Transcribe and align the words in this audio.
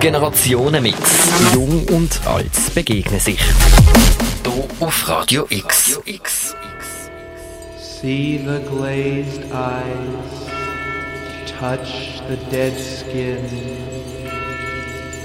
Generationenmix. 0.00 0.98
Jung 1.54 1.86
und 1.88 2.26
alt 2.26 2.74
begegnen 2.74 3.20
sich. 3.20 3.40
Hier 4.44 4.64
auf 4.80 5.08
Radio 5.08 5.46
X. 5.50 5.98
See 7.78 8.38
the 8.38 8.60
glazed 8.68 9.44
eyes, 9.52 10.46
touch 11.58 12.22
the 12.28 12.36
dead 12.50 12.72
skin, 12.78 13.38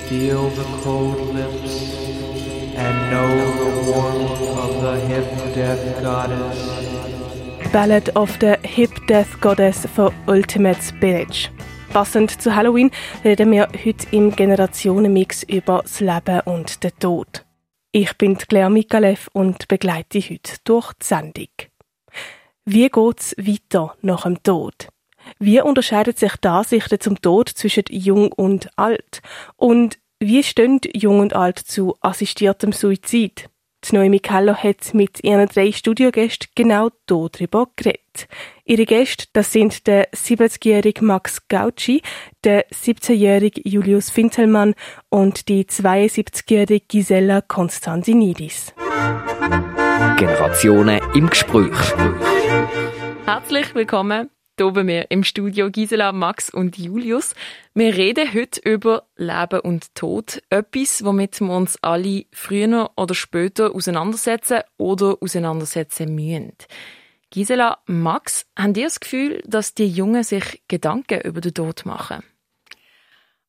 feel 0.09 0.50
the 0.50 0.66
cold 0.84 1.34
lips, 1.34 1.95
and 2.75 3.11
know 3.11 3.30
the 3.57 3.91
warmth 3.91 4.41
of 4.57 4.82
the 4.82 5.00
hip 5.07 5.55
death 5.55 6.02
goddess. 6.02 6.82
Ballad 7.73 8.15
of 8.15 8.37
the 8.39 8.53
Hip 8.61 8.91
Death 9.07 9.41
Goddess 9.41 9.87
von 9.95 10.13
Ultimate 10.27 10.79
Spirits. 10.79 11.49
Passend 11.91 12.39
zu 12.39 12.55
Halloween 12.55 12.91
reden 13.25 13.52
wir 13.52 13.67
heute 13.84 14.05
im 14.11 14.35
Generationenmix 14.35 15.41
über 15.41 15.81
das 15.81 15.99
Leben 15.99 16.41
und 16.41 16.84
den 16.84 16.91
Tod. 16.99 17.43
Ich 17.91 18.15
bin 18.20 18.38
Claire 18.38 18.70
Mikalev 18.70 19.27
und 19.34 19.67
begleite 19.67 20.20
heute 20.20 20.57
durch 20.65 20.93
die 20.93 21.05
Sendung. 21.07 21.48
Wie 22.63 22.89
geht's 22.89 23.35
weiter 23.39 23.95
nach 24.03 24.21
dem 24.21 24.43
Tod? 24.43 24.90
Wie 25.40 25.59
unterscheidet 25.59 26.20
sich 26.20 26.35
die 26.35 26.48
Ansichten 26.49 26.99
zum 26.99 27.20
Tod 27.23 27.49
zwischen 27.49 27.85
Jung 27.90 28.31
und 28.34 28.70
Alt? 28.77 29.23
Und 29.55 29.98
wie 30.20 30.43
stehen 30.43 30.79
Jung 30.93 31.21
und 31.21 31.35
Alt 31.35 31.57
zu 31.57 31.95
assistiertem 32.01 32.71
Suizid? 32.71 33.49
Die 33.85 33.95
Noemi 33.95 34.19
Keller 34.19 34.55
hat 34.55 34.93
mit 34.93 35.23
ihren 35.23 35.47
drei 35.47 35.71
Studiogästen 35.71 36.49
genau 36.55 36.89
darüber 37.05 37.67
geredet. 37.75 38.27
Ihre 38.63 38.85
Gäste, 38.85 39.25
das 39.33 39.51
sind 39.51 39.87
der 39.87 40.09
70-jährige 40.11 41.03
Max 41.03 41.47
Gauci, 41.49 42.01
der 42.45 42.67
17-jährige 42.69 43.61
Julius 43.67 44.09
Fintelmann 44.09 44.73
und 45.09 45.49
die 45.49 45.65
72-jährige 45.65 46.85
Gisela 46.87 47.41
Konstantinidis. 47.41 48.73
Generationen 50.18 51.01
im 51.13 51.29
Gespräch. 51.29 51.75
Herzlich 53.25 53.75
willkommen 53.75 54.29
hier 54.57 54.71
bei 54.71 54.84
mir 54.84 55.09
im 55.09 55.23
Studio 55.23 55.71
Gisela, 55.71 56.12
Max 56.12 56.51
und 56.51 56.77
Julius. 56.77 57.34
Wir 57.73 57.96
reden 57.96 58.34
heute 58.34 58.62
über 58.62 59.07
Leben 59.15 59.59
und 59.62 59.96
Tod. 59.96 60.43
Etwas, 60.49 61.04
womit 61.04 61.41
wir 61.41 61.49
uns 61.49 61.82
alle 61.82 62.26
früher 62.32 62.91
oder 62.96 63.15
später 63.15 63.74
auseinandersetzen 63.74 64.62
oder 64.78 65.18
auseinandersetzen 65.22 66.13
müssen. 66.13 66.53
Gisela, 67.31 67.79
Max, 67.88 68.46
haben 68.56 68.75
ihr 68.75 68.84
das 68.84 69.00
Gefühl, 69.00 69.41
dass 69.47 69.74
die 69.74 69.88
Jungen 69.88 70.24
sich 70.24 70.62
Gedanken 70.68 71.22
über 71.22 71.41
den 71.41 71.56
Tod 71.56 71.85
machen? 71.85 72.24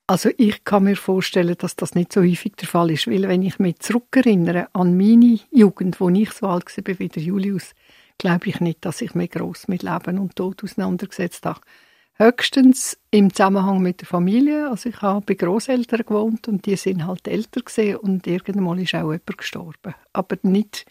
Also 0.07 0.31
ich 0.37 0.65
kann 0.65 0.85
mir 0.85 0.97
vorstellen, 0.97 1.57
dass 1.59 1.77
das 1.77 1.95
nicht 1.95 2.13
so 2.13 2.23
häufig 2.23 2.57
der 2.57 2.69
Fall 2.69 2.91
ist, 2.91 3.07
weil 3.07 3.29
wenn 3.29 3.43
ich 3.43 3.59
mich 3.59 3.79
zurückerinnere 3.81 4.69
an 4.75 4.97
meine 4.97 5.39
Jugend, 5.51 6.01
wo 6.01 6.09
ich 6.11 6.31
so 6.33 6.47
alt 6.47 6.77
war 6.77 6.99
wie 6.99 7.09
der 7.09 7.23
Julius, 7.23 7.75
glaube 8.19 8.49
ich 8.49 8.61
nicht, 8.61 8.85
dass 8.85 9.01
ich 9.01 9.15
mich 9.15 9.31
gross 9.31 9.69
mit 9.69 9.83
Leben 9.83 10.19
und 10.19 10.37
Tod 10.37 10.63
auseinandergesetzt 10.63 11.47
habe. 11.47 11.61
Höchstens 12.17 12.97
im 13.11 13.33
Zusammenhang 13.33 13.83
mit 13.83 14.01
der 14.01 14.07
Familie. 14.07 14.71
Also 14.71 14.89
ich 14.89 15.03
habe 15.03 15.25
bei 15.27 15.35
Großeltern 15.35 16.03
gewohnt 16.07 16.47
und 16.47 16.65
die 16.65 16.77
sind 16.77 17.07
halt 17.07 17.27
älter 17.27 17.61
gesehen 17.61 17.97
und 17.97 18.27
irgendwann 18.27 18.79
ist 18.79 18.95
auch 18.95 19.13
jemand 19.13 19.39
gestorben. 19.39 19.95
Aber 20.13 20.37
nicht 20.43 20.87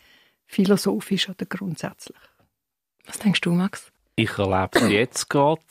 philosophisch 0.46 1.30
oder 1.30 1.46
grundsätzlich. 1.46 2.18
Was 3.06 3.20
denkst 3.20 3.42
du, 3.42 3.52
Max? 3.52 3.92
Ich 4.16 4.38
erlebe 4.38 4.70
es 4.74 4.90
jetzt 4.90 5.30
gerade 5.30 5.62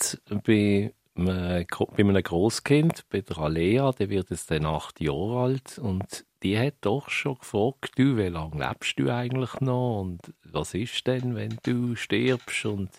bei 0.45 0.93
einem, 1.15 1.67
bei 1.67 1.99
einem 1.99 2.23
Großkind, 2.23 3.05
bei 3.11 3.21
der 3.21 3.39
Alea, 3.39 3.93
der 3.93 4.09
wird 4.11 4.31
jetzt 4.31 4.51
dann 4.51 4.67
acht 4.67 5.01
Jahre 5.01 5.43
alt 5.43 5.79
und 5.79 6.25
die 6.43 6.59
hat 6.59 6.75
doch 6.81 7.09
schon 7.09 7.39
gefragt, 7.39 7.93
du, 7.97 8.17
wie 8.17 8.29
lange 8.29 8.67
lebst 8.67 8.99
du 8.99 9.11
eigentlich 9.11 9.61
noch 9.61 10.01
und 10.01 10.21
was 10.45 10.75
ist 10.75 11.07
denn, 11.07 11.35
wenn 11.35 11.59
du 11.63 11.95
stirbst 11.97 12.65
und 12.67 12.91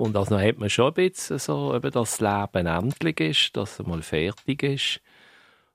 und 0.00 0.16
also 0.16 0.40
hat 0.40 0.56
man 0.56 0.70
schon 0.70 0.86
ein 0.86 0.94
bisschen 0.94 1.38
so, 1.38 1.76
eben, 1.76 1.90
dass 1.90 2.16
das 2.16 2.20
Leben 2.20 2.66
endlich 2.66 3.20
ist, 3.20 3.54
dass 3.54 3.78
es 3.78 3.86
mal 3.86 4.00
fertig 4.00 4.62
ist. 4.62 5.02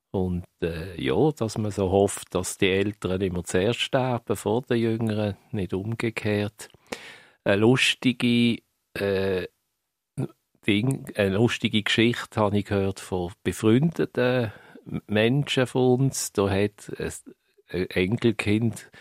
Und 0.09 0.45
äh, 0.63 1.00
ja, 1.00 1.29
dass 1.31 1.59
man 1.59 1.69
so 1.69 1.91
hofft, 1.91 2.33
dass 2.33 2.57
die 2.57 2.72
Älteren 2.72 3.22
immer 3.22 3.44
zuerst 3.44 3.81
sterben 3.81 4.35
vor 4.35 4.63
den 4.63 4.77
Jüngeren, 4.77 5.38
nicht 5.51 5.75
umgekehrt. 5.75 6.69
Eine 7.44 7.57
lustige, 7.57 8.63
äh, 8.95 9.45
Ding, 10.66 11.06
eine 11.16 11.35
lustige 11.35 11.83
Geschichte 11.83 12.39
habe 12.39 12.57
ich 12.57 12.66
gehört 12.66 13.00
von 13.00 13.31
befreundeten 13.44 14.51
Menschen 15.07 15.68
von 15.68 16.01
uns. 16.01 16.31
Da 16.31 16.50
hat 16.50 16.91
ein 17.69 17.90
Enkelkind 17.90 18.91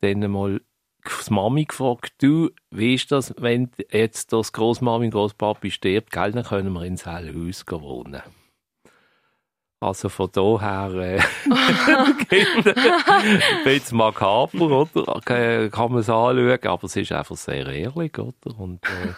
dann 0.00 0.30
mal 0.30 0.60
die 1.04 1.32
Mami 1.32 1.64
gefragt, 1.64 2.14
du, 2.18 2.50
wie 2.70 2.94
ist 2.94 3.10
das, 3.10 3.34
wenn 3.38 3.70
jetzt 3.90 4.32
das 4.32 4.52
Großmami 4.52 5.06
und 5.06 5.10
Großpapi 5.12 5.70
stirbt, 5.70 6.12
gell, 6.12 6.32
dann 6.32 6.44
können 6.44 6.72
wir 6.72 6.84
ins 6.84 7.06
helle 7.06 7.34
Haus 7.34 7.64
wohnen. 7.68 8.22
Also 9.82 10.08
von 10.08 10.30
daher 10.30 10.94
äh, 10.94 11.18
ein 11.50 12.16
bisschen 13.64 13.98
makaber, 13.98 14.88
oder? 14.94 15.20
Kann 15.24 15.90
man 15.90 16.00
es 16.00 16.08
anschauen, 16.08 16.58
aber 16.62 16.84
es 16.84 16.94
ist 16.94 17.10
einfach 17.10 17.36
sehr 17.36 17.66
ehrlich, 17.66 18.16
oder? 18.16 18.58
Und 18.58 18.84
äh, 18.84 19.14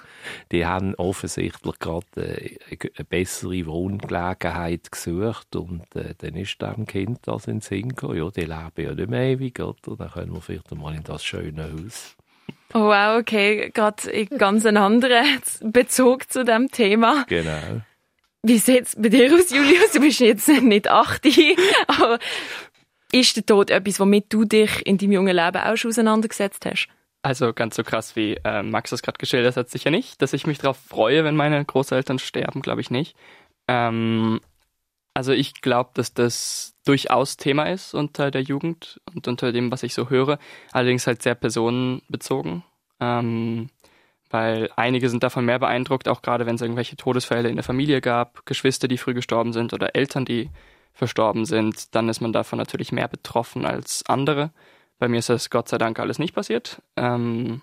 die 0.53 0.65
haben 0.65 0.95
offensichtlich 0.95 1.79
gerade 1.79 2.07
äh, 2.17 2.57
eine 2.97 3.05
bessere 3.05 3.67
Wohngelegenheit 3.67 4.91
gesucht 4.91 5.55
und 5.55 5.83
äh, 5.97 6.15
dann 6.17 6.35
ist 6.35 6.63
dem 6.63 6.87
Kind 6.87 7.19
das 7.25 7.47
in 7.47 7.61
gekommen. 7.61 8.17
Ja, 8.17 8.31
die 8.31 8.41
leben 8.41 8.73
ja 8.77 8.95
nicht 8.95 9.11
mehr 9.11 9.25
ewig, 9.25 9.61
oder? 9.61 9.97
Dann 9.99 10.11
können 10.11 10.33
wir 10.33 10.41
vielleicht 10.41 10.75
mal 10.75 10.95
in 10.95 11.05
das 11.05 11.23
schöne 11.23 11.65
Haus. 11.65 12.17
Oh 12.73 12.87
wow, 12.87 13.19
okay, 13.21 13.71
gerade 13.73 14.27
ganz 14.39 14.65
einen 14.65 14.79
anderen 14.79 15.27
Bezug 15.61 16.33
zu 16.33 16.43
dem 16.43 16.71
Thema. 16.71 17.27
Genau. 17.29 17.83
Wie 18.47 18.59
sieht 18.59 18.83
es 18.83 18.97
bei 18.97 19.09
dir 19.09 19.35
aus, 19.35 19.51
Julius? 19.51 19.93
Du 19.93 20.01
bist 20.01 20.21
jetzt 20.21 20.49
nicht 20.49 20.87
80, 20.87 21.57
aber 21.87 22.19
ist 23.11 23.37
der 23.37 23.47
Tod 23.47 23.71
etwas, 23.71 23.99
womit 23.99 24.31
du 24.31 24.45
dich 24.45 24.87
in 24.87 24.99
deinem 24.99 25.13
jungen 25.13 25.35
Leben 25.35 25.57
auch 25.57 25.77
schon 25.77 25.91
auseinandergesetzt 25.91 26.67
hast? 26.67 26.89
Also 27.23 27.55
ganz 27.55 27.75
so 27.75 27.83
krass 27.83 28.17
wie 28.17 28.35
äh, 28.45 28.63
Max 28.63 28.91
das 28.91 29.01
gerade 29.01 29.17
geschildert 29.17 29.57
hat, 29.57 29.71
sicher 29.71 29.91
nicht. 29.91 30.21
Dass 30.21 30.35
ich 30.35 30.47
mich 30.47 30.59
darauf 30.59 30.77
freue, 30.77 31.25
wenn 31.25 31.37
meine 31.37 31.65
Großeltern 31.65 32.19
sterben, 32.19 32.61
glaube 32.61 32.83
ich 32.83 32.91
nicht. 32.91 33.17
Ähm, 33.67 34.41
also 35.15 35.33
ich 35.33 35.63
glaube, 35.63 35.93
dass 35.95 36.13
das 36.13 36.75
durchaus 36.85 37.39
Thema 37.39 37.71
ist 37.71 37.95
unter 37.95 38.31
der 38.31 38.43
Jugend 38.43 39.01
und 39.15 39.27
unter 39.27 39.53
dem, 39.53 39.73
was 39.73 39.85
ich 39.85 39.95
so 39.95 40.11
höre. 40.11 40.39
Allerdings 40.71 41.07
halt 41.07 41.23
sehr 41.23 41.35
personenbezogen. 41.35 42.63
Ähm, 43.01 43.71
weil 44.35 44.69
einige 44.75 45.09
sind 45.11 45.23
davon 45.23 45.45
mehr 45.45 45.61
beeindruckt, 45.61 46.09
auch 46.09 46.21
gerade 46.21 46.45
wenn 46.45 46.57
es 46.57 46.61
irgendwelche 46.61 46.97
Todesfälle 46.97 47.49
in 47.49 47.55
der 47.55 47.63
Familie 47.63 48.01
gab, 48.01 48.45
Geschwister, 48.47 48.89
die 48.89 48.99
früh 48.99 49.15
gestorben 49.15 49.53
sind 49.53 49.73
oder 49.73 49.95
Eltern, 49.95 50.25
die 50.25 50.51
verstorben 50.93 51.45
sind, 51.45 51.95
dann 51.95 52.09
ist 52.09 52.21
man 52.21 52.33
davon 52.33 52.59
natürlich 52.59 52.91
mehr 52.91 53.07
betroffen 53.07 53.65
als 53.65 54.03
andere. 54.09 54.51
Bei 54.99 55.07
mir 55.07 55.21
ist 55.21 55.29
das 55.29 55.51
Gott 55.51 55.69
sei 55.69 55.79
Dank 55.79 56.01
alles 56.01 56.19
nicht 56.19 56.35
passiert. 56.35 56.83
Ähm, 56.97 57.63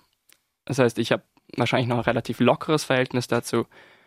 das 0.64 0.80
heißt, 0.80 0.98
ich 1.00 1.12
habe 1.12 1.24
wahrscheinlich 1.58 1.90
noch 1.90 1.98
ein 1.98 2.04
relativ 2.04 2.40
lockeres 2.40 2.86
Verhältnis 2.86 3.28
dazu 3.28 3.66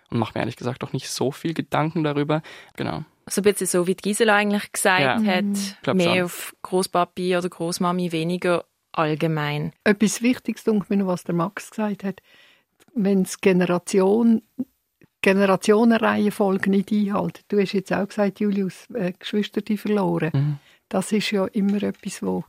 und 0.09 0.19
mache 0.19 0.33
mir 0.35 0.41
ehrlich 0.41 0.57
gesagt 0.57 0.83
auch 0.85 0.95
nicht 0.95 1.11
so 1.11 1.33
viel 1.33 1.53
Gedanken 1.53 2.03
darüber. 2.03 2.41
Genau. 2.79 3.05
So 3.27 3.43
ein 3.43 3.45
bisschen 3.45 3.67
so, 3.67 3.87
wie 3.87 3.95
Gisela 3.95 4.37
eigentlich 4.37 4.73
gesagt 4.73 5.01
Ja. 5.03 5.23
hat, 5.23 5.83
Glaub 5.83 5.97
mehr 5.97 6.15
schon. 6.15 6.23
auf 6.23 6.57
Großpapi 6.63 7.37
oder 7.37 7.51
Großmami, 7.51 8.11
weniger 8.11 8.65
allgemein. 8.93 9.75
Etwas 9.85 10.23
Wichtiges, 10.23 10.65
denke 10.65 10.85
ich 10.85 10.89
mir, 10.89 10.97
noch, 10.97 11.09
was 11.09 11.25
der 11.25 11.35
Max 11.35 11.69
gesagt 11.69 12.05
hat. 12.05 12.23
Wenn 12.95 13.23
es 13.23 13.41
Generation, 13.41 14.43
Generationenreihenfolge 15.23 16.71
nicht 16.71 16.93
einhält. 16.93 17.45
Du 17.49 17.59
hast 17.61 17.73
jetzt 17.73 17.93
auch 17.93 18.07
gesagt, 18.07 18.41
Julius, 18.41 18.89
äh, 18.95 19.13
Geschwister 19.19 19.63
die 19.63 19.79
verloren. 19.79 20.31
Mhm. 20.33 20.59
Das 20.89 21.13
ist 21.13 21.31
ja 21.31 21.47
immer 21.47 21.83
etwas, 21.83 22.23
wo 22.23 22.45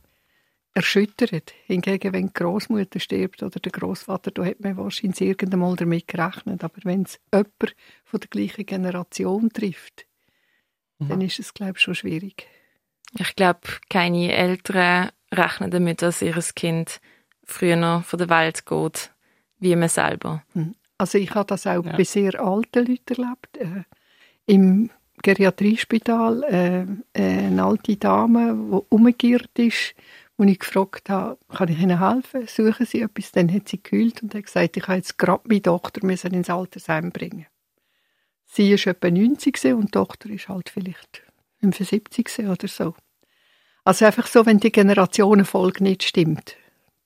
erschüttert. 0.74 1.54
Hingegen, 1.64 2.12
wenn 2.12 2.26
die 2.26 2.34
Großmutter 2.34 3.00
stirbt 3.00 3.42
oder 3.42 3.58
der 3.58 3.72
Großvater, 3.72 4.30
da 4.30 4.44
hat 4.44 4.60
man 4.60 4.76
wahrscheinlich 4.76 5.22
irgendwann 5.22 5.60
mal 5.60 5.76
damit 5.76 6.06
gerechnet. 6.06 6.62
Aber 6.62 6.74
wenn 6.84 7.02
es 7.02 7.18
jemand 7.32 7.74
von 8.04 8.20
der 8.20 8.28
gleichen 8.28 8.66
Generation 8.66 9.48
trifft, 9.50 10.06
dann 10.98 11.20
ist 11.20 11.38
es, 11.38 11.54
glaube 11.54 11.74
ich, 11.76 11.82
schon 11.82 11.94
schwierig. 11.94 12.46
Ich 13.18 13.34
glaube, 13.36 13.60
keine 13.88 14.32
Eltern 14.32 15.10
rechnen 15.32 15.70
damit, 15.70 16.02
dass 16.02 16.22
ihr 16.22 16.38
Kind 16.54 17.00
früher 17.44 18.02
von 18.02 18.18
der 18.18 18.28
Welt 18.28 18.66
geht, 18.66 19.12
wie 19.66 19.76
man 19.76 19.88
selber. 19.88 20.42
Also 20.98 21.18
ich 21.18 21.34
habe 21.34 21.46
das 21.46 21.66
auch 21.66 21.84
Ja. 21.84 21.96
bei 21.96 22.04
sehr 22.04 22.40
alten 22.40 22.86
Leuten 22.86 23.22
erlebt. 23.22 23.56
Äh, 23.58 23.84
Im 24.46 24.90
Geriatriespital 25.22 26.42
äh, 26.44 27.20
eine 27.20 27.64
alte 27.64 27.96
Dame, 27.96 28.54
die 28.54 28.94
umgekehrt 28.94 29.58
ist, 29.58 29.94
wo 30.38 30.44
ich 30.44 30.58
gefragt 30.58 31.08
habe, 31.10 31.38
kann 31.48 31.68
ich 31.68 31.80
Ihnen 31.80 31.98
helfen? 31.98 32.46
Suchen 32.46 32.86
Sie 32.86 33.00
etwas? 33.00 33.32
Dann 33.32 33.52
hat 33.52 33.68
sie 33.68 33.82
geheult 33.82 34.22
und 34.22 34.34
hat 34.34 34.44
gesagt, 34.44 34.76
ich 34.76 34.82
habe 34.86 34.98
jetzt 34.98 35.18
gerade 35.18 35.42
meine 35.48 35.62
Tochter 35.62 36.04
müssen 36.06 36.34
ins 36.34 36.50
Altersheim 36.50 37.10
bringen. 37.10 37.46
sie 38.44 38.70
ist 38.72 38.86
etwa 38.86 39.10
90 39.10 39.64
und 39.74 39.86
die 39.86 39.90
Tochter 39.92 40.30
ist 40.30 40.48
halt 40.48 40.68
vielleicht 40.68 41.22
75 41.60 42.38
oder 42.46 42.68
so. 42.68 42.94
Also 43.84 44.04
einfach 44.04 44.26
so, 44.26 44.44
wenn 44.46 44.58
die 44.58 44.70
Generationenfolge 44.72 45.82
nicht 45.82 46.02
stimmt, 46.02 46.56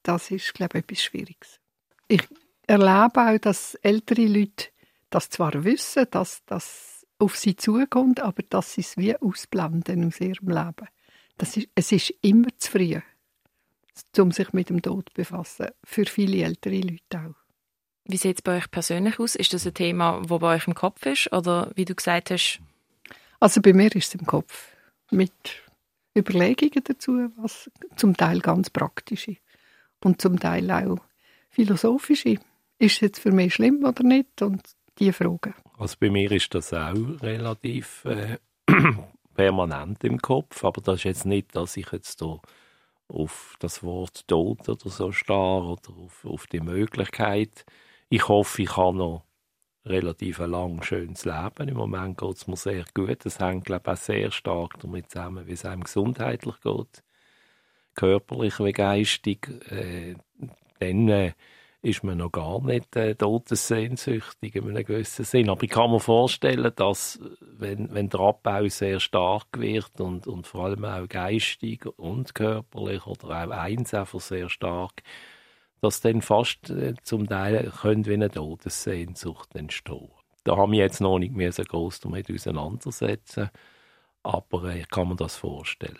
das 0.03 0.31
ist, 0.31 0.53
glaube 0.55 0.79
ich, 0.79 0.85
etwas 0.85 1.03
Schwieriges. 1.05 1.61
Ich 2.09 2.23
erlebe 2.71 3.21
auch, 3.21 3.39
dass 3.39 3.75
ältere 3.77 4.27
Leute 4.27 4.67
das 5.11 5.29
zwar 5.29 5.65
wissen, 5.65 6.07
dass 6.11 6.45
das 6.47 7.05
auf 7.19 7.37
sie 7.37 7.57
zukommt, 7.57 8.21
aber 8.21 8.43
dass 8.49 8.75
sie 8.75 8.81
es 8.81 8.97
wie 8.97 9.17
ausblenden 9.17 10.07
aus 10.07 10.21
ihrem 10.21 10.49
Leben. 10.49 10.89
Das 11.37 11.57
ist, 11.57 11.69
es 11.75 11.93
ist 11.93 12.15
immer 12.23 12.49
zu 12.59 12.71
früh, 12.71 13.01
um 14.19 14.31
sich 14.31 14.53
mit 14.53 14.71
dem 14.71 14.83
Tod 14.83 15.09
zu 15.09 15.15
befassen. 15.15 15.67
Für 15.85 16.07
viele 16.07 16.45
ältere 16.45 16.81
Leute 16.81 17.19
auch. 17.19 17.35
Wie 18.05 18.17
sieht 18.17 18.37
es 18.37 18.43
bei 18.43 18.59
euch 18.59 18.71
persönlich 18.71 19.19
aus? 19.19 19.35
Ist 19.35 19.53
das 19.53 19.67
ein 19.67 19.75
Thema, 19.75 20.23
das 20.27 20.39
bei 20.39 20.57
euch 20.57 20.67
im 20.67 20.75
Kopf 20.75 21.05
ist? 21.07 21.33
Oder 21.33 21.73
wie 21.75 21.85
du 21.85 21.95
gesagt 21.95 22.31
hast? 22.31 22.61
Also 23.41 23.61
bei 23.61 23.73
mir 23.73 23.95
ist 23.95 24.09
es 24.09 24.15
im 24.15 24.27
Kopf. 24.27 24.69
Mit 25.11 25.33
Überlegungen 26.17 26.85
dazu, 26.85 27.31
was 27.37 27.71
zum 27.97 28.17
Teil 28.17 28.41
ganz 28.41 28.71
praktische 28.71 29.37
und 30.05 30.23
zum 30.23 30.39
Teil 30.39 30.71
auch 30.71 30.99
philosophische. 31.51 32.39
Ist 32.81 32.95
es 32.95 33.01
jetzt 33.01 33.21
für 33.21 33.31
mich 33.31 33.55
schlimm 33.55 33.85
oder 33.85 34.03
nicht? 34.03 34.41
Und 34.41 34.63
die 34.99 35.13
Fragen. 35.13 35.55
Also 35.79 35.97
bei 36.01 36.09
mir 36.09 36.33
ist 36.33 36.55
das 36.55 36.73
auch 36.73 36.95
relativ 37.21 38.07
äh, 38.07 38.39
permanent 39.35 40.03
im 40.03 40.19
Kopf, 40.19 40.65
aber 40.65 40.81
das 40.81 40.97
ist 40.97 41.05
jetzt 41.05 41.27
nicht, 41.27 41.55
dass 41.55 41.77
ich 41.77 41.93
jetzt 41.93 42.23
da 42.23 42.41
auf 43.09 43.57
das 43.59 43.83
Wort 43.83 44.27
Tod 44.27 44.67
oder 44.67 44.89
so 44.89 45.13
starr 45.13 45.63
oder 45.63 45.91
auf, 46.03 46.25
auf 46.25 46.47
die 46.47 46.61
Möglichkeit. 46.61 47.67
Ich 48.09 48.29
hoffe, 48.29 48.63
ich 48.63 48.75
habe 48.79 48.97
noch 48.97 49.25
relativ 49.85 50.41
ein 50.41 50.51
lang 50.51 50.83
schönes 50.83 51.27
Leben. 51.27 51.69
Im 51.69 51.77
Moment 51.77 52.17
geht 52.17 52.37
es 52.37 52.47
mir 52.47 52.57
sehr 52.57 52.85
gut. 52.95 53.27
Das 53.27 53.41
hängt, 53.41 53.67
glaube 53.67 53.83
ich, 53.87 53.93
auch 53.93 54.03
sehr 54.03 54.31
stark 54.31 54.81
damit 54.81 55.11
zusammen, 55.11 55.47
wie 55.47 55.53
es 55.53 55.67
einem 55.67 55.85
gesundheitlich 55.85 56.59
geht. 56.63 57.03
Körperlich 57.95 58.59
wie 58.59 58.73
geistig. 58.73 59.49
Äh, 59.71 60.15
dann 60.79 61.09
äh, 61.09 61.33
ist 61.83 62.05
man 62.05 62.19
noch 62.19 62.33
gar 62.33 62.63
nicht 62.63 62.95
äh, 62.97 63.15
todessehnsüchtig 63.15 64.55
in 64.55 64.69
einem 64.69 64.85
gewissen 64.85 65.25
Sinn. 65.25 65.49
Aber 65.49 65.63
ich 65.63 65.71
kann 65.71 65.91
mir 65.91 66.01
vorstellen, 66.01 66.71
dass 66.77 67.19
wenn, 67.41 67.93
wenn 67.95 68.11
der 68.11 68.21
Abbau 68.21 68.69
sehr 68.69 69.01
stark 69.01 69.47
wird 69.59 70.01
und, 70.01 70.27
und 70.27 70.47
vor 70.47 70.67
allem 70.67 70.85
auch 70.85 71.09
geistig 71.09 71.87
und 71.97 72.35
körperlich 72.35 73.07
oder 73.07 73.29
auch 73.29 73.51
eins 73.51 73.95
einfach 73.95 74.21
sehr 74.21 74.51
stark, 74.51 75.03
dass 75.81 76.03
dann 76.03 76.21
fast 76.21 76.69
äh, 76.71 76.95
zum 77.03 77.27
Teil 77.27 77.73
könnte 77.81 78.11
wie 78.11 78.15
eine 78.15 78.31
Todessehnsucht 78.31 79.55
entstehen. 79.55 80.11
Da 80.45 80.57
haben 80.57 80.73
wir 80.73 80.81
jetzt 80.81 81.01
noch 81.01 81.19
nicht 81.19 81.35
mehr 81.35 81.53
so 81.53 81.63
groß 81.63 82.01
damit 82.01 82.31
auseinandersetzen, 82.31 83.51
aber 84.23 84.65
äh, 84.65 84.81
ich 84.81 84.89
kann 84.91 85.09
mir 85.09 85.17
das 85.17 85.37
vorstellen. 85.37 85.99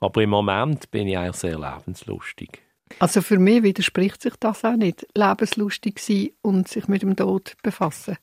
Aber 0.00 0.22
im 0.22 0.30
Moment 0.30 0.90
bin 0.90 1.08
ich 1.08 1.16
eigentlich 1.16 1.36
sehr 1.36 1.58
lebenslustig. 1.58 2.62
Also 2.98 3.22
für 3.22 3.38
mich 3.38 3.62
widerspricht 3.62 4.22
sich 4.22 4.34
das 4.38 4.64
auch 4.64 4.76
nicht, 4.76 5.06
lebenslustig 5.14 5.98
sein 5.98 6.30
und 6.42 6.68
sich 6.68 6.88
mit 6.88 7.02
dem 7.02 7.16
Tod 7.16 7.54
befassen. 7.62 8.16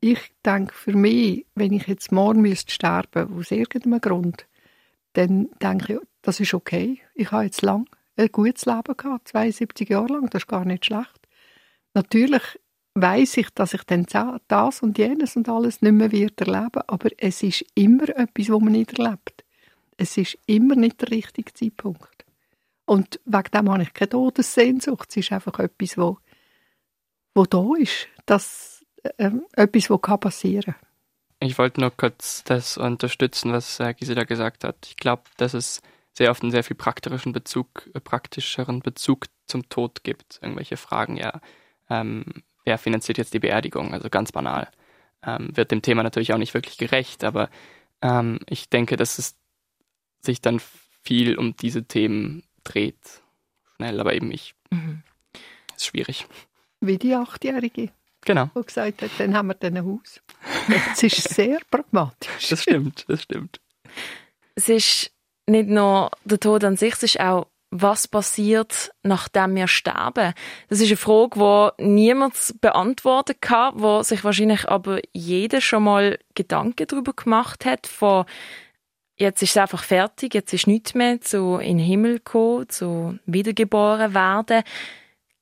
Ich 0.00 0.32
denke 0.44 0.74
für 0.74 0.96
mich, 0.96 1.46
wenn 1.54 1.72
ich 1.72 1.86
jetzt 1.86 2.12
morgen 2.12 2.40
müsste 2.40 2.72
sterben 2.72 3.36
aus 3.36 3.50
irgendeinem 3.50 4.00
Grund, 4.00 4.46
dann 5.12 5.48
denke 5.60 5.94
ich, 5.94 6.00
das 6.22 6.40
ist 6.40 6.54
okay. 6.54 7.00
Ich 7.14 7.32
habe 7.32 7.44
jetzt 7.44 7.62
lang 7.62 7.86
ein 8.16 8.28
gutes 8.32 8.66
Leben 8.66 8.96
gehabt, 8.96 9.28
72 9.28 9.88
Jahre 9.88 10.12
lang, 10.12 10.30
das 10.30 10.42
ist 10.42 10.48
gar 10.48 10.64
nicht 10.64 10.86
schlecht. 10.86 11.20
Natürlich 11.94 12.42
weiß 12.94 13.36
ich, 13.38 13.50
dass 13.50 13.74
ich 13.74 13.82
dann 13.84 14.06
das 14.48 14.82
und 14.82 14.98
jenes 14.98 15.36
und 15.36 15.48
alles 15.48 15.82
nicht 15.82 15.92
mehr 15.92 16.12
wird 16.12 16.40
erleben, 16.40 16.82
aber 16.86 17.10
es 17.18 17.42
ist 17.42 17.64
immer 17.74 18.08
etwas, 18.08 18.50
was 18.50 18.60
man 18.60 18.72
nicht 18.72 18.98
erlebt. 18.98 19.44
Es 19.96 20.16
ist 20.16 20.38
immer 20.46 20.76
nicht 20.76 21.00
der 21.00 21.10
richtige 21.10 21.52
Zeitpunkt. 21.52 22.19
Und 22.90 23.20
wegen 23.24 23.50
dem 23.54 23.70
habe 23.70 23.84
ich 23.84 23.94
keine 23.94 24.08
Todessehnsucht. 24.08 25.10
Es 25.10 25.18
ist 25.18 25.30
einfach 25.30 25.60
etwas, 25.60 25.96
wo, 25.96 26.18
wo 27.36 27.44
da 27.44 27.64
ist. 27.78 28.08
Das, 28.26 28.84
äh, 29.16 29.30
etwas, 29.52 29.90
was 29.90 30.18
passieren 30.18 30.74
kann. 30.74 30.88
Ich 31.38 31.56
wollte 31.56 31.80
nur 31.80 31.92
kurz 31.96 32.42
das 32.42 32.76
unterstützen, 32.76 33.52
was 33.52 33.78
äh, 33.78 33.94
Gisela 33.94 34.24
gesagt 34.24 34.64
hat. 34.64 34.88
Ich 34.88 34.96
glaube, 34.96 35.22
dass 35.36 35.54
es 35.54 35.82
sehr 36.14 36.32
oft 36.32 36.42
einen 36.42 36.50
sehr 36.50 36.64
viel 36.64 36.74
praktischen 36.74 37.30
Bezug, 37.30 37.88
äh, 37.94 38.00
praktischeren 38.00 38.80
Bezug 38.80 39.26
zum 39.46 39.68
Tod 39.68 40.02
gibt. 40.02 40.40
Irgendwelche 40.42 40.76
Fragen, 40.76 41.16
ja, 41.16 41.40
ähm, 41.88 42.24
wer 42.64 42.76
finanziert 42.76 43.18
jetzt 43.18 43.34
die 43.34 43.38
Beerdigung? 43.38 43.94
Also 43.94 44.10
ganz 44.10 44.32
banal. 44.32 44.68
Ähm, 45.22 45.56
wird 45.56 45.70
dem 45.70 45.82
Thema 45.82 46.02
natürlich 46.02 46.32
auch 46.32 46.38
nicht 46.38 46.54
wirklich 46.54 46.76
gerecht, 46.76 47.22
aber 47.22 47.50
ähm, 48.02 48.40
ich 48.48 48.68
denke, 48.68 48.96
dass 48.96 49.20
es 49.20 49.36
sich 50.22 50.40
dann 50.40 50.60
viel 51.02 51.38
um 51.38 51.54
diese 51.54 51.84
Themen 51.84 52.42
dreht. 52.64 53.22
Schnell, 53.76 54.00
aber 54.00 54.14
eben 54.14 54.30
ich. 54.30 54.54
Mhm. 54.70 55.02
Ist 55.76 55.86
schwierig. 55.86 56.26
Wie 56.80 56.98
die 56.98 57.14
Achtjährige. 57.14 57.90
Genau. 58.22 58.50
Die 58.56 58.62
gesagt 58.62 59.02
hat, 59.02 59.10
dann 59.18 59.34
haben 59.34 59.48
wir 59.48 59.54
dann 59.54 59.76
ein 59.76 59.86
Haus. 59.86 60.20
Es 60.92 61.02
ist 61.02 61.28
sehr 61.34 61.58
pragmatisch. 61.70 62.48
Das 62.48 62.62
stimmt, 62.62 63.04
das 63.08 63.22
stimmt. 63.22 63.60
Es 64.54 64.68
ist 64.68 65.10
nicht 65.46 65.68
nur 65.68 66.10
der 66.24 66.40
Tod 66.40 66.64
an 66.64 66.76
sich, 66.76 66.94
es 66.94 67.02
ist 67.02 67.20
auch, 67.20 67.46
was 67.70 68.08
passiert, 68.08 68.90
nachdem 69.04 69.54
wir 69.54 69.68
sterben? 69.68 70.34
Das 70.68 70.80
ist 70.80 70.88
eine 70.88 70.96
Frage, 70.96 71.72
die 71.78 71.84
niemand 71.84 72.56
beantworten 72.60 73.36
kann, 73.40 73.74
wo 73.76 74.02
sich 74.02 74.24
wahrscheinlich 74.24 74.68
aber 74.68 75.00
jeder 75.12 75.60
schon 75.60 75.84
mal 75.84 76.18
Gedanken 76.34 76.86
darüber 76.88 77.12
gemacht 77.12 77.64
hat, 77.64 77.86
von 77.86 78.24
jetzt 79.20 79.42
ist 79.42 79.50
es 79.50 79.56
einfach 79.56 79.84
fertig, 79.84 80.34
jetzt 80.34 80.52
ist 80.52 80.66
nichts 80.66 80.94
mehr 80.94 81.20
zu 81.20 81.58
in 81.58 81.78
den 81.78 81.86
Himmel 81.86 82.20
kommen, 82.20 82.68
zu 82.68 83.18
wiedergeboren 83.26 84.14
werden. 84.14 84.62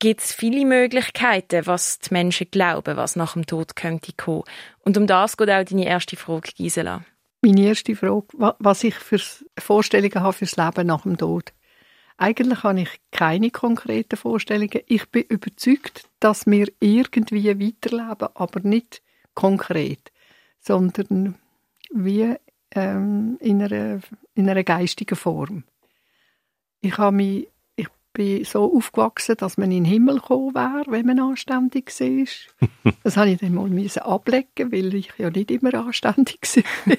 Gibt 0.00 0.20
es 0.20 0.32
viele 0.32 0.64
Möglichkeiten, 0.64 1.66
was 1.66 1.98
die 2.00 2.12
Menschen 2.12 2.50
glauben, 2.50 2.96
was 2.96 3.16
nach 3.16 3.32
dem 3.32 3.46
Tod 3.46 3.74
könnte 3.76 4.12
kommen. 4.12 4.44
Und 4.80 4.96
um 4.96 5.06
das 5.06 5.36
geht 5.36 5.50
auch 5.50 5.64
deine 5.64 5.86
erste 5.86 6.16
Frage, 6.16 6.50
Gisela. 6.56 7.04
Meine 7.40 7.62
erste 7.62 7.96
Frage, 7.96 8.26
was 8.58 8.84
ich 8.84 8.94
für 8.94 9.20
Vorstellungen 9.58 10.22
habe 10.22 10.32
fürs 10.32 10.56
Leben 10.56 10.86
nach 10.86 11.02
dem 11.02 11.16
Tod. 11.16 11.52
Eigentlich 12.16 12.64
habe 12.64 12.80
ich 12.80 12.90
keine 13.12 13.50
konkreten 13.50 14.16
Vorstellungen. 14.16 14.80
Ich 14.86 15.08
bin 15.08 15.22
überzeugt, 15.28 16.08
dass 16.18 16.46
wir 16.46 16.66
irgendwie 16.80 17.46
weiterleben, 17.48 18.28
aber 18.34 18.60
nicht 18.60 19.02
konkret, 19.34 20.10
sondern 20.60 21.36
wie 21.90 22.34
ähm, 22.72 23.36
in, 23.40 23.62
einer, 23.62 24.00
in 24.34 24.48
einer 24.48 24.64
geistigen 24.64 25.16
Form. 25.16 25.64
Ich, 26.80 26.96
habe 26.98 27.16
mich, 27.16 27.48
ich 27.76 27.88
bin 28.12 28.44
so 28.44 28.74
aufgewachsen, 28.74 29.36
dass 29.36 29.56
man 29.56 29.70
in 29.70 29.84
den 29.84 29.90
Himmel 29.90 30.16
gekommen 30.16 30.54
wäre, 30.54 30.84
wenn 30.88 31.06
man 31.06 31.20
anständig 31.20 31.88
war. 32.00 32.92
das 33.02 33.16
habe 33.16 33.30
ich 33.30 33.38
dann 33.38 33.54
mal 33.54 33.68
müssen 33.68 34.02
ablegen, 34.02 34.72
weil 34.72 34.94
ich 34.94 35.12
ja 35.18 35.30
nicht 35.30 35.50
immer 35.50 35.74
anständig 35.74 36.40
war. 36.86 36.96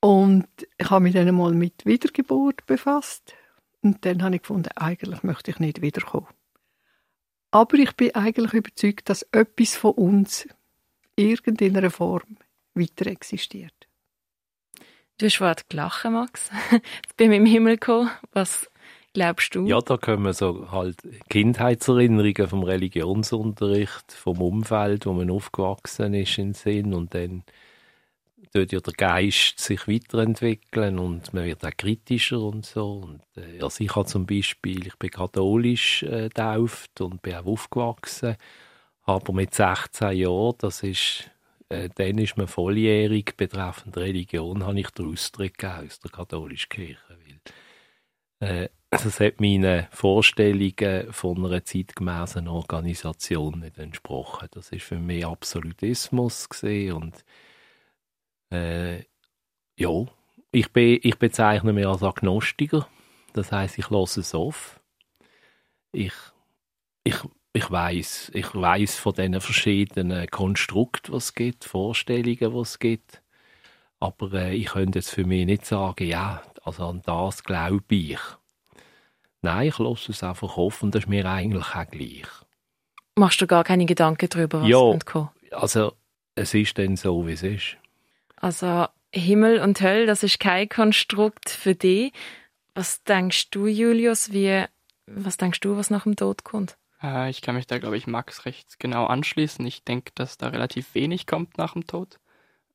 Und 0.00 0.46
ich 0.76 0.90
habe 0.90 1.02
mich 1.02 1.14
dann 1.14 1.34
mal 1.34 1.54
mit 1.54 1.86
Wiedergeburt 1.86 2.66
befasst. 2.66 3.34
Und 3.80 4.04
dann 4.04 4.22
habe 4.22 4.36
ich 4.36 4.42
gefunden, 4.42 4.70
eigentlich 4.76 5.22
möchte 5.22 5.50
ich 5.50 5.58
nicht 5.58 5.80
wiederkommen. 5.82 6.28
Aber 7.50 7.76
ich 7.78 7.92
bin 7.92 8.14
eigentlich 8.14 8.52
überzeugt, 8.52 9.08
dass 9.08 9.22
etwas 9.30 9.76
von 9.76 9.92
uns 9.92 10.48
in 11.16 11.30
irgendeiner 11.30 11.90
Form 11.90 12.36
weiter 12.74 13.06
existiert. 13.06 13.83
Du 15.18 15.26
hast 15.26 15.36
vorhin 15.36 15.56
gelacht, 15.68 16.04
Max. 16.06 16.50
Jetzt 16.72 17.16
bin 17.16 17.30
ich 17.30 17.38
im 17.38 17.46
Himmel 17.46 17.76
gekommen. 17.76 18.10
Was 18.32 18.68
glaubst 19.12 19.54
du? 19.54 19.64
Ja, 19.64 19.80
da 19.80 19.96
kommen 19.96 20.32
so 20.32 20.72
halt 20.72 20.96
Kindheitserinnerungen 21.28 22.48
vom 22.48 22.64
Religionsunterricht, 22.64 24.12
vom 24.12 24.42
Umfeld, 24.42 25.06
wo 25.06 25.12
man 25.12 25.30
aufgewachsen 25.30 26.14
ist, 26.14 26.36
in 26.38 26.48
den 26.48 26.54
Sinn. 26.54 26.94
Und 26.94 27.14
dann 27.14 27.44
tut 28.54 28.72
ja 28.72 28.80
der 28.80 28.92
Geist 28.92 29.58
sich 29.58 29.86
weiterentwickeln 29.86 30.98
und 30.98 31.32
man 31.32 31.44
wird 31.44 31.64
auch 31.64 31.76
kritischer 31.76 32.40
und 32.40 32.66
so. 32.66 33.04
Und, 33.04 33.22
äh, 33.36 33.62
also 33.62 33.84
ich 33.84 33.94
habe 33.94 34.06
zum 34.06 34.26
Beispiel, 34.26 34.86
ich 34.86 34.96
bin 34.96 35.10
katholisch 35.10 36.02
äh, 36.04 36.28
getauft 36.28 37.00
und 37.00 37.22
bin 37.22 37.34
auch 37.34 37.46
aufgewachsen, 37.46 38.36
aber 39.04 39.32
mit 39.32 39.54
16 39.54 40.12
Jahren, 40.12 40.54
das 40.58 40.82
ist 40.82 41.30
äh, 41.68 41.88
dann 41.94 42.18
ist 42.18 42.36
man 42.36 42.46
volljährig 42.46 43.36
betreffend 43.36 43.96
Religion, 43.96 44.64
habe 44.64 44.80
ich 44.80 44.90
den 44.90 45.12
Austritt 45.12 45.64
aus 45.64 46.00
der 46.00 46.10
katholischen 46.10 46.68
Kirche. 46.68 47.18
Weil, 48.40 48.64
äh, 48.64 48.68
das 48.90 49.18
hat 49.18 49.40
meinen 49.40 49.88
Vorstellungen 49.90 51.12
von 51.12 51.44
einer 51.44 51.64
zeitgemäßen 51.64 52.46
Organisation 52.46 53.60
nicht 53.60 53.78
entsprochen. 53.78 54.48
Das 54.52 54.70
ist 54.70 54.84
für 54.84 54.98
mich 54.98 55.26
Absolutismus 55.26 56.48
und 56.62 57.24
äh, 58.50 59.02
ja, 59.76 60.06
ich, 60.52 60.72
be, 60.72 60.96
ich 60.96 61.18
bezeichne 61.18 61.72
mich 61.72 61.86
als 61.86 62.04
Agnostiker. 62.04 62.88
Das 63.32 63.50
heißt, 63.50 63.78
ich 63.78 63.90
lasse 63.90 64.20
es 64.20 64.34
auf. 64.34 64.80
Ich, 65.90 66.12
ich 67.02 67.16
ich 67.56 67.70
weiß, 67.70 68.32
ich 68.34 68.52
weiß 68.52 68.96
von 68.96 69.14
diesen 69.14 69.40
verschiedenen 69.40 70.26
Konstrukten, 70.26 71.12
was 71.12 71.26
es 71.26 71.34
gibt, 71.34 71.64
Vorstellungen, 71.64 72.52
was 72.52 72.70
es 72.70 72.78
gibt. 72.80 73.22
Aber 74.00 74.32
äh, 74.32 74.54
ich 74.54 74.66
könnte 74.66 74.98
jetzt 74.98 75.10
für 75.10 75.24
mich 75.24 75.46
nicht 75.46 75.64
sagen, 75.64 76.06
ja, 76.06 76.42
also 76.64 76.88
an 76.88 77.00
das 77.06 77.44
glaube 77.44 77.84
ich. 77.88 78.18
Nein, 79.40 79.68
ich 79.68 79.78
lasse 79.78 80.10
es 80.10 80.24
einfach 80.24 80.56
offen, 80.56 80.90
das 80.90 81.04
ist 81.04 81.08
mir 81.08 81.26
eigentlich 81.26 81.74
auch 81.74 81.88
gleich. 81.88 82.26
Machst 83.16 83.40
du 83.40 83.46
gar 83.46 83.62
keine 83.62 83.86
Gedanken 83.86 84.28
darüber, 84.28 84.62
was 84.62 84.68
ja, 84.68 85.30
also 85.52 85.92
es 86.34 86.54
ist 86.54 86.76
dann 86.76 86.96
so, 86.96 87.24
wie 87.28 87.32
es 87.34 87.44
ist. 87.44 87.76
Also 88.34 88.86
Himmel 89.12 89.60
und 89.60 89.80
Hölle, 89.80 90.06
das 90.06 90.24
ist 90.24 90.40
kein 90.40 90.68
Konstrukt 90.68 91.50
für 91.50 91.76
dich. 91.76 92.12
Was 92.74 93.04
denkst 93.04 93.50
du, 93.50 93.68
Julius, 93.68 94.32
wie, 94.32 94.64
was 95.06 95.36
denkst 95.36 95.60
du, 95.60 95.76
was 95.76 95.90
nach 95.90 96.02
dem 96.02 96.16
Tod 96.16 96.42
kommt? 96.42 96.76
Äh, 97.04 97.30
ich 97.30 97.42
kann 97.42 97.54
mich 97.54 97.66
da, 97.66 97.78
glaube 97.78 97.96
ich, 97.96 98.06
Max 98.06 98.46
recht 98.46 98.80
genau 98.80 99.06
anschließen. 99.06 99.64
Ich 99.66 99.84
denke, 99.84 100.12
dass 100.14 100.38
da 100.38 100.48
relativ 100.48 100.94
wenig 100.94 101.26
kommt 101.26 101.58
nach 101.58 101.74
dem 101.74 101.86
Tod. 101.86 102.18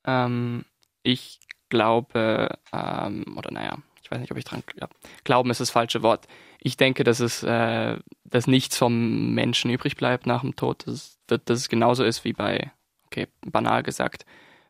Ähm, 0.06 0.66
ich 1.04 1.40
glaube, 1.70 2.58
ähm, 2.72 3.38
oder 3.38 3.52
naja, 3.52 3.78
ich 4.04 4.12
weiß 4.12 4.20
nicht, 4.20 4.32
ob 4.32 4.38
ich 4.38 4.46
dran 4.46 4.64
glaube. 4.66 4.94
Glauben 5.24 5.50
ist 5.50 5.60
das 5.60 5.72
falsche 5.72 6.04
Wort. 6.04 6.28
Ich 6.60 6.78
denke, 6.78 7.04
dass 7.04 7.20
es, 7.20 7.44
äh, 7.44 7.98
dass 8.24 8.48
nichts 8.48 8.78
vom 8.78 9.34
Menschen 9.34 9.72
übrig 9.72 9.96
bleibt 9.96 10.26
nach 10.26 10.42
dem 10.42 10.56
Tod. 10.56 10.86
Dass 10.88 11.20
dass 11.28 11.60
es 11.60 11.70
genauso 11.70 12.04
ist 12.04 12.24
wie 12.24 12.34
bei, 12.34 12.72
okay, 13.06 13.28
banal 13.46 13.84
gesagt, 13.84 14.26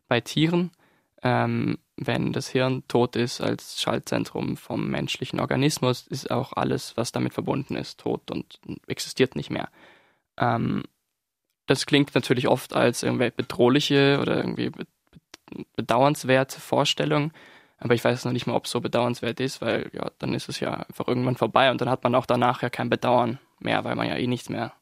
bei 0.08 0.20
Tieren. 0.20 0.72
Ähm, 1.22 1.78
wenn 2.00 2.32
das 2.32 2.48
Hirn 2.48 2.82
tot 2.88 3.14
ist 3.14 3.40
als 3.42 3.80
Schaltzentrum 3.80 4.56
vom 4.56 4.88
menschlichen 4.88 5.38
Organismus, 5.38 6.06
ist 6.06 6.30
auch 6.30 6.54
alles, 6.54 6.96
was 6.96 7.12
damit 7.12 7.34
verbunden 7.34 7.76
ist, 7.76 8.00
tot 8.00 8.30
und 8.30 8.58
existiert 8.86 9.36
nicht 9.36 9.50
mehr. 9.50 9.68
Ähm, 10.38 10.84
das 11.66 11.86
klingt 11.86 12.14
natürlich 12.14 12.48
oft 12.48 12.74
als 12.74 13.02
irgendwie 13.02 13.30
bedrohliche 13.30 14.18
oder 14.20 14.38
irgendwie 14.38 14.72
bedauernswerte 15.76 16.58
Vorstellung, 16.58 17.32
aber 17.78 17.94
ich 17.94 18.02
weiß 18.02 18.24
noch 18.24 18.32
nicht 18.32 18.46
mal, 18.46 18.54
ob 18.54 18.64
es 18.64 18.70
so 18.70 18.80
bedauernswert 18.80 19.38
ist, 19.40 19.60
weil 19.60 19.90
ja, 19.92 20.10
dann 20.18 20.32
ist 20.32 20.48
es 20.48 20.58
ja 20.58 20.72
einfach 20.72 21.06
irgendwann 21.06 21.36
vorbei 21.36 21.70
und 21.70 21.80
dann 21.80 21.90
hat 21.90 22.02
man 22.02 22.14
auch 22.14 22.26
danach 22.26 22.62
ja 22.62 22.70
kein 22.70 22.90
Bedauern 22.90 23.38
mehr, 23.58 23.84
weil 23.84 23.94
man 23.94 24.08
ja 24.08 24.16
eh 24.16 24.26
nichts 24.26 24.48
mehr 24.48 24.72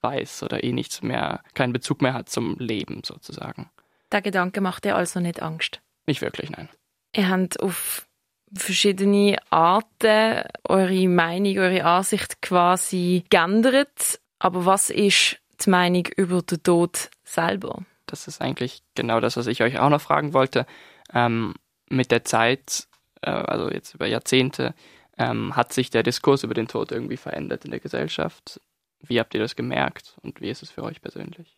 weiß 0.00 0.42
oder 0.42 0.64
eh 0.64 0.72
nichts 0.72 1.02
mehr, 1.02 1.42
keinen 1.54 1.72
Bezug 1.72 2.00
mehr 2.00 2.14
hat 2.14 2.30
zum 2.30 2.56
Leben 2.58 3.02
sozusagen. 3.04 3.70
Der 4.12 4.22
Gedanke 4.22 4.60
macht 4.60 4.84
dir 4.84 4.96
also 4.96 5.20
nicht 5.20 5.42
Angst? 5.42 5.80
Nicht 6.06 6.22
wirklich, 6.22 6.50
nein. 6.50 6.68
Ihr 7.14 7.28
habt 7.28 7.60
auf 7.60 8.06
verschiedene 8.54 9.38
Arten 9.50 10.42
eure 10.64 11.08
Meinung, 11.08 11.58
eure 11.58 11.84
Ansicht 11.84 12.40
quasi 12.42 13.24
geändert. 13.28 14.20
Aber 14.38 14.66
was 14.66 14.90
ist 14.90 15.38
die 15.64 15.70
Meinung 15.70 16.06
über 16.16 16.42
den 16.42 16.62
Tod 16.62 17.10
selber? 17.24 17.84
Das 18.06 18.28
ist 18.28 18.40
eigentlich 18.40 18.82
genau 18.94 19.20
das, 19.20 19.36
was 19.36 19.46
ich 19.46 19.62
euch 19.62 19.78
auch 19.78 19.88
noch 19.88 20.00
fragen 20.00 20.32
wollte. 20.32 20.66
Ähm, 21.12 21.54
mit 21.88 22.10
der 22.10 22.24
Zeit, 22.24 22.86
äh, 23.22 23.30
also 23.30 23.70
jetzt 23.70 23.94
über 23.94 24.06
Jahrzehnte, 24.06 24.74
ähm, 25.18 25.56
hat 25.56 25.72
sich 25.72 25.90
der 25.90 26.02
Diskurs 26.02 26.44
über 26.44 26.54
den 26.54 26.68
Tod 26.68 26.92
irgendwie 26.92 27.16
verändert 27.16 27.64
in 27.64 27.70
der 27.70 27.80
Gesellschaft. 27.80 28.60
Wie 29.00 29.18
habt 29.18 29.34
ihr 29.34 29.40
das 29.40 29.56
gemerkt 29.56 30.16
und 30.22 30.40
wie 30.40 30.50
ist 30.50 30.62
es 30.62 30.70
für 30.70 30.82
euch 30.82 31.00
persönlich? 31.00 31.56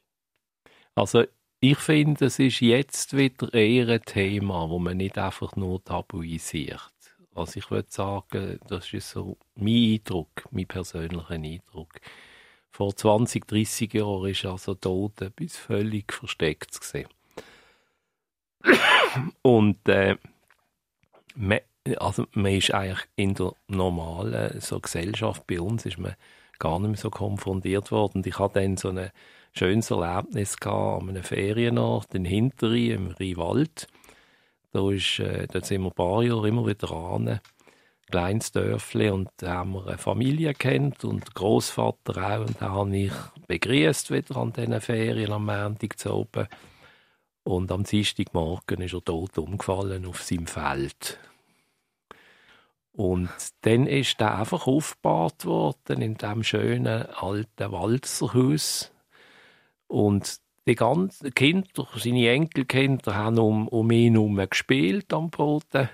Also 0.94 1.24
ich 1.60 1.78
finde, 1.78 2.26
es 2.26 2.38
ist 2.38 2.60
jetzt 2.60 3.16
wieder 3.16 3.52
eher 3.52 3.88
ein 3.88 4.02
Thema, 4.02 4.68
wo 4.70 4.78
man 4.78 4.96
nicht 4.98 5.18
einfach 5.18 5.56
nur 5.56 5.82
tabuisiert. 5.82 6.92
Also 7.34 7.58
ich 7.58 7.70
würde 7.70 7.88
sagen, 7.90 8.60
das 8.68 8.92
ist 8.92 9.10
so 9.10 9.36
mein 9.54 9.94
Eindruck, 9.94 10.46
mein 10.50 10.66
persönlicher 10.66 11.30
Eindruck. 11.30 12.00
Vor 12.70 12.94
20, 12.94 13.46
30 13.46 13.94
Jahren 13.94 14.30
ist 14.30 14.44
also 14.44 14.74
Tod 14.74 15.20
etwas 15.20 15.56
völlig 15.56 16.12
Verstecktes 16.12 16.80
gesehen. 16.80 17.08
Und 19.42 19.88
äh, 19.88 20.16
man, 21.34 21.60
also 21.96 22.26
man 22.32 22.52
ist 22.52 22.72
eigentlich 22.72 23.06
in 23.16 23.34
der 23.34 23.52
normalen 23.66 24.60
so 24.60 24.78
Gesellschaft 24.78 25.46
bei 25.46 25.60
uns 25.60 25.86
ist 25.86 25.98
man 25.98 26.14
gar 26.58 26.78
nicht 26.78 26.88
mehr 26.88 26.96
so 26.98 27.10
konfrontiert 27.10 27.90
worden. 27.90 28.22
Ich 28.24 28.38
hatte 28.38 28.60
dann 28.60 28.76
so 28.76 28.90
ein 28.90 29.10
schönes 29.58 29.90
Erlebnis 29.90 30.56
gehabt 30.56 31.02
an 31.02 31.08
einem 31.10 31.22
Ferienort 31.22 32.14
in 32.14 32.24
Hinterrhein, 32.24 32.90
im 32.90 33.06
Rheinwald. 33.08 33.88
Da, 34.72 34.90
ist, 34.90 35.18
äh, 35.18 35.46
da 35.46 35.62
sind 35.62 35.82
wir 35.82 35.88
ein 35.88 35.94
paar 35.94 36.22
Jahre 36.22 36.48
immer 36.48 36.66
wieder 36.66 36.90
ran 36.90 37.40
kleines 38.10 38.52
Dörfli 38.52 39.10
und 39.10 39.28
da 39.36 39.56
haben 39.56 39.72
wir 39.72 39.86
eine 39.86 39.98
Familie 39.98 40.54
kennt 40.54 41.04
und 41.04 41.34
Großvater 41.34 42.16
auch 42.16 42.46
und 42.46 42.60
da 42.60 42.70
habe 42.70 42.96
ich 42.96 43.12
begrüßt 43.46 44.10
wieder 44.10 44.36
an 44.36 44.52
diesen 44.52 44.80
Ferien 44.80 45.32
am 45.32 45.46
Montag 45.46 45.98
zu 45.98 46.12
oben. 46.12 46.48
Und 47.44 47.72
am 47.72 47.84
Dienstagmorgen 47.84 48.82
ist 48.82 48.94
er 48.94 49.04
tot 49.04 49.38
umgefallen 49.38 50.06
auf 50.06 50.22
seinem 50.22 50.46
Feld. 50.46 51.18
Und 52.92 53.30
dann 53.62 53.86
ist 53.86 54.20
er 54.20 54.38
einfach 54.38 54.66
aufgebaut 54.66 55.44
worden 55.44 56.02
in 56.02 56.14
dem 56.16 56.42
schönen 56.42 57.06
alten 57.06 57.72
Walzerhaus. 57.72 58.90
Und 59.88 60.38
die 60.66 60.74
ganzen 60.74 61.34
Kinder, 61.34 61.88
seine 61.96 62.28
Enkelkinder, 62.28 63.14
haben 63.14 63.38
um, 63.38 63.68
um 63.68 63.90
ihn 63.90 64.12
herum 64.12 64.36
gespielt 64.48 65.12
am 65.12 65.30
Boden. 65.30 65.88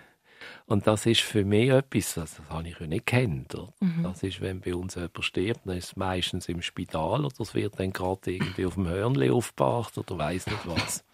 Und 0.67 0.87
das 0.87 1.07
ist 1.07 1.21
für 1.21 1.45
mich 1.45 1.71
etwas, 1.71 2.15
das, 2.15 2.37
das 2.37 2.49
habe 2.49 2.69
ich 2.69 2.79
ja 2.81 2.87
nicht 2.87 3.07
kennt. 3.07 3.55
Mhm. 3.81 4.03
Das 4.03 4.23
ist, 4.23 4.41
wenn 4.41 4.61
bei 4.61 4.75
uns 4.75 4.95
jemand 4.95 5.25
stirbt, 5.25 5.61
dann 5.65 5.77
ist 5.77 5.85
es 5.85 5.97
meistens 5.97 6.49
im 6.49 6.63
Spital 6.63 7.25
oder 7.25 7.41
es 7.41 7.55
wird 7.55 7.79
dann 7.79 7.93
gerade 7.93 8.33
irgendwie 8.33 8.67
auf 8.67 8.75
dem 8.75 8.89
Hörnli 8.89 9.31
aufgebracht 9.31 9.97
oder 9.97 10.19
weiß 10.19 10.47
nicht 10.47 10.67
was. 10.67 11.05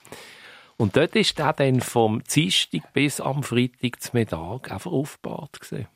Und 0.76 0.96
dort 0.96 1.14
ist 1.14 1.38
er 1.38 1.52
dann 1.52 1.80
vom 1.80 2.22
Dienstag 2.24 2.94
bis 2.94 3.20
am 3.20 3.42
Freitag 3.42 4.00
zum 4.00 4.18
Mittag 4.18 4.72
einfach 4.72 4.90
aufgebaut 4.90 5.60
gewesen. 5.60 5.86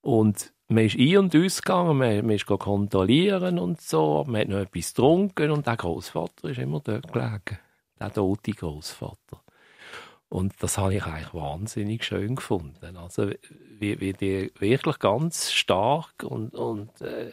Und 0.00 0.53
man 0.68 0.84
ist 0.84 0.96
ein- 0.96 1.16
und 1.18 1.36
ausgegangen, 1.36 1.98
man, 1.98 2.26
man 2.26 2.30
ist 2.36 2.46
kontrollieren 2.46 3.58
und 3.58 3.80
so, 3.80 4.24
man 4.26 4.40
hat 4.42 4.48
noch 4.48 4.58
etwas 4.58 4.94
getrunken 4.94 5.50
und 5.50 5.66
der 5.66 5.76
Großvater 5.76 6.50
ist 6.50 6.58
immer 6.58 6.80
dort 6.80 7.12
gelegen. 7.12 7.58
Der 8.00 8.12
tote 8.12 8.52
Großvater. 8.52 9.40
Und 10.28 10.54
das 10.60 10.78
habe 10.78 10.96
ich 10.96 11.04
eigentlich 11.04 11.32
wahnsinnig 11.32 12.04
schön 12.04 12.34
gefunden. 12.34 12.96
Also, 12.96 13.30
wie, 13.78 14.00
wie 14.00 14.12
die 14.12 14.52
wirklich 14.58 14.98
ganz 14.98 15.52
stark 15.52 16.24
und, 16.24 16.54
und 16.54 17.00
äh, 17.02 17.32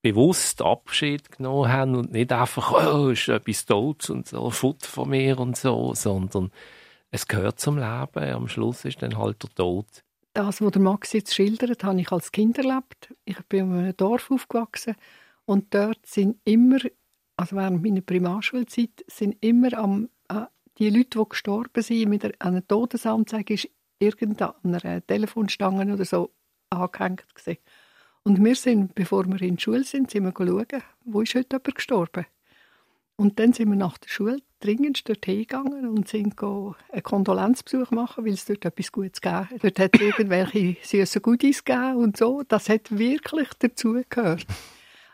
bewusst 0.00 0.62
Abschied 0.62 1.30
genommen 1.30 1.70
haben 1.70 1.94
und 1.94 2.12
nicht 2.12 2.32
einfach, 2.32 2.72
oh, 2.72 3.10
ist 3.10 3.28
etwas 3.28 3.66
Todes 3.66 4.10
und 4.10 4.26
so, 4.26 4.50
Futter 4.50 4.88
von 4.88 5.10
mir 5.10 5.38
und 5.38 5.56
so, 5.56 5.94
sondern 5.94 6.50
es 7.12 7.28
gehört 7.28 7.60
zum 7.60 7.76
Leben. 7.76 8.34
Am 8.34 8.48
Schluss 8.48 8.84
ist 8.84 9.00
dann 9.00 9.16
halt 9.16 9.42
der 9.42 9.54
Tod. 9.54 9.86
Das, 10.34 10.60
was 10.60 10.72
der 10.72 10.82
Max 10.82 11.12
jetzt 11.12 11.34
schildert, 11.34 11.84
habe 11.84 12.00
ich 12.00 12.10
als 12.10 12.32
Kind 12.32 12.58
erlebt. 12.58 13.14
Ich 13.24 13.38
bin 13.48 13.70
in 13.70 13.78
einem 13.78 13.96
Dorf 13.96 14.30
aufgewachsen 14.30 14.96
und 15.44 15.74
dort 15.74 16.06
sind 16.06 16.38
immer, 16.44 16.78
also 17.36 17.56
während 17.56 17.82
meiner 17.82 18.00
Primarschulzeit, 18.00 19.04
sind 19.08 19.36
immer 19.40 19.74
am 19.74 20.08
die 20.78 20.90
Leute, 20.90 21.18
die 21.18 21.28
gestorben 21.28 21.82
sind, 21.82 22.08
mit 22.08 22.40
einer 22.40 22.66
Todesanzeige 22.66 23.54
ist 23.54 23.68
irgendeiner 23.98 25.06
Telefonstange 25.06 25.92
oder 25.92 26.04
so 26.04 26.32
angehängt 26.70 27.34
gewesen. 27.34 27.58
Und 28.24 28.42
wir 28.42 28.56
sind, 28.56 28.94
bevor 28.94 29.26
wir 29.26 29.40
in 29.42 29.56
die 29.56 29.62
Schule 29.62 29.84
sind, 29.84 30.10
sind 30.10 30.24
wir 30.24 30.32
schauen, 30.36 30.82
wo 31.04 31.20
ist 31.20 31.34
heute 31.34 31.56
jemand 31.56 31.74
gestorben. 31.74 32.26
Und 33.16 33.38
dann 33.38 33.52
sind 33.52 33.68
wir 33.68 33.76
nach 33.76 33.98
der 33.98 34.08
Schule 34.08 34.38
dringend 34.62 35.08
dorthin 35.08 35.40
gegangen 35.40 35.88
und 35.88 36.08
sind 36.08 36.40
einen 36.40 37.02
Kondolenzbesuch 37.02 37.90
machen, 37.90 38.24
weil 38.24 38.32
es 38.32 38.44
dort 38.44 38.64
etwas 38.64 38.92
Gutes 38.92 39.20
gegeben 39.20 39.50
hat. 39.50 39.64
Dort 39.64 39.78
hat 39.78 39.90
es 39.94 40.00
irgendwelche 40.00 40.76
süßen 40.82 41.22
Goodies 41.22 41.64
gegeben 41.64 41.96
und 41.96 42.16
so. 42.16 42.42
Das 42.46 42.68
hat 42.68 42.96
wirklich 42.96 43.48
dazugehört. 43.58 44.46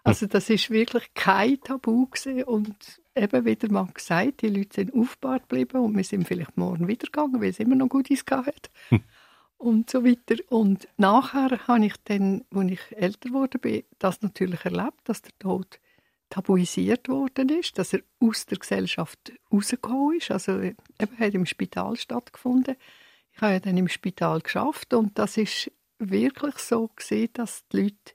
Also 0.05 0.27
das 0.27 0.49
ist 0.49 0.71
wirklich 0.71 1.13
kein 1.15 1.61
Tabu 1.61 2.07
gewesen. 2.07 2.45
und 2.45 3.01
eben 3.15 3.45
wieder 3.45 3.71
mal 3.71 3.89
gesagt, 3.93 4.43
die 4.43 4.49
Leute 4.49 4.77
sind 4.77 4.95
aufgebahrt 4.95 5.49
geblieben 5.49 5.79
und 5.79 5.97
wir 5.97 6.05
sind 6.05 6.27
vielleicht 6.27 6.57
morgen 6.57 6.89
wieder 6.89 7.07
gegangen, 7.07 7.41
weil 7.41 7.51
es 7.51 7.59
immer 7.59 7.75
noch 7.75 7.89
Goodies 7.89 8.25
gab 8.25 8.47
hm. 8.89 9.01
und 9.59 9.91
so 9.91 10.05
weiter. 10.05 10.37
Und 10.49 10.89
nachher 10.97 11.67
habe 11.67 11.87
ich 11.87 11.95
dann, 12.05 12.45
als 12.55 12.71
ich 12.71 12.97
älter 12.97 13.31
wurde, 13.31 13.59
bin, 13.59 13.83
das 13.99 14.23
natürlich 14.23 14.65
erlebt, 14.65 15.01
dass 15.05 15.23
der 15.23 15.37
Tod 15.39 15.79
tabuisiert 16.31 17.09
worden 17.09 17.49
ist, 17.49 17.79
dass 17.79 17.93
er 17.93 18.01
aus 18.21 18.47
der 18.47 18.59
Gesellschaft 18.59 19.33
rausgekommen 19.53 20.19
ist. 20.19 20.31
Also 20.31 20.61
eben 20.61 21.19
hat 21.19 21.35
im 21.35 21.47
Spital 21.47 21.97
stattgefunden. 21.97 22.77
Ich 23.33 23.41
habe 23.41 23.55
ja 23.55 23.61
dann 23.61 23.77
im 23.77 23.89
Spital 23.89 24.41
geschafft 24.41 24.95
und 24.95 25.19
das 25.19 25.37
ist 25.37 25.71
wirklich 25.99 26.57
so 26.59 26.89
gesehen, 26.95 27.31
dass 27.33 27.67
die 27.69 27.83
Leute 27.83 28.13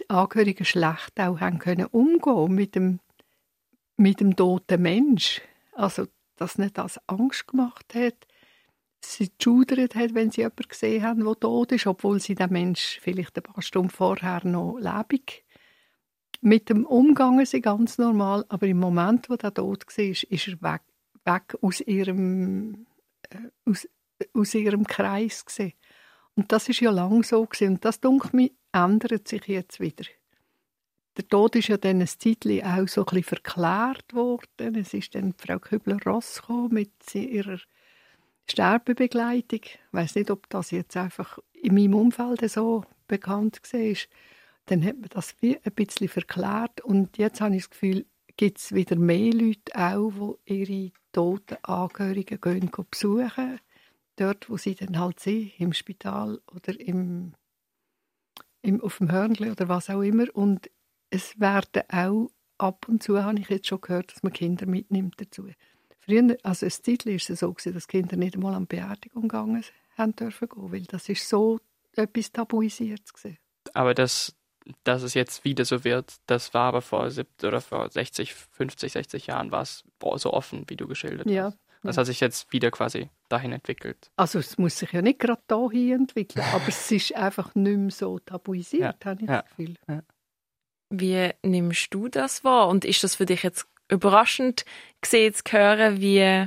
die 0.00 0.10
Angehörigen 0.10 0.64
schlecht 0.64 1.18
auch 1.20 1.40
haben 1.40 1.58
können 1.58 1.86
umgehen 1.86 2.54
mit 2.54 2.74
dem 2.74 3.00
mit 3.96 4.20
dem 4.20 4.34
toten 4.34 4.82
Mensch. 4.82 5.40
Also, 5.72 6.06
dass 6.36 6.58
nicht 6.58 6.78
das 6.78 7.00
Angst 7.08 7.46
gemacht 7.46 7.94
hat, 7.94 8.26
sie 9.00 9.30
geschudert 9.36 9.94
hat, 9.94 10.14
wenn 10.14 10.30
sie 10.30 10.40
jemanden 10.40 10.68
gesehen 10.68 11.02
haben, 11.02 11.24
der 11.24 11.38
tot 11.38 11.72
ist, 11.72 11.86
obwohl 11.86 12.20
sie 12.20 12.34
den 12.34 12.50
Mensch 12.50 12.98
vielleicht 13.00 13.36
ein 13.36 13.42
paar 13.42 13.62
Stunden 13.62 13.90
vorher 13.90 14.44
noch 14.44 14.78
lebendig 14.78 15.43
mit 16.44 16.68
dem 16.68 16.84
umgangen 16.84 17.46
sie 17.46 17.62
ganz 17.62 17.96
normal, 17.96 18.44
aber 18.50 18.66
im 18.66 18.78
Moment, 18.78 19.30
wo 19.30 19.36
der 19.36 19.54
tot 19.54 19.86
war, 19.86 20.04
ist 20.04 20.28
er 20.48 20.60
weg, 20.60 20.82
weg 21.24 21.56
aus 21.62 21.80
ihrem 21.80 22.86
äh, 23.30 23.38
aus, 23.64 23.88
aus 24.34 24.54
ihrem 24.54 24.86
Kreis 24.86 25.46
gewesen. 25.46 25.72
Und 26.34 26.52
das 26.52 26.68
ist 26.68 26.80
ja 26.80 26.90
lang 26.90 27.22
so 27.22 27.46
gewesen. 27.46 27.74
und 27.74 27.84
das 27.84 28.00
denke 28.00 28.36
mir 28.36 28.50
ändert 28.72 29.26
sich 29.26 29.46
jetzt 29.46 29.80
wieder. 29.80 30.04
Der 31.16 31.26
Tod 31.26 31.56
ist 31.56 31.68
ja 31.68 31.78
dann 31.78 32.00
ein 32.00 32.06
Zeitchen 32.06 32.62
auch 32.62 32.88
so 32.88 33.02
ein 33.02 33.04
bisschen 33.06 33.22
verklärt 33.22 34.12
worden. 34.12 34.74
Es 34.74 34.92
ist 34.92 35.14
dann 35.14 35.32
Frau 35.38 35.58
Kübler-Ross 35.58 36.42
mit 36.68 36.92
ihrer 37.14 37.58
Sterbebegleitung. 38.50 39.60
Ich 39.62 39.78
weiß 39.92 40.16
nicht, 40.16 40.30
ob 40.30 40.50
das 40.50 40.72
jetzt 40.72 40.96
einfach 40.96 41.38
in 41.52 41.74
meinem 41.74 41.94
Umfeld 41.94 42.50
so 42.50 42.84
bekannt 43.06 43.60
war. 43.72 43.96
Dann 44.66 44.84
hat 44.84 44.96
man 44.96 45.10
das 45.10 45.34
wie 45.40 45.58
ein 45.62 45.72
bisschen 45.72 46.08
verklärt 46.08 46.80
und 46.80 47.18
jetzt 47.18 47.40
habe 47.40 47.54
ich 47.54 47.62
das 47.62 47.70
Gefühl, 47.70 48.06
gibt 48.36 48.58
es 48.58 48.72
wieder 48.72 48.96
mehr 48.96 49.32
Leute 49.32 49.74
auch, 49.74 50.38
die 50.46 50.54
ihre 50.54 50.92
toten 51.12 51.56
Angehörigen 51.62 52.40
gehen, 52.40 52.70
besuchen. 52.90 53.60
Dort, 54.16 54.48
wo 54.48 54.56
sie 54.56 54.74
dann 54.74 54.98
halt 54.98 55.20
sind, 55.20 55.52
im 55.58 55.72
Spital 55.72 56.40
oder 56.54 56.78
im, 56.78 57.34
im, 58.62 58.80
auf 58.80 58.98
dem 58.98 59.10
Hörnli 59.10 59.50
oder 59.50 59.68
was 59.68 59.90
auch 59.90 60.02
immer. 60.02 60.26
Und 60.34 60.70
es 61.10 61.38
werden 61.40 61.82
auch 61.88 62.30
ab 62.58 62.86
und 62.88 63.02
zu, 63.02 63.22
habe 63.22 63.38
ich 63.40 63.48
jetzt 63.48 63.66
schon 63.66 63.80
gehört, 63.80 64.12
dass 64.12 64.22
man 64.22 64.32
Kinder 64.32 64.66
mitnimmt 64.66 65.20
dazu. 65.20 65.48
Früher, 65.98 66.36
also 66.42 66.66
ein 66.66 66.70
Zeit 66.70 67.06
war 67.06 67.14
es 67.14 67.26
so, 67.26 67.52
dass 67.52 67.88
Kinder 67.88 68.16
nicht 68.16 68.34
einmal 68.34 68.54
an 68.54 68.66
Beerdigung 68.66 69.22
gegangen 69.22 69.64
haben 69.96 70.16
dürfen 70.16 70.48
weil 70.54 70.82
das 70.82 71.08
ist 71.08 71.28
so 71.28 71.60
etwas 71.96 72.32
tabuisiert. 72.32 73.02
Aber 73.72 73.94
das, 73.94 74.36
dass 74.84 75.02
es 75.02 75.14
jetzt 75.14 75.44
wieder 75.44 75.64
so 75.64 75.84
wird, 75.84 76.14
das 76.26 76.54
war 76.54 76.68
aber 76.68 76.82
vor 76.82 77.10
70 77.10 77.46
oder 77.46 77.60
vor 77.60 77.90
60, 77.90 78.34
50, 78.34 78.92
60 78.92 79.26
Jahren 79.26 79.52
war 79.52 79.62
es 79.62 79.84
so 80.16 80.32
offen, 80.32 80.64
wie 80.68 80.76
du 80.76 80.86
geschildert 80.86 81.28
ja, 81.28 81.44
hast. 81.44 81.58
Das 81.82 81.98
hat 81.98 82.06
sich 82.06 82.20
jetzt 82.20 82.50
wieder 82.50 82.70
quasi 82.70 83.10
dahin 83.28 83.52
entwickelt. 83.52 84.10
Also 84.16 84.38
es 84.38 84.56
muss 84.56 84.78
sich 84.78 84.92
ja 84.92 85.02
nicht 85.02 85.18
gerade 85.18 85.42
dahin 85.46 85.92
entwickeln, 85.92 86.44
aber 86.52 86.66
es 86.68 86.90
ist 86.90 87.14
einfach 87.14 87.54
nicht 87.54 87.76
mehr 87.76 87.90
so 87.90 88.18
tabuisiert, 88.18 89.04
ja, 89.04 89.10
habe 89.10 89.22
ich 89.22 89.28
ja, 89.28 89.42
das 89.42 89.50
Gefühl. 89.50 89.74
Ja. 89.86 90.02
Wie 90.88 91.30
nimmst 91.42 91.92
du 91.92 92.08
das 92.08 92.42
wahr? 92.42 92.68
Und 92.68 92.86
ist 92.86 93.04
das 93.04 93.16
für 93.16 93.26
dich 93.26 93.42
jetzt 93.42 93.66
überraschend 93.88 94.64
gesehen 95.02 95.34
zu 95.34 95.42
hören, 95.50 96.00
wie, 96.00 96.46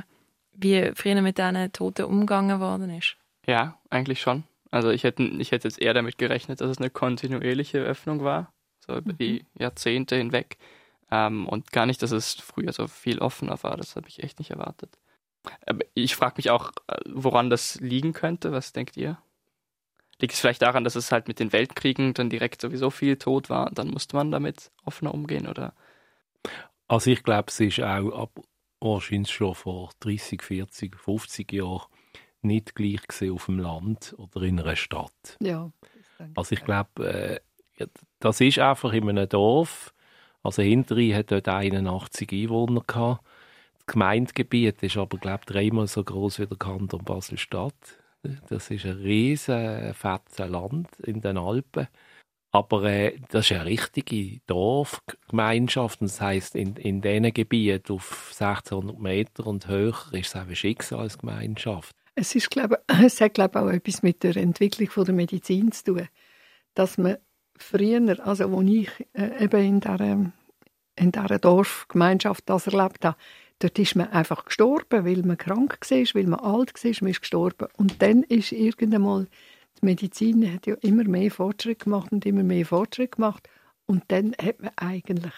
wie 0.52 0.90
früher 0.94 1.22
mit 1.22 1.38
diesen 1.38 1.72
Toten 1.72 2.06
umgegangen 2.06 2.58
worden 2.58 2.90
ist? 2.90 3.16
Ja, 3.46 3.78
eigentlich 3.90 4.20
schon. 4.20 4.42
Also 4.70 4.90
ich 4.90 5.04
hätte, 5.04 5.22
ich 5.22 5.52
hätte 5.52 5.68
jetzt 5.68 5.80
eher 5.80 5.94
damit 5.94 6.18
gerechnet, 6.18 6.60
dass 6.60 6.70
es 6.70 6.78
eine 6.78 6.90
kontinuierliche 6.90 7.78
Öffnung 7.78 8.22
war, 8.22 8.52
so 8.86 8.96
über 8.96 9.12
mhm. 9.12 9.18
die 9.18 9.46
Jahrzehnte 9.58 10.16
hinweg. 10.16 10.58
Ähm, 11.10 11.48
und 11.48 11.72
gar 11.72 11.86
nicht, 11.86 12.02
dass 12.02 12.10
es 12.10 12.34
früher 12.34 12.72
so 12.72 12.86
viel 12.86 13.18
offener 13.18 13.62
war. 13.62 13.76
Das 13.76 13.96
habe 13.96 14.08
ich 14.08 14.22
echt 14.22 14.38
nicht 14.38 14.50
erwartet. 14.50 14.98
Aber 15.66 15.84
ich 15.94 16.16
frage 16.16 16.34
mich 16.36 16.50
auch, 16.50 16.72
äh, 16.86 16.98
woran 17.06 17.48
das 17.48 17.80
liegen 17.80 18.12
könnte. 18.12 18.52
Was 18.52 18.72
denkt 18.72 18.96
ihr? 18.96 19.18
Liegt 20.20 20.34
es 20.34 20.40
vielleicht 20.40 20.62
daran, 20.62 20.84
dass 20.84 20.96
es 20.96 21.12
halt 21.12 21.28
mit 21.28 21.38
den 21.38 21.52
Weltkriegen 21.52 22.12
dann 22.12 22.28
direkt 22.28 22.60
sowieso 22.60 22.90
viel 22.90 23.16
tot 23.16 23.48
war 23.48 23.68
und 23.68 23.78
dann 23.78 23.88
musste 23.88 24.16
man 24.16 24.30
damit 24.30 24.72
offener 24.84 25.14
umgehen, 25.14 25.46
oder? 25.46 25.74
Also 26.88 27.10
ich 27.10 27.22
glaube, 27.22 27.48
es 27.48 27.60
ist 27.60 27.80
auch 27.80 28.10
ab 28.10 28.30
wahrscheinlich 28.80 29.30
schon 29.30 29.54
vor 29.54 29.90
30, 30.00 30.42
40, 30.42 30.96
50 30.96 31.52
Jahren 31.52 31.82
nicht 32.42 32.74
gleich 32.74 33.06
gesehen 33.06 33.34
auf 33.34 33.46
dem 33.46 33.58
Land 33.58 34.14
oder 34.18 34.42
in 34.42 34.60
einer 34.60 34.76
Stadt. 34.76 35.36
Ja. 35.40 35.70
Also 36.34 36.54
ich 36.54 36.64
glaube, 36.64 37.40
äh, 37.78 37.86
das 38.20 38.40
ist 38.40 38.58
einfach 38.58 38.92
in 38.92 39.08
einem 39.08 39.28
Dorf. 39.28 39.94
Also 40.42 40.62
Hinterrhein 40.62 41.14
hat 41.14 41.30
dort 41.30 41.48
81 41.48 42.32
Einwohner 42.32 42.82
gehabt. 42.86 43.24
Das 43.78 43.86
Gemeindegebiet 43.86 44.82
ist 44.82 44.96
aber 44.96 45.18
glaube 45.18 45.44
dreimal 45.46 45.86
so 45.86 46.02
groß 46.02 46.40
wie 46.40 46.46
der 46.46 46.58
Kanton 46.58 47.04
Basel-Stadt. 47.04 47.98
Das 48.48 48.70
ist 48.70 48.84
ein 48.84 48.98
riesen 48.98 49.94
fettes 49.94 50.38
Land 50.38 50.88
in 51.00 51.20
den 51.20 51.38
Alpen. 51.38 51.88
Aber 52.50 52.84
äh, 52.84 53.18
das 53.28 53.50
ist 53.50 53.52
eine 53.52 53.66
richtige 53.66 54.40
Dorfgemeinschaft. 54.46 56.00
Das 56.00 56.20
heisst, 56.20 56.54
in, 56.54 56.76
in 56.76 57.02
diesen 57.02 57.32
Gebieten 57.32 57.92
auf 57.92 58.30
1600 58.32 58.98
Meter 58.98 59.46
und 59.46 59.68
höher 59.68 59.94
ist 60.12 60.28
es 60.28 60.36
eine 60.36 60.56
Schicksalsgemeinschaft. 60.56 61.94
Es, 62.18 62.34
ist, 62.34 62.50
glaube, 62.50 62.80
es 63.04 63.20
hat, 63.20 63.34
glaube 63.34 63.58
ich, 63.58 63.64
auch 63.64 63.70
etwas 63.70 64.02
mit 64.02 64.22
der 64.22 64.36
Entwicklung 64.36 64.90
von 64.90 65.04
der 65.04 65.14
Medizin 65.14 65.70
zu 65.72 65.84
tun. 65.84 66.08
Dass 66.74 66.98
man 66.98 67.18
früher, 67.56 68.26
also 68.26 68.56
als 68.56 68.68
ich 68.68 68.90
äh, 69.12 69.44
eben 69.44 69.64
in 69.64 69.80
dieser, 69.80 70.32
in 70.96 71.12
dieser 71.12 71.38
Dorfgemeinschaft 71.38 72.44
das 72.46 72.66
erlebt 72.66 73.04
habe, 73.04 73.16
dort 73.60 73.78
ist 73.78 73.96
man 73.96 74.08
einfach 74.08 74.44
gestorben, 74.44 75.04
weil 75.04 75.22
man 75.22 75.38
krank 75.38 75.78
war, 75.80 75.98
weil 76.14 76.26
man 76.26 76.40
alt 76.40 76.84
war, 76.84 76.92
man 77.00 77.10
ist 77.10 77.20
gestorben. 77.20 77.68
Und 77.76 78.02
dann 78.02 78.22
ist 78.24 78.52
irgendwann 78.52 79.02
mal 79.02 79.26
die 79.80 79.86
Medizin 79.86 80.52
hat 80.52 80.66
ja 80.66 80.74
immer 80.80 81.04
mehr 81.04 81.30
Fortschritt 81.30 81.84
gemacht 81.84 82.10
und 82.10 82.26
immer 82.26 82.42
mehr 82.42 82.66
Fortschritt 82.66 83.12
gemacht. 83.12 83.48
Und 83.86 84.02
dann 84.08 84.34
hat 84.42 84.60
man 84.60 84.72
eigentlich 84.76 85.34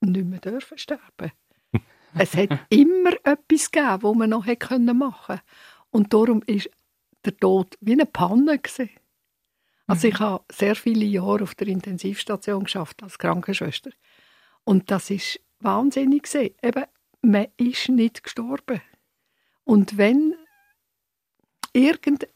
nicht 0.00 0.26
mehr 0.26 0.40
dürfen 0.40 0.78
sterben. 0.78 1.30
es 2.18 2.34
hat 2.34 2.50
immer 2.70 3.12
etwas 3.22 3.70
gegeben, 3.70 4.02
was 4.02 4.16
man 4.16 4.30
noch 4.30 4.46
hätte 4.46 4.78
machen 4.80 5.26
können. 5.26 5.40
Und 5.94 6.12
darum 6.12 6.42
ist 6.46 6.68
der 7.24 7.36
Tod 7.36 7.78
wie 7.80 7.92
eine 7.92 8.04
Panne 8.04 8.58
gewesen. 8.58 8.90
Also 9.86 10.08
ich 10.08 10.14
mhm. 10.14 10.24
habe 10.24 10.44
sehr 10.50 10.74
viele 10.74 11.04
Jahre 11.04 11.44
auf 11.44 11.54
der 11.54 11.68
Intensivstation 11.68 12.64
geschafft 12.64 13.04
als 13.04 13.16
Krankenschwester. 13.16 13.92
Und 14.64 14.90
das 14.90 15.10
ist 15.10 15.40
wahnsinnig 15.60 16.24
gesehen. 16.24 16.52
Eben, 16.64 16.82
man 17.22 17.46
ist 17.58 17.90
nicht 17.90 18.24
gestorben. 18.24 18.80
Und 19.62 19.96
wenn 19.96 20.34
irgend 21.72 22.26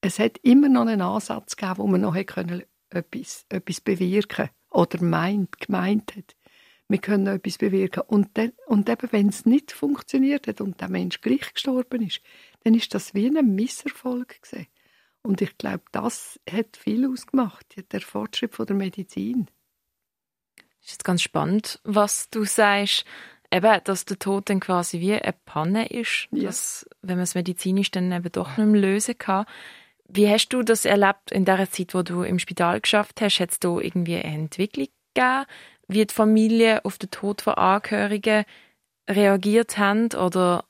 es 0.00 0.18
hat 0.18 0.38
immer 0.38 0.68
noch 0.68 0.86
einen 0.86 1.00
Ansatz 1.00 1.54
gegeben, 1.54 1.78
wo 1.78 1.86
man 1.86 2.00
noch 2.00 2.26
können, 2.26 2.64
etwas, 2.90 3.46
etwas 3.48 3.80
bewirken 3.80 4.50
oder 4.70 5.00
meint, 5.00 5.60
gemeint 5.60 6.16
hat, 6.16 6.34
wir 6.88 6.98
können 6.98 7.28
etwas 7.28 7.58
bewirken. 7.58 8.02
Und, 8.08 8.30
dann, 8.34 8.52
und 8.66 8.88
eben, 8.88 9.08
wenn 9.12 9.28
es 9.28 9.46
nicht 9.46 9.70
funktioniert 9.70 10.48
hat 10.48 10.60
und 10.60 10.80
der 10.80 10.88
Mensch 10.88 11.20
gleich 11.20 11.54
gestorben 11.54 12.02
ist, 12.02 12.20
dann 12.66 12.74
ist 12.74 12.94
das 12.94 13.14
wie 13.14 13.28
ein 13.28 13.54
Misserfolg 13.54 14.42
gewesen. 14.42 14.66
Und 15.22 15.40
ich 15.40 15.56
glaube, 15.56 15.84
das 15.92 16.40
hat 16.50 16.76
viel 16.76 17.08
ausgemacht, 17.08 17.64
der 17.92 18.00
Fortschritt 18.00 18.56
von 18.56 18.66
der 18.66 18.74
Medizin. 18.74 19.46
Das 20.56 20.64
ist 20.86 20.90
jetzt 20.90 21.04
ganz 21.04 21.22
spannend, 21.22 21.78
was 21.84 22.28
du 22.28 22.44
sagst. 22.44 23.04
Eben, 23.52 23.80
dass 23.84 24.04
der 24.04 24.18
Tod 24.18 24.50
dann 24.50 24.58
quasi 24.58 24.98
wie 24.98 25.12
eine 25.12 25.32
Panne 25.44 25.86
ist, 25.86 26.26
ja. 26.32 26.42
dass, 26.42 26.84
wenn 27.02 27.14
man 27.14 27.22
es 27.22 27.36
medizinisch 27.36 27.92
dann 27.92 28.10
eben 28.10 28.32
doch 28.32 28.56
nicht 28.56 28.66
mehr 28.66 28.80
lösen 28.80 29.16
kann. 29.16 29.46
Wie 30.08 30.28
hast 30.28 30.48
du 30.48 30.64
das 30.64 30.84
erlebt 30.84 31.30
in 31.30 31.44
der 31.44 31.70
Zeit, 31.70 31.94
wo 31.94 32.02
du 32.02 32.24
im 32.24 32.40
Spital 32.40 32.80
geschafft 32.80 33.20
hast? 33.20 33.38
Hat 33.38 33.52
es 33.52 33.60
da 33.60 33.78
irgendwie 33.78 34.16
eine 34.16 34.24
Entwicklung 34.24 34.88
gegeben, 35.14 35.46
wie 35.86 36.04
die 36.04 36.12
Familie 36.12 36.84
auf 36.84 36.98
den 36.98 37.12
Tod 37.12 37.42
von 37.42 37.54
Angehörigen 37.54 38.44
reagiert 39.08 39.78
haben? 39.78 40.12
Oder 40.14 40.64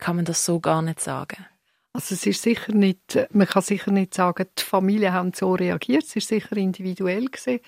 kann 0.00 0.16
man 0.16 0.24
das 0.24 0.44
so 0.44 0.60
gar 0.60 0.82
nicht 0.82 1.00
sagen? 1.00 1.46
Also 1.92 2.14
es 2.14 2.24
ist 2.26 2.42
sicher 2.42 2.72
nicht, 2.72 3.18
man 3.32 3.46
kann 3.46 3.62
sicher 3.62 3.90
nicht 3.90 4.14
sagen, 4.14 4.46
die 4.58 4.62
Familien 4.62 5.12
haben 5.12 5.32
so 5.32 5.54
reagiert. 5.54 6.04
Es 6.04 6.16
ist 6.16 6.28
sicher 6.28 6.56
individuell 6.56 7.26
gesehen, 7.26 7.60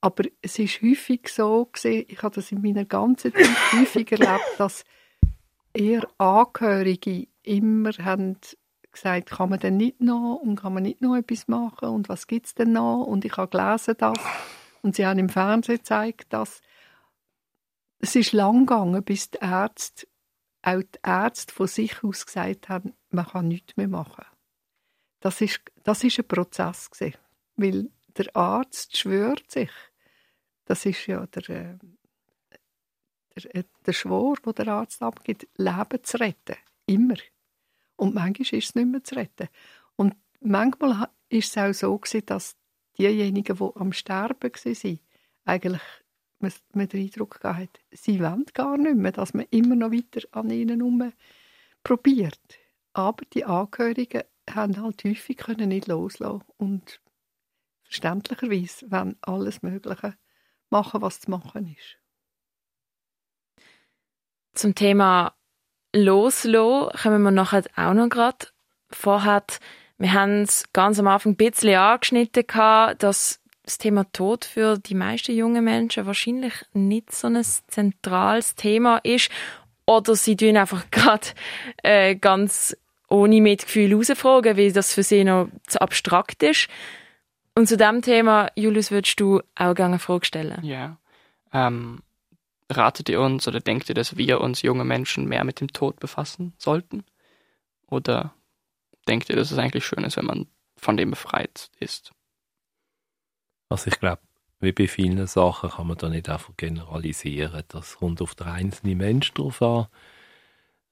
aber 0.00 0.24
es 0.42 0.58
ist 0.58 0.80
häufig 0.82 1.28
so 1.28 1.66
gesehen. 1.66 2.06
Ich 2.08 2.22
habe 2.22 2.34
das 2.34 2.52
in 2.52 2.62
meiner 2.62 2.84
ganzen 2.84 3.32
Zeit 3.32 3.48
häufig 3.72 4.12
erlebt, 4.12 4.58
dass 4.58 4.84
eher 5.72 6.06
Angehörige 6.18 7.26
immer 7.42 7.90
haben 7.92 8.36
gesagt, 8.92 9.30
kann 9.30 9.50
man 9.50 9.58
denn 9.58 9.76
nicht 9.76 10.00
noch 10.00 10.36
und 10.36 10.56
kann 10.56 10.72
man 10.72 10.84
nicht 10.84 11.00
noch 11.00 11.16
etwas 11.16 11.48
machen 11.48 11.88
und 11.88 12.08
was 12.08 12.28
gibt 12.28 12.46
es 12.46 12.54
denn 12.54 12.72
noch 12.72 13.02
und 13.02 13.24
ich 13.24 13.36
habe 13.36 13.48
gelesen 13.50 13.96
das 13.98 14.18
und 14.82 14.94
sie 14.94 15.04
haben 15.04 15.18
im 15.18 15.28
Fernsehen 15.28 15.78
gezeigt, 15.78 16.32
dass 16.32 16.60
es 17.98 18.14
ist 18.14 18.32
lang 18.32 18.66
gegangen, 18.66 19.02
bis 19.02 19.30
die 19.30 19.38
Ärzte, 19.40 20.06
auch 20.64 20.82
die 20.82 20.98
Ärzte 21.02 21.52
von 21.52 21.66
sich 21.66 22.02
aus 22.02 22.26
gesagt 22.26 22.68
haben, 22.68 22.94
man 23.10 23.26
kann 23.26 23.48
nichts 23.48 23.76
mehr 23.76 23.88
machen. 23.88 24.24
Das 25.20 25.40
ist, 25.40 25.60
das 25.82 26.04
ist 26.04 26.18
ein 26.18 26.28
Prozess 26.28 26.90
gewesen, 26.90 27.18
weil 27.56 27.90
der 28.16 28.34
Arzt 28.36 28.96
schwört 28.96 29.50
sich, 29.50 29.70
das 30.64 30.86
ist 30.86 31.06
ja 31.06 31.26
der, 31.26 31.48
äh, 31.50 31.78
der, 33.36 33.54
äh, 33.54 33.64
der 33.84 33.92
Schwur, 33.92 34.36
wo 34.42 34.52
der 34.52 34.68
Arzt 34.68 35.02
abgibt, 35.02 35.46
Leben 35.56 36.02
zu 36.02 36.18
retten, 36.18 36.56
immer. 36.86 37.16
Und 37.96 38.14
manchmal 38.14 38.58
ist 38.58 38.68
es 38.70 38.74
nicht 38.74 38.86
mehr 38.86 39.04
zu 39.04 39.14
retten. 39.16 39.48
Und 39.96 40.16
manchmal 40.40 41.08
ist 41.28 41.56
es 41.56 41.58
auch 41.58 41.72
so 41.72 41.98
gewesen, 41.98 42.26
dass 42.26 42.56
diejenigen, 42.98 43.56
die 43.56 43.70
am 43.76 43.92
Sterben 43.92 44.52
waren, 44.52 45.00
eigentlich 45.44 45.82
man 46.72 46.88
den 46.88 47.04
Eindruck 47.04 47.42
hat, 47.42 47.80
sie 47.90 48.20
wollen 48.20 48.46
gar 48.52 48.76
nicht 48.76 48.96
mehr, 48.96 49.12
dass 49.12 49.34
man 49.34 49.46
immer 49.50 49.76
noch 49.76 49.92
weiter 49.92 50.26
an 50.32 50.50
ihnen 50.50 50.80
herum 50.80 51.12
probiert. 51.82 52.58
Aber 52.92 53.24
die 53.32 53.44
Angehörigen 53.44 54.22
haben 54.50 54.80
halt 54.80 55.04
häufig 55.04 55.36
können 55.36 55.68
nicht 55.68 55.88
loslassen 55.88 56.44
und 56.56 57.00
verständlicherweise 57.84 58.90
wenn 58.90 59.16
alles 59.22 59.62
Mögliche 59.62 60.16
machen, 60.70 61.02
was 61.02 61.20
zu 61.20 61.30
machen 61.30 61.74
ist. 61.74 61.98
Zum 64.54 64.74
Thema 64.74 65.34
Loslassen 65.94 66.90
kommen 67.02 67.22
wir 67.22 67.30
nachher 67.30 67.64
auch 67.76 67.94
noch 67.94 68.08
gerade. 68.08 68.46
Vorher, 68.90 69.44
wir 69.98 70.12
haben 70.12 70.42
es 70.42 70.64
ganz 70.72 70.98
am 70.98 71.06
Anfang 71.06 71.32
ein 71.32 71.36
bisschen 71.36 71.76
angeschnitten, 71.76 72.44
dass 72.98 73.40
das 73.64 73.78
Thema 73.78 74.04
Tod 74.12 74.44
für 74.44 74.78
die 74.78 74.94
meisten 74.94 75.34
jungen 75.34 75.64
Menschen 75.64 76.06
wahrscheinlich 76.06 76.52
nicht 76.74 77.12
so 77.12 77.28
ein 77.28 77.42
zentrales 77.42 78.54
Thema 78.54 78.98
ist. 78.98 79.30
Oder 79.86 80.16
sie 80.16 80.36
tun 80.36 80.56
einfach 80.56 80.84
gerade 80.90 81.28
äh, 81.82 82.14
ganz 82.14 82.76
ohne 83.08 83.40
Mitgefühl 83.40 83.90
herausfragen, 83.90 84.56
weil 84.56 84.72
das 84.72 84.92
für 84.92 85.02
sie 85.02 85.24
noch 85.24 85.48
zu 85.66 85.80
abstrakt 85.80 86.42
ist. 86.42 86.68
Und 87.54 87.68
zu 87.68 87.76
dem 87.76 88.02
Thema, 88.02 88.50
Julius, 88.56 88.90
würdest 88.90 89.20
du 89.20 89.40
auch 89.54 89.74
gerne 89.74 89.94
eine 89.94 89.98
Frage 89.98 90.26
stellen? 90.26 90.64
Ja. 90.64 90.98
Ähm, 91.52 92.02
ratet 92.70 93.08
ihr 93.08 93.20
uns 93.20 93.46
oder 93.46 93.60
denkt 93.60 93.88
ihr, 93.88 93.94
dass 93.94 94.16
wir 94.16 94.40
uns 94.40 94.62
junge 94.62 94.84
Menschen 94.84 95.28
mehr 95.28 95.44
mit 95.44 95.60
dem 95.60 95.68
Tod 95.68 96.00
befassen 96.00 96.54
sollten? 96.58 97.04
Oder 97.86 98.34
denkt 99.06 99.30
ihr, 99.30 99.36
dass 99.36 99.50
es 99.50 99.58
eigentlich 99.58 99.86
schön 99.86 100.04
ist, 100.04 100.16
wenn 100.16 100.26
man 100.26 100.46
von 100.76 100.96
dem 100.96 101.10
befreit 101.10 101.70
ist? 101.78 102.13
Also 103.68 103.88
ich 103.88 103.98
glaube, 103.98 104.22
wie 104.60 104.72
bei 104.72 104.88
vielen 104.88 105.26
Sachen 105.26 105.70
kann 105.70 105.86
man 105.86 105.98
da 105.98 106.08
nicht 106.08 106.28
einfach 106.28 106.56
generalisieren. 106.56 107.62
Das 107.68 107.96
kommt 107.96 108.22
auf 108.22 108.34
den 108.34 108.46
einzelnen 108.46 108.98
Menschen 108.98 109.34
drauf 109.34 109.62
an. 109.62 109.86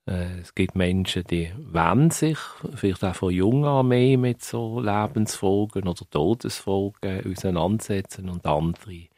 Äh, 0.06 0.40
es 0.40 0.54
gibt 0.54 0.74
Menschen, 0.74 1.24
die 1.24 1.52
wollen 1.56 2.10
sich 2.10 2.38
vielleicht 2.74 3.04
auch 3.04 3.14
von 3.14 3.32
jung 3.32 3.64
an 3.64 3.88
mehr 3.88 4.18
mit 4.18 4.42
so 4.42 4.80
Lebensfolgen 4.80 5.86
oder 5.86 6.08
Todesfolgen 6.10 7.30
auseinandersetzen 7.30 8.28
und 8.28 8.46
andere 8.46 9.08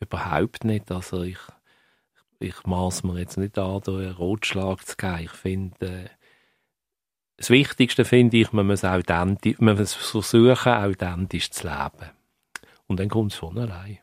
überhaupt 0.00 0.64
nicht. 0.64 0.90
Also 0.92 1.22
ich, 1.22 1.38
ich 2.38 2.64
maß 2.64 3.02
mir 3.02 3.18
jetzt 3.18 3.36
nicht 3.36 3.58
an, 3.58 3.80
da 3.84 3.92
einen 3.92 4.12
Rotschlag 4.12 4.86
zu 4.86 4.96
geben. 4.96 5.22
Ich 5.24 5.32
finde, 5.32 5.86
äh, 5.86 6.08
das 7.36 7.50
Wichtigste 7.50 8.04
finde 8.04 8.38
ich, 8.38 8.52
man 8.52 8.66
muss, 8.66 8.84
authentisch, 8.84 9.58
man 9.60 9.76
muss 9.76 9.94
versuchen, 9.94 10.72
authentisch 10.72 11.50
zu 11.50 11.68
leben. 11.68 12.17
Und 12.88 12.98
dann 12.98 13.08
kommt 13.08 13.32
es 13.32 13.38
von 13.38 13.56
allein. 13.56 13.98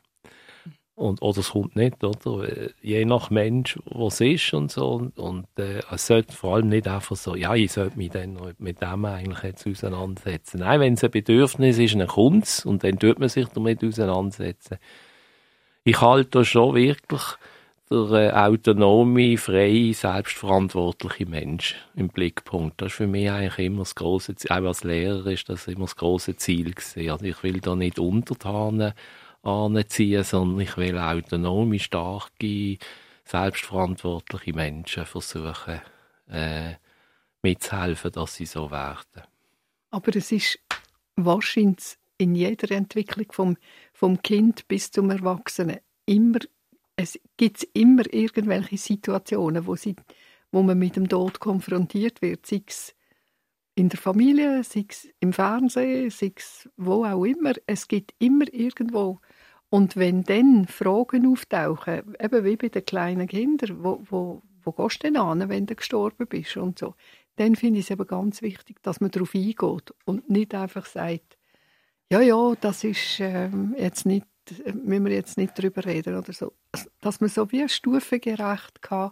Und, 0.95 1.21
oder 1.21 1.39
es 1.39 1.49
kommt 1.49 1.75
nicht, 1.75 2.01
oder? 2.05 2.47
Je 2.81 3.03
nach 3.03 3.29
Mensch, 3.29 3.77
was 3.83 4.21
ist 4.21 4.53
und 4.53 4.71
so. 4.71 4.91
Und, 4.93 5.19
und 5.19 5.47
äh, 5.57 5.81
es 5.91 6.07
sollte 6.07 6.31
vor 6.31 6.55
allem 6.55 6.69
nicht 6.69 6.87
einfach 6.87 7.17
so, 7.17 7.35
ja, 7.35 7.53
ich 7.53 7.73
sollte 7.73 7.97
mich 7.97 8.11
dann 8.11 8.39
mit 8.59 8.81
dem 8.81 9.03
eigentlich 9.03 9.43
jetzt 9.43 9.67
auseinandersetzen. 9.67 10.59
Nein, 10.59 10.79
wenn 10.79 10.93
es 10.93 11.03
ein 11.03 11.11
Bedürfnis 11.11 11.77
ist, 11.79 11.95
dann 11.95 12.07
kommt 12.07 12.45
es 12.45 12.63
und 12.63 12.85
dann 12.85 12.97
tut 12.97 13.19
man 13.19 13.27
sich 13.27 13.45
damit 13.49 13.83
auseinandersetzen. 13.83 14.77
Ich 15.83 15.99
halte 15.99 16.29
da 16.29 16.45
schon 16.45 16.75
wirklich 16.75 17.21
der 17.89 18.47
autonome, 18.47 19.37
freie, 19.37 19.93
selbstverantwortliche 19.93 21.27
Mensch 21.27 21.75
im 21.95 22.09
Blickpunkt. 22.09 22.81
Das 22.81 22.87
ist 22.87 22.95
für 22.95 23.07
mich 23.07 23.29
eigentlich 23.29 23.67
immer 23.67 23.79
das 23.79 23.93
große 23.95 24.35
Ziel. 24.35 24.51
Auch 24.51 24.63
als 24.63 24.83
Lehrer 24.83 25.27
ist 25.27 25.47
das 25.49 25.67
immer 25.67 25.81
das 25.81 25.95
große 25.95 26.35
Ziel 26.35 26.73
gewesen. 26.73 27.09
Also 27.09 27.25
ich 27.25 27.43
will 27.43 27.59
da 27.59 27.75
nicht 27.75 27.99
untertanen 27.99 28.93
anziehen, 29.43 30.23
sondern 30.23 30.61
ich 30.61 30.75
will 30.77 30.97
autonome, 30.97 31.79
starke, 31.79 32.77
selbstverantwortliche 33.23 34.53
Menschen 34.53 35.05
versuchen, 35.05 35.81
äh, 36.27 36.73
mitzuhelfen, 37.43 38.11
dass 38.11 38.35
sie 38.35 38.45
so 38.45 38.71
werden. 38.71 39.23
Aber 39.91 40.15
es 40.15 40.31
ist 40.31 40.59
wahrscheinlich 41.15 41.97
in 42.17 42.33
jeder 42.33 42.71
Entwicklung 42.71 43.31
vom, 43.31 43.57
vom 43.93 44.21
Kind 44.21 44.67
bis 44.67 44.89
zum 44.89 45.11
Erwachsenen 45.11 45.79
immer 46.05 46.39
es 46.95 47.19
gibt 47.37 47.67
immer 47.73 48.03
irgendwelche 48.13 48.77
Situationen, 48.77 49.65
wo, 49.67 49.75
sie, 49.75 49.95
wo 50.51 50.63
man 50.63 50.79
mit 50.79 50.95
dem 50.95 51.09
Tod 51.09 51.39
konfrontiert 51.39 52.21
wird, 52.21 52.45
sei 52.45 52.63
es 52.67 52.95
in 53.75 53.89
der 53.89 53.99
Familie, 53.99 54.63
sei 54.63 54.85
es 54.87 55.07
im 55.19 55.33
Fernsehen, 55.33 56.09
sei 56.09 56.31
es 56.35 56.69
wo 56.77 57.05
auch 57.05 57.25
immer. 57.25 57.53
Es 57.67 57.87
gibt 57.87 58.13
immer 58.19 58.51
irgendwo. 58.53 59.19
Und 59.69 59.97
wenn 59.97 60.23
dann 60.23 60.65
Fragen 60.67 61.27
auftauchen, 61.27 62.15
eben 62.19 62.45
wie 62.45 62.55
bei 62.55 62.69
den 62.69 62.85
kleinen 62.85 63.27
Kindern, 63.27 63.83
wo, 63.83 64.01
wo, 64.09 64.41
wo 64.63 64.71
gehst 64.71 65.03
du 65.03 65.07
denn 65.07 65.17
an, 65.17 65.49
wenn 65.49 65.65
du 65.65 65.75
gestorben 65.75 66.27
bist 66.27 66.55
und 66.55 66.79
so, 66.79 66.95
dann 67.35 67.57
finde 67.57 67.79
ich 67.79 67.85
es 67.85 67.91
eben 67.91 68.07
ganz 68.07 68.41
wichtig, 68.41 68.81
dass 68.81 69.01
man 69.01 69.11
darauf 69.11 69.35
eingeht 69.35 69.93
und 70.05 70.29
nicht 70.29 70.55
einfach 70.55 70.85
sagt, 70.85 71.37
ja, 72.09 72.21
ja, 72.21 72.53
das 72.61 72.83
ist 72.85 73.19
ähm, 73.19 73.75
jetzt 73.77 74.05
nicht 74.05 74.25
müssen 74.73 75.05
wir 75.05 75.13
jetzt 75.13 75.37
nicht 75.37 75.57
darüber 75.57 75.85
reden 75.85 76.17
oder 76.17 76.33
so. 76.33 76.53
Dass 77.01 77.21
man 77.21 77.29
so 77.29 77.51
wie 77.51 77.67
stufengerecht 77.67 78.81
kann, 78.81 79.11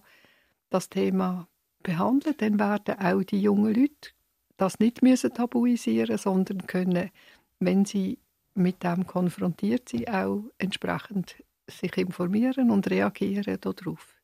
das 0.69 0.89
Thema 0.89 1.47
behandeln, 1.81 2.35
dann 2.37 2.59
werden 2.59 2.99
auch 2.99 3.23
die 3.23 3.41
jungen 3.41 3.73
Leute 3.73 4.11
das 4.57 4.79
nicht 4.79 5.01
müssen 5.01 5.33
tabuisieren, 5.33 6.17
sondern 6.17 6.67
können, 6.67 7.11
wenn 7.59 7.85
sie 7.85 8.19
mit 8.53 8.83
dem 8.83 9.07
konfrontiert 9.07 9.89
sind, 9.89 10.09
auch 10.09 10.43
entsprechend 10.57 11.35
sich 11.67 11.97
informieren 11.97 12.71
und 12.71 12.89
reagieren 12.89 13.57
darauf. 13.59 14.21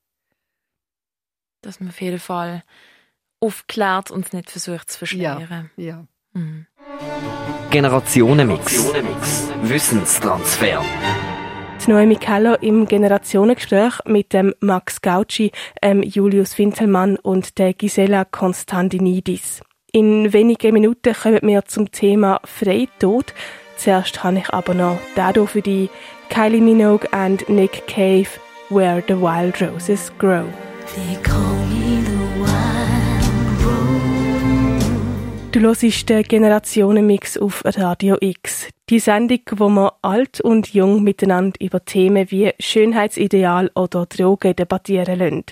Dass 1.62 1.80
man 1.80 1.90
auf 1.90 2.00
jeden 2.00 2.20
Fall 2.20 2.64
aufklärt 3.40 4.12
und 4.12 4.34
nicht 4.34 4.52
versucht 4.52 4.92
zu 4.92 5.00
verschleiern. 5.00 5.72
Ja, 5.76 5.84
ja. 5.84 6.08
Mhm. 6.34 6.68
Generationenmix. 7.70 8.90
Wissenstransfer. 9.62 10.84
Die 11.86 11.92
Noemi 11.92 12.16
Keller 12.16 12.62
im 12.64 12.88
Generationengespräch 12.88 14.00
mit 14.06 14.34
dem 14.34 14.54
Max 14.60 15.02
Gauci, 15.02 15.52
ähm 15.82 16.02
Julius 16.02 16.58
Wintelmann 16.58 17.18
und 17.18 17.60
der 17.60 17.74
Gisela 17.74 18.26
Konstantinidis. 18.26 19.62
In 19.92 20.34
wenigen 20.34 20.74
Minuten 20.74 21.14
kommen 21.14 21.40
wir 21.44 21.66
zum 21.66 21.92
Thema 21.92 22.42
Freitod. 22.44 23.34
Zuerst 23.78 24.24
habe 24.24 24.40
ich 24.40 24.50
aber 24.50 24.74
noch 24.74 25.00
Dado 25.16 25.46
für 25.46 25.62
die 25.62 25.90
Kylie 26.30 26.62
Minogue 26.62 27.08
and 27.12 27.48
Nick 27.50 27.88
Cave, 27.88 28.28
Where 28.70 29.04
the 29.08 29.16
Wild 29.16 29.62
Roses 29.62 30.12
Grow. 30.18 30.46
Du 35.52 35.62
hörst 35.62 36.10
den 36.10 36.22
Generationenmix 36.22 37.36
auf 37.36 37.64
Radio 37.66 38.18
X. 38.22 38.68
Die 38.88 39.00
Sendung, 39.00 39.40
wo 39.56 39.68
wir 39.70 39.96
alt 40.04 40.40
und 40.42 40.76
jung 40.76 41.04
miteinander 41.04 41.60
über 41.60 41.84
Themen 41.84 42.30
wie 42.30 42.52
Schönheitsideal 42.60 43.72
oder 43.74 44.06
Drogen 44.06 44.56
debattieren 44.56 45.18
lassen. 45.18 45.46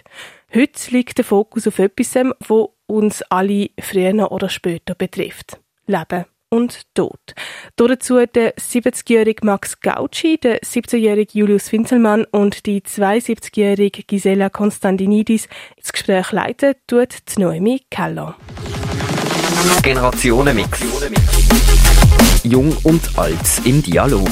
Heute 0.54 0.92
liegt 0.92 1.18
der 1.18 1.26
Fokus 1.26 1.68
auf 1.68 1.80
etwas, 1.80 2.14
wo 2.48 2.76
uns 2.86 3.24
alle 3.24 3.72
früher 3.82 4.32
oder 4.32 4.50
später 4.50 4.94
betrifft. 4.94 5.60
Leben 5.88 6.26
und 6.52 6.82
Tod. 6.94 7.34
Dazu 7.76 8.24
der 8.24 8.56
70-jährige 8.56 9.44
Max 9.44 9.80
Gauci, 9.80 10.38
der 10.38 10.62
17-jährige 10.62 11.40
Julius 11.40 11.72
Winzelmann 11.72 12.26
und 12.26 12.68
die 12.68 12.82
72-jährige 12.82 14.04
Gisela 14.04 14.52
Konstantinidis. 14.52 15.50
Das 15.82 15.92
Gespräch 15.92 16.32
leiten 16.32 16.76
tut 16.86 17.10
Noemi 17.40 17.82
Keller. 17.90 18.36
Generationenmix. 19.82 20.80
Jung 22.44 22.76
und 22.84 23.18
alt 23.18 23.66
im 23.66 23.84
Dialog. 23.84 24.30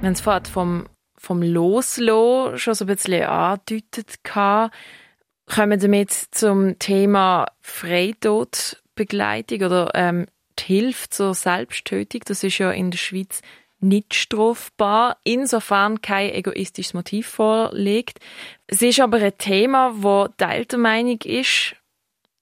Wir 0.00 0.06
haben 0.06 0.12
es 0.12 0.20
vorhin 0.20 0.44
vom, 0.44 0.86
vom 1.16 1.42
Loslassen 1.42 2.58
schon 2.58 2.74
so 2.74 2.84
ein 2.84 2.88
bisschen 2.88 3.24
angedeutet. 3.24 4.20
Kommen 4.24 5.80
damit 5.80 6.12
zum 6.30 6.78
Thema 6.78 7.46
Freitodbegleitung 7.60 9.62
oder 9.62 9.90
ähm, 9.94 10.26
die 10.58 10.64
Hilfe 10.64 11.08
zur 11.10 11.34
Selbsttötung. 11.34 12.22
Das 12.26 12.44
ist 12.44 12.58
ja 12.58 12.70
in 12.70 12.90
der 12.90 12.98
Schweiz 12.98 13.40
nicht 13.80 14.14
strafbar, 14.14 15.16
insofern 15.24 16.02
kein 16.02 16.30
egoistisches 16.30 16.94
Motiv 16.94 17.26
vorliegt. 17.26 18.18
Es 18.66 18.82
ist 18.82 19.00
aber 19.00 19.16
ein 19.16 19.36
Thema, 19.38 19.94
das 20.02 20.30
Teil 20.36 20.66
der 20.66 20.78
Meinung 20.78 21.18
ist, 21.24 21.74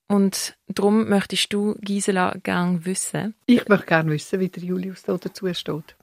und 0.08 0.56
darum 0.66 1.08
möchtest 1.08 1.52
du, 1.52 1.74
Gisela, 1.80 2.34
gerne 2.42 2.84
wissen? 2.84 3.34
Ich 3.46 3.68
möchte 3.68 3.86
gerne 3.86 4.10
wissen, 4.10 4.40
wie 4.40 4.48
der 4.48 4.62
Julius 4.62 5.02
da 5.02 5.16
dazu 5.16 5.52
steht. 5.52 5.96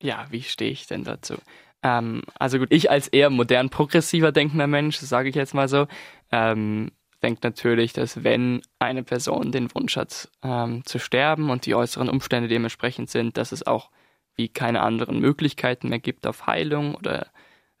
Ja, 0.00 0.26
wie 0.30 0.42
stehe 0.42 0.70
ich 0.70 0.86
denn 0.86 1.04
dazu? 1.04 1.36
Ähm, 1.82 2.22
also 2.38 2.58
gut, 2.58 2.68
ich 2.70 2.90
als 2.90 3.08
eher 3.08 3.30
modern 3.30 3.70
progressiver 3.70 4.32
denkender 4.32 4.66
Mensch, 4.66 4.96
sage 4.98 5.28
ich 5.28 5.34
jetzt 5.34 5.54
mal 5.54 5.68
so, 5.68 5.86
ähm, 6.30 6.92
denke 7.22 7.40
natürlich, 7.42 7.92
dass 7.92 8.24
wenn 8.24 8.62
eine 8.78 9.02
Person 9.02 9.52
den 9.52 9.72
Wunsch 9.74 9.96
hat 9.96 10.28
ähm, 10.42 10.84
zu 10.84 10.98
sterben 10.98 11.50
und 11.50 11.66
die 11.66 11.74
äußeren 11.74 12.08
Umstände 12.08 12.48
dementsprechend 12.48 13.10
sind, 13.10 13.36
dass 13.36 13.52
es 13.52 13.66
auch 13.66 13.90
wie 14.34 14.48
keine 14.48 14.82
anderen 14.82 15.20
Möglichkeiten 15.20 15.88
mehr 15.88 15.98
gibt 15.98 16.26
auf 16.26 16.46
Heilung 16.46 16.94
oder 16.94 17.26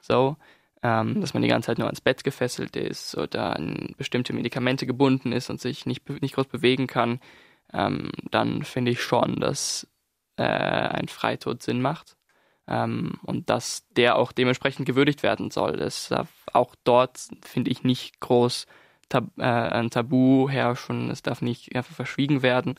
so, 0.00 0.36
ähm, 0.82 1.20
dass 1.20 1.34
man 1.34 1.42
die 1.42 1.48
ganze 1.48 1.66
Zeit 1.66 1.78
nur 1.78 1.86
ans 1.88 2.00
Bett 2.00 2.24
gefesselt 2.24 2.76
ist 2.76 3.16
oder 3.16 3.56
an 3.56 3.94
bestimmte 3.96 4.32
Medikamente 4.32 4.86
gebunden 4.86 5.32
ist 5.32 5.50
und 5.50 5.60
sich 5.60 5.86
nicht, 5.86 6.08
nicht 6.22 6.34
groß 6.34 6.46
bewegen 6.46 6.86
kann, 6.86 7.20
ähm, 7.72 8.10
dann 8.30 8.62
finde 8.64 8.90
ich 8.92 9.02
schon, 9.02 9.40
dass 9.40 9.86
äh, 10.36 10.42
ein 10.44 11.08
Freitod 11.08 11.62
Sinn 11.62 11.80
macht. 11.82 12.16
ähm, 12.68 13.18
und 13.24 13.50
dass 13.50 13.86
der 13.96 14.16
auch 14.16 14.32
dementsprechend 14.32 14.86
gewürdigt 14.86 15.22
werden 15.22 15.50
soll. 15.50 15.76
Das 15.76 16.08
darf 16.08 16.28
auch 16.52 16.74
dort, 16.84 17.18
finde 17.42 17.70
ich, 17.70 17.82
nicht 17.84 18.20
groß 18.20 18.66
tab 19.08 19.24
äh, 19.38 19.42
ein 19.42 19.90
Tabu 19.90 20.48
herrschen, 20.48 21.10
es 21.10 21.22
darf 21.22 21.42
nicht 21.42 21.74
einfach 21.76 21.94
verschwiegen 21.94 22.42
werden, 22.42 22.76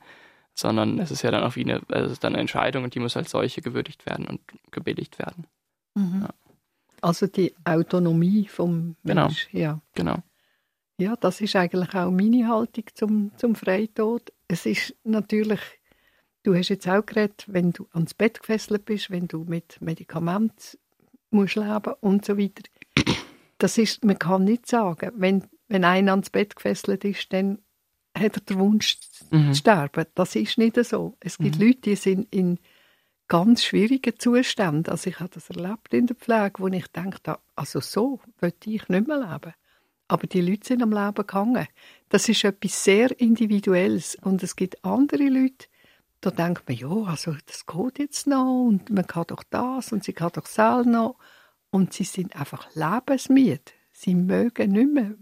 sondern 0.55 0.99
es 0.99 1.11
ist 1.11 1.21
ja 1.23 1.31
dann 1.31 1.43
auch 1.43 1.55
wie 1.55 1.63
eine, 1.63 1.81
es 1.89 2.11
ist 2.13 2.23
dann 2.23 2.33
eine 2.33 2.41
Entscheidung 2.41 2.83
und 2.83 2.95
die 2.95 2.99
muss 2.99 3.17
als 3.17 3.31
solche 3.31 3.61
gewürdigt 3.61 4.05
werden 4.05 4.27
und 4.27 4.41
gebilligt 4.71 5.19
werden. 5.19 5.47
Mhm. 5.95 6.21
Ja. 6.23 6.29
Also 7.03 7.27
die 7.27 7.53
Autonomie 7.65 8.47
vom 8.47 8.95
genau. 9.03 9.25
Mensch. 9.25 9.49
Ja. 9.51 9.81
Genau. 9.93 10.19
Ja, 10.97 11.17
das 11.17 11.41
ist 11.41 11.55
eigentlich 11.55 11.93
auch 11.95 12.11
meine 12.11 12.47
Haltung 12.47 12.85
zum, 12.93 13.31
zum 13.35 13.55
Freitod. 13.55 14.31
Es 14.47 14.65
ist 14.65 14.95
natürlich, 15.03 15.59
du 16.43 16.55
hast 16.55 16.69
jetzt 16.69 16.87
auch 16.87 17.05
geredet, 17.05 17.43
wenn 17.47 17.73
du 17.73 17.87
ans 17.91 18.13
Bett 18.13 18.39
gefesselt 18.39 18.85
bist, 18.85 19.11
wenn 19.11 19.27
du 19.27 19.43
mit 19.43 19.81
Medikamenten 19.81 20.77
musst 21.29 21.55
leben 21.55 21.93
und 21.99 22.23
so 22.23 22.37
weiter. 22.37 22.63
Das 23.57 23.77
ist, 23.77 24.05
man 24.05 24.17
kann 24.17 24.45
nicht 24.45 24.67
sagen, 24.67 25.11
wenn, 25.17 25.43
wenn 25.67 25.83
einer 25.83 26.11
ans 26.11 26.29
Bett 26.29 26.55
gefesselt 26.55 27.03
ist, 27.03 27.33
dann 27.33 27.59
hat 28.17 28.37
er 28.37 28.41
den 28.41 28.59
Wunsch 28.59 28.97
mhm. 29.29 29.51
zu 29.51 29.59
sterben. 29.59 30.05
Das 30.15 30.37
ist 30.37 30.57
nicht 30.57 30.81
so. 30.85 31.17
Es 31.19 31.37
gibt 31.37 31.59
mhm. 31.59 31.67
Leute, 31.67 31.81
die 31.81 31.95
sind 31.97 32.33
in 32.33 32.59
ganz 33.33 33.63
schwierigen 33.63 34.19
Zuständen. 34.19 34.91
Also 34.91 35.09
ich 35.09 35.19
habe 35.19 35.31
das 35.33 35.49
erlebt 35.49 35.91
in 35.91 36.05
der 36.05 36.15
Pflege, 36.15 36.53
wo 36.59 36.67
ich 36.67 36.85
dachte, 36.89 37.39
also 37.55 37.79
so 37.79 38.19
möchte 38.39 38.69
ich 38.69 38.87
nicht 38.89 39.07
mehr 39.07 39.17
leben. 39.17 39.55
Aber 40.07 40.27
die 40.27 40.39
Leute 40.39 40.67
sind 40.67 40.83
am 40.83 40.91
Leben 40.91 41.15
gegangen. 41.15 41.67
Das 42.09 42.29
ist 42.29 42.43
etwas 42.43 42.83
sehr 42.83 43.19
Individuelles. 43.19 44.15
Und 44.21 44.43
es 44.43 44.55
gibt 44.55 44.85
andere 44.85 45.29
Leute, 45.29 45.65
da 46.21 46.29
denkt 46.29 46.69
man, 46.69 46.77
ja, 46.77 47.09
also 47.09 47.35
das 47.47 47.65
geht 47.65 47.97
jetzt 47.97 48.27
noch 48.27 48.67
und 48.67 48.91
man 48.91 49.07
kann 49.07 49.25
doch 49.25 49.41
das 49.49 49.91
und 49.91 50.03
sie 50.03 50.13
kann 50.13 50.29
doch 50.33 50.45
selber 50.45 50.85
noch. 50.87 51.17
Und 51.71 51.91
sie 51.91 52.03
sind 52.03 52.35
einfach 52.35 52.67
lebensmüde. 52.75 53.63
Sie 53.93 54.13
mögen 54.13 54.73
nicht 54.73 54.93
mehr. 54.93 55.15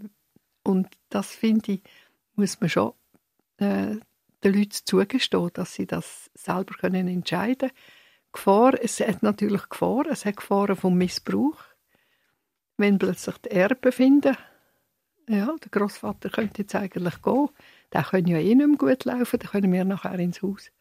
Und 0.63 0.89
das, 1.08 1.28
finde 1.28 1.71
ich, 1.71 1.84
muss 2.36 2.60
man 2.60 2.69
schon 2.69 2.91
äh, 3.56 3.95
den 4.43 4.54
Leuten 4.54 4.80
zugestehen, 4.84 5.50
dass 5.54 5.76
sie 5.76 5.86
das 5.86 6.30
selber 6.34 6.74
können 6.78 7.08
entscheiden 7.08 7.69
können. 7.69 8.01
Gefahr, 8.34 8.74
es 8.82 9.00
hat 9.00 9.24
natürlich 9.24 9.67
Gefahr, 9.70 10.06
es 10.08 10.26
hat 10.26 10.38
Gefahren 10.38 10.76
vom 10.76 10.98
Missbrauch. 10.98 11.60
Wenn 12.78 12.98
plötzlich 12.98 13.38
die 13.39 13.52
Erben 13.52 13.91
finden, 13.91 14.38
ja, 15.28 15.46
der 15.46 15.70
Großvater 15.70 16.30
könnte 16.30 16.63
jetzt 16.63 16.76
eigentlich 16.76 17.22
gehen, 17.22 17.50
der 17.94 18.04
könnte 18.04 18.32
ja 18.32 18.38
eh 18.39 18.56
nicht 18.56 18.67
mehr 18.67 18.78
gut 18.78 19.06
laufen, 19.06 19.39
dann 19.39 19.50
können 19.50 19.72
wir 19.72 19.86
nachher 19.86 20.20
ins 20.20 20.41
Haus. 20.41 20.72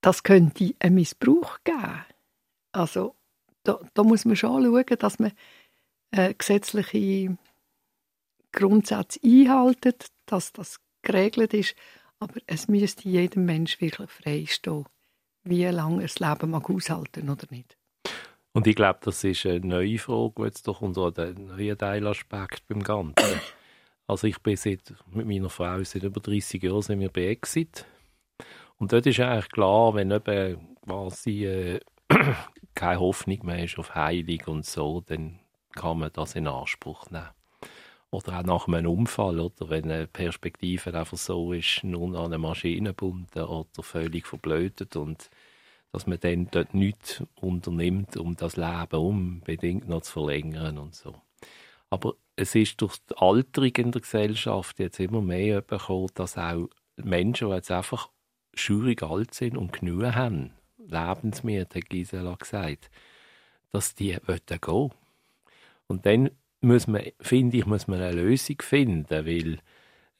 Das 0.00 0.22
könnte 0.22 0.74
einen 0.78 0.96
Missbrauch 0.96 1.58
geben. 1.64 2.04
Also 2.72 3.14
da, 3.62 3.80
da 3.94 4.02
muss 4.02 4.24
man 4.24 4.36
schon 4.36 4.62
schauen, 4.62 4.98
dass 4.98 5.18
man 5.18 5.32
äh, 6.10 6.34
gesetzliche 6.34 7.36
Grundsätze 8.52 9.20
einhaltet, 9.24 10.08
dass 10.26 10.52
das 10.52 10.80
geregelt 11.02 11.54
ist, 11.54 11.74
aber 12.18 12.40
es 12.46 12.68
müsste 12.68 13.08
jedem 13.08 13.44
Mensch 13.44 13.80
wirklich 13.80 14.10
frei 14.10 14.46
stehen, 14.46 14.86
wie 15.44 15.64
lange 15.64 16.02
er 16.02 16.08
das 16.08 16.18
Leben 16.18 16.50
mag 16.50 16.68
aushalten 16.68 17.28
oder 17.28 17.46
nicht. 17.50 17.76
Und 18.52 18.66
ich 18.66 18.76
glaube, 18.76 19.00
das 19.02 19.24
ist 19.24 19.46
eine 19.46 19.60
neue 19.60 19.98
Frage, 19.98 20.34
die 20.38 20.42
jetzt 20.42 20.68
doch 20.68 20.80
unter 20.80 21.10
den 21.10 21.46
neuen 21.46 21.76
Teilaspekt 21.76 22.66
beim 22.68 22.82
Ganzen. 22.82 23.40
Also 24.06 24.26
ich 24.26 24.38
bin 24.40 24.56
seit, 24.56 24.94
mit 25.10 25.26
meiner 25.26 25.50
Frau 25.50 25.82
seit 25.82 26.02
über 26.02 26.20
30 26.20 26.62
Jahren 26.62 26.82
sind 26.82 27.00
wir 27.00 27.08
bei 27.08 27.26
Exit. 27.28 27.84
Und 28.76 28.92
dort 28.92 29.06
ist 29.06 29.20
eigentlich 29.20 29.48
klar, 29.50 29.94
wenn 29.94 30.10
eben 30.10 30.76
quasi 30.84 31.46
äh, 31.46 31.80
keine 32.74 33.00
Hoffnung 33.00 33.44
mehr 33.44 33.64
ist 33.64 33.78
auf 33.78 33.94
Heilung 33.94 34.40
und 34.46 34.66
so, 34.66 35.00
dann 35.00 35.40
kann 35.72 35.98
man 35.98 36.12
das 36.12 36.34
in 36.34 36.46
Anspruch 36.46 37.10
nehmen. 37.10 37.30
Oder 38.14 38.38
auch 38.38 38.44
nach 38.44 38.68
einem 38.68 38.90
Unfall, 38.90 39.40
oder 39.40 39.70
wenn 39.70 39.90
eine 39.90 40.06
Perspektive 40.06 40.96
einfach 40.96 41.16
so 41.16 41.52
ist, 41.52 41.82
nur 41.82 42.16
an 42.16 42.26
eine 42.26 42.38
Maschine 42.38 42.90
gebunden 42.90 43.42
oder 43.42 43.82
völlig 43.82 44.28
verblödet 44.28 44.94
und 44.94 45.30
dass 45.90 46.06
man 46.06 46.20
dann 46.20 46.48
dort 46.52 46.74
nichts 46.74 47.24
unternimmt, 47.40 48.16
um 48.16 48.36
das 48.36 48.56
Leben 48.56 48.96
unbedingt 48.96 49.88
noch 49.88 50.02
zu 50.02 50.12
verlängern 50.12 50.78
und 50.78 50.94
so. 50.94 51.16
Aber 51.90 52.14
es 52.36 52.54
ist 52.54 52.80
durch 52.80 52.98
die 53.10 53.16
Alterung 53.16 53.72
in 53.76 53.90
der 53.90 54.00
Gesellschaft 54.00 54.78
jetzt 54.78 55.00
immer 55.00 55.20
mehr 55.20 55.62
gekommen, 55.62 56.10
dass 56.14 56.38
auch 56.38 56.68
Menschen, 56.96 57.48
die 57.48 57.54
jetzt 57.54 57.72
einfach 57.72 58.10
schwierig 58.54 59.02
alt 59.02 59.34
sind 59.34 59.56
und 59.56 59.72
genug 59.72 60.04
haben, 60.14 60.52
lebensmüde, 60.78 61.66
hat 61.74 61.90
Gisela 61.90 62.36
gesagt, 62.36 62.92
dass 63.72 63.96
die 63.96 64.16
gehen 64.24 64.58
wollen. 64.66 64.92
Und 65.88 66.06
dann 66.06 66.30
muss 66.64 66.86
man, 66.86 67.02
finde 67.20 67.56
ich, 67.58 67.66
muss 67.66 67.86
man 67.88 68.00
eine 68.00 68.20
Lösung 68.20 68.56
finden, 68.60 69.26
weil 69.26 69.58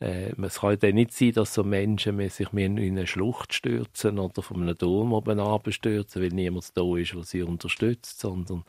äh, 0.00 0.33
es 0.40 0.61
kann 0.61 0.78
ja 0.83 0.92
nicht 0.92 1.12
sein, 1.12 1.33
dass 1.33 1.54
so 1.54 1.64
Menschen 1.64 2.28
sich 2.28 2.52
in 2.52 2.78
eine 2.78 3.07
Schlucht 3.07 3.54
stürzen 3.54 4.18
oder 4.18 4.42
von 4.42 4.62
einem 4.62 4.78
Turm 4.78 5.12
oben 5.12 5.40
abstürzen, 5.40 6.22
weil 6.22 6.30
niemand 6.30 6.76
da 6.76 6.96
ist, 6.96 7.14
der 7.14 7.24
sie 7.24 7.42
unterstützt, 7.42 8.20
sondern 8.20 8.64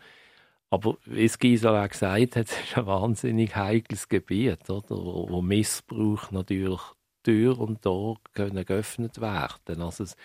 aber 0.72 0.98
wie 1.06 1.26
es 1.26 1.40
Gisela 1.40 1.86
gesagt 1.88 2.36
hat, 2.36 2.48
es 2.50 2.60
ist 2.60 2.78
ein 2.78 2.88
wahnsinnig 2.88 3.56
heikles 3.56 4.10
Gebiet, 4.10 4.70
oder? 4.70 4.90
Wo, 4.90 5.30
wo 5.30 5.42
Missbrauch 5.42 6.32
natürlich 6.32 6.82
Tür 7.24 7.60
und 7.60 7.82
Tor 7.82 8.18
können 8.34 8.66
geöffnet 8.66 9.22
werden. 9.22 9.82
Also 9.82 10.04
es, 10.04 10.16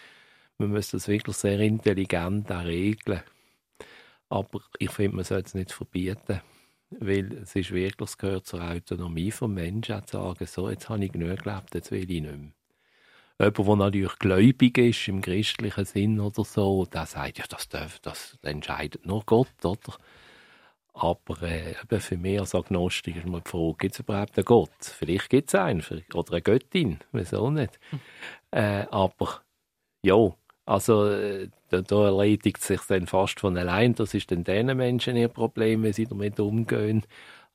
man 0.58 0.70
muss 0.72 0.90
das 0.90 1.08
wirklich 1.08 1.36
sehr 1.36 1.60
intelligent 1.60 2.50
regeln. 2.50 3.22
Aber 4.28 4.60
ich 4.78 4.90
finde, 4.90 5.16
man 5.16 5.24
sollte 5.24 5.46
es 5.48 5.54
nicht 5.54 5.72
verbieten 5.72 6.40
weil 6.90 7.33
es 7.35 7.55
ist 7.55 7.70
wirklich, 7.70 8.11
es 8.11 8.18
gehört 8.18 8.46
zur 8.46 8.62
Autonomie 8.62 9.31
des 9.31 9.40
Menschen, 9.42 10.07
zu 10.07 10.16
sagen, 10.16 10.46
so, 10.46 10.68
jetzt 10.68 10.88
habe 10.88 11.05
ich 11.05 11.12
genug 11.12 11.42
gelebt, 11.42 11.74
jetzt 11.74 11.90
will 11.90 12.11
ich 12.11 12.22
nicht 12.22 12.37
mehr. 12.37 12.53
Jemand, 13.38 13.59
der 13.59 13.76
natürlich 13.76 14.18
gläubig 14.18 14.76
ist, 14.76 15.09
im 15.09 15.22
christlichen 15.22 15.85
Sinn 15.85 16.20
oder 16.20 16.44
so, 16.44 16.85
der 16.85 17.07
sagt, 17.07 17.38
ja, 17.38 17.44
das, 17.48 17.68
darf, 17.68 17.98
das 18.00 18.38
entscheidet 18.42 19.07
nur 19.07 19.24
Gott, 19.24 19.64
oder? 19.64 19.96
Aber 20.92 21.42
äh, 21.42 21.74
für 22.00 22.16
mich 22.18 22.40
als 22.40 22.55
Agnostiker 22.55 23.20
ist 23.20 23.26
mal 23.26 23.40
die 23.40 23.48
Frage, 23.48 23.76
gibt 23.79 23.94
es 23.94 24.00
überhaupt 24.00 24.37
einen 24.37 24.44
Gott? 24.44 24.70
Vielleicht 24.81 25.31
gibt 25.31 25.48
es 25.48 25.55
einen, 25.55 25.83
oder 26.12 26.33
eine 26.33 26.42
Göttin, 26.42 26.98
wieso 27.12 27.50
nicht? 27.50 27.79
Hm. 27.90 28.00
Äh, 28.50 28.87
aber 28.90 29.40
ja, 30.03 30.35
also 30.70 31.09
äh, 31.09 31.48
da, 31.70 31.83
da 31.83 32.04
erledigt 32.04 32.62
sich 32.62 32.80
dann 32.83 33.09
fast 33.09 33.40
von 33.40 33.59
allein. 33.59 33.96
Das 33.96 34.14
ist 34.14 34.30
dann 34.30 34.44
diesen 34.44 34.76
Menschen 34.76 35.16
ihr 35.16 35.26
Problem, 35.26 35.83
wie 35.83 35.92
sie 35.92 36.06
damit 36.06 36.38
umgehen. 36.38 37.02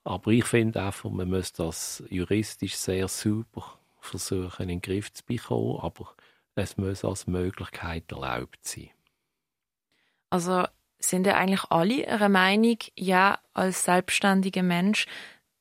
Aber 0.04 0.32
ich 0.32 0.44
finde 0.44 0.84
einfach, 0.84 1.10
man 1.10 1.30
muss 1.30 1.54
das 1.54 2.04
juristisch 2.10 2.76
sehr 2.76 3.08
super 3.08 3.80
versuchen 4.02 4.64
in 4.64 4.68
den 4.68 4.82
Griff 4.82 5.14
zu 5.14 5.24
bekommen, 5.24 5.80
aber 5.80 6.14
es 6.56 6.76
muss 6.76 7.06
als 7.06 7.26
Möglichkeit 7.26 8.12
erlaubt 8.12 8.60
sein. 8.64 8.90
Also 10.30 10.66
sind 11.00 11.26
ja 11.26 11.36
eigentlich 11.36 11.64
alle 11.70 12.06
einer 12.10 12.28
Meinung, 12.28 12.80
ja, 12.98 13.40
als 13.54 13.86
selbstständiger 13.86 14.64
Mensch 14.64 15.08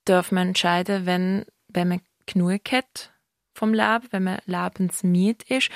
darf 0.05 0.33
man 0.33 0.49
entscheiden, 0.49 1.07
wenn, 1.07 1.47
wenn 1.69 1.87
man 1.89 2.01
genug 2.27 2.73
hat 2.73 3.13
vom 3.55 3.73
Leben, 3.73 4.09
wenn 4.11 4.25
man 4.25 4.41
lebensmüde 4.45 5.45
ist 5.49 5.71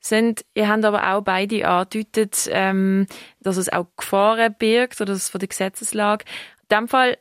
sind. 0.00 0.44
Ihr 0.54 0.68
habt 0.68 0.84
aber 0.84 1.12
auch 1.12 1.22
beide 1.22 1.66
angedeutet, 1.68 2.48
ähm, 2.50 3.06
dass 3.40 3.56
es 3.56 3.72
auch 3.72 3.86
Gefahren 3.96 4.54
birgt 4.58 5.00
oder 5.00 5.12
dass 5.12 5.24
es 5.24 5.28
von 5.28 5.38
der 5.38 5.48
Gesetzeslage. 5.48 6.24
In 6.62 6.76
dem 6.76 6.88
Fall 6.88 7.18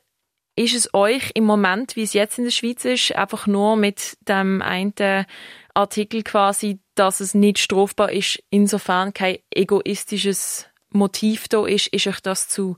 ist 0.56 0.76
es 0.76 0.94
euch 0.94 1.32
im 1.36 1.46
Moment, 1.46 1.96
wie 1.96 2.04
es 2.04 2.14
jetzt 2.14 2.38
in 2.38 2.44
der 2.44 2.52
Schweiz 2.52 2.84
ist, 2.84 3.16
einfach 3.16 3.48
nur 3.48 3.78
mit 3.78 4.18
dem 4.28 4.62
einen 4.62 5.26
Artikel 5.74 6.24
quasi, 6.24 6.80
dass 6.96 7.22
es 7.22 7.34
nicht 7.34 7.60
strafbar 7.60 8.12
ist, 8.12 8.44
insofern 8.50 9.14
kein 9.14 9.38
egoistisches 9.52 10.68
Motiv 10.92 11.48
da 11.48 11.66
ist, 11.66 11.88
ist 11.88 12.08
euch 12.08 12.20
das 12.20 12.50
zu 12.50 12.78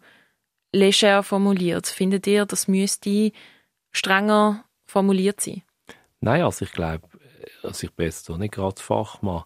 leger 0.72 1.24
formuliert? 1.24 1.88
Findet 1.88 2.28
ihr, 2.28 2.46
das 2.46 2.68
müsste 2.68 3.32
strenger 3.92 4.66
formuliert 4.86 5.42
sein? 5.42 5.64
Nein, 6.20 6.44
also 6.44 6.66
ich 6.66 6.72
glaube, 6.72 7.08
also 7.64 7.88
ich 7.88 7.94
bin 7.94 8.06
jetzt 8.06 8.30
nicht 8.30 8.54
gerade 8.54 8.82
Fachmann, 8.82 9.44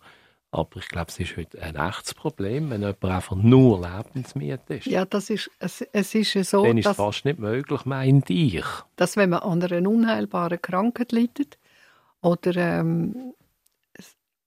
aber 0.55 0.77
ich 0.77 0.87
glaube, 0.87 1.07
es 1.09 1.19
ist 1.19 1.35
heute 1.35 1.61
ein 1.61 1.75
echtes 1.75 2.13
Problem, 2.13 2.69
wenn 2.69 2.81
jemand 2.81 3.03
einfach 3.03 3.35
nur 3.35 3.81
lebensmiete 3.81 4.75
ist. 4.75 4.85
Ja, 4.85 5.05
das 5.05 5.29
ist, 5.29 5.51
es, 5.59 5.81
es 5.81 6.15
ist 6.15 6.49
so, 6.49 6.65
Dann 6.65 6.77
ist 6.77 6.87
es 6.87 6.95
fast 6.95 7.25
nicht 7.25 7.39
möglich, 7.39 7.85
meint 7.85 8.29
ich. 8.29 8.63
Dass 8.95 9.17
wenn 9.17 9.31
man 9.31 9.39
an 9.39 9.61
einer 9.61 9.89
unheilbaren 9.89 10.61
Krankheit 10.61 11.11
leidet 11.11 11.57
oder 12.21 12.55
ähm, 12.55 13.33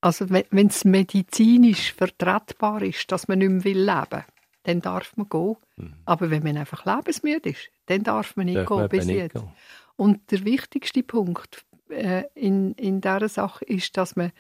also 0.01 0.31
wenn 0.31 0.67
es 0.69 0.85
medizinisch 0.85 1.93
vertretbar 1.93 2.83
ist, 2.83 3.11
dass 3.13 3.29
man 3.29 3.41
nicht 3.41 3.51
mehr 3.51 3.65
will 3.65 3.85
leben 3.85 4.25
dann 4.65 4.81
darf 4.83 5.17
man 5.17 5.29
gehen. 5.31 5.57
Mhm. 5.77 5.95
Aber 6.05 6.31
wenn 6.31 6.43
man 6.43 6.59
einfach 6.59 6.85
lebensmüde 6.85 7.51
ist, 7.51 7.71
dann 7.87 8.03
darf 8.03 8.37
man 8.37 8.47
nicht 8.47 8.59
darf 8.59 8.69
gehen 8.69 8.77
man 8.77 8.89
bis 8.89 9.07
jetzt. 9.07 9.33
Gehen. 9.35 9.49
Und 9.97 10.31
der 10.31 10.45
wichtigste 10.45 11.03
Punkt 11.03 11.65
äh, 11.89 12.25
in, 12.35 12.75
in 12.75 13.01
dieser 13.01 13.29
Sache 13.29 13.65
ist, 13.65 13.97
dass 13.97 14.15
man 14.15 14.31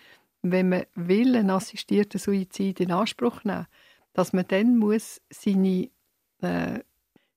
wenn 0.42 0.68
man 0.68 0.87
will, 0.94 1.37
einen 1.37 1.51
assistierten 1.51 2.18
Suizid 2.18 2.81
in 2.81 2.92
Anspruch 2.92 3.44
nehmen 3.44 3.66
dass 4.18 4.33
man 4.33 4.46
dann 4.48 4.77
muss 4.79 5.20
seine, 5.31 5.90
äh, 6.40 6.81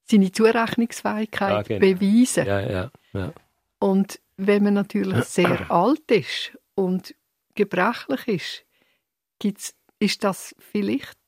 seine 0.03 0.31
Zurechnungsfähigkeit 0.31 1.69
Ja, 1.69 1.77
genau. 1.77 1.79
beweisen 1.79 2.47
Ja, 2.47 2.59
ja, 2.59 2.91
ja. 3.13 3.33
Und 3.77 4.19
wenn 4.37 4.63
man 4.63 4.73
natürlich 4.73 5.23
sehr 5.25 5.69
alt 5.69 6.09
ist 6.09 6.57
und 6.73 7.13
gebrechlich 7.53 8.27
ist, 8.27 8.65
gibt's, 9.37 9.75
ist 9.99 10.23
das 10.23 10.55
vielleicht 10.57 11.19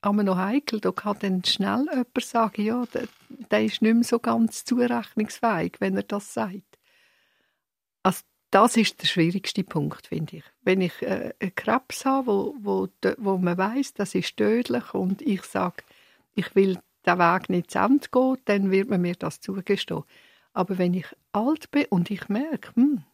aber 0.00 0.22
noch 0.22 0.36
heikel. 0.36 0.80
Da 0.80 0.92
kann 0.92 1.16
dann 1.18 1.44
schnell 1.44 1.86
jemand 1.90 2.22
sagen, 2.22 2.62
ja, 2.62 2.84
der, 2.94 3.08
der 3.50 3.64
ist 3.64 3.82
nicht 3.82 3.94
mehr 3.94 4.04
so 4.04 4.20
ganz 4.20 4.64
zurechnungsfähig, 4.64 5.72
wenn 5.80 5.96
er 5.96 6.04
das 6.04 6.32
sagt. 6.32 6.78
Also 8.04 8.20
das 8.50 8.76
ist 8.76 9.00
der 9.00 9.06
schwierigste 9.06 9.64
Punkt, 9.64 10.08
finde 10.08 10.38
ich. 10.38 10.44
Wenn 10.62 10.80
ich 10.80 11.00
äh, 11.02 11.32
einen 11.40 11.54
Krebs 11.54 12.04
habe, 12.04 12.26
wo, 12.26 12.54
wo, 12.60 12.88
wo 13.18 13.38
man 13.38 13.56
weiß, 13.56 13.94
das 13.94 14.14
ist 14.14 14.36
tödlich 14.36 14.92
und 14.94 15.22
ich 15.22 15.42
sage, 15.42 15.82
ich 16.34 16.54
will 16.54 16.78
den 17.06 17.18
Weg 17.18 17.48
nicht 17.48 17.70
zu 17.70 17.78
Ende 17.78 18.08
gehen, 18.10 18.36
dann 18.44 18.70
wird 18.70 18.88
man 18.88 19.00
mir 19.00 19.14
das 19.14 19.40
zugestehen. 19.40 20.04
Aber 20.52 20.78
wenn 20.78 20.94
ich 20.94 21.06
alt 21.32 21.70
bin 21.70 21.86
und 21.90 22.10
ich 22.10 22.28
merke, 22.28 22.74
hm, 22.74 23.04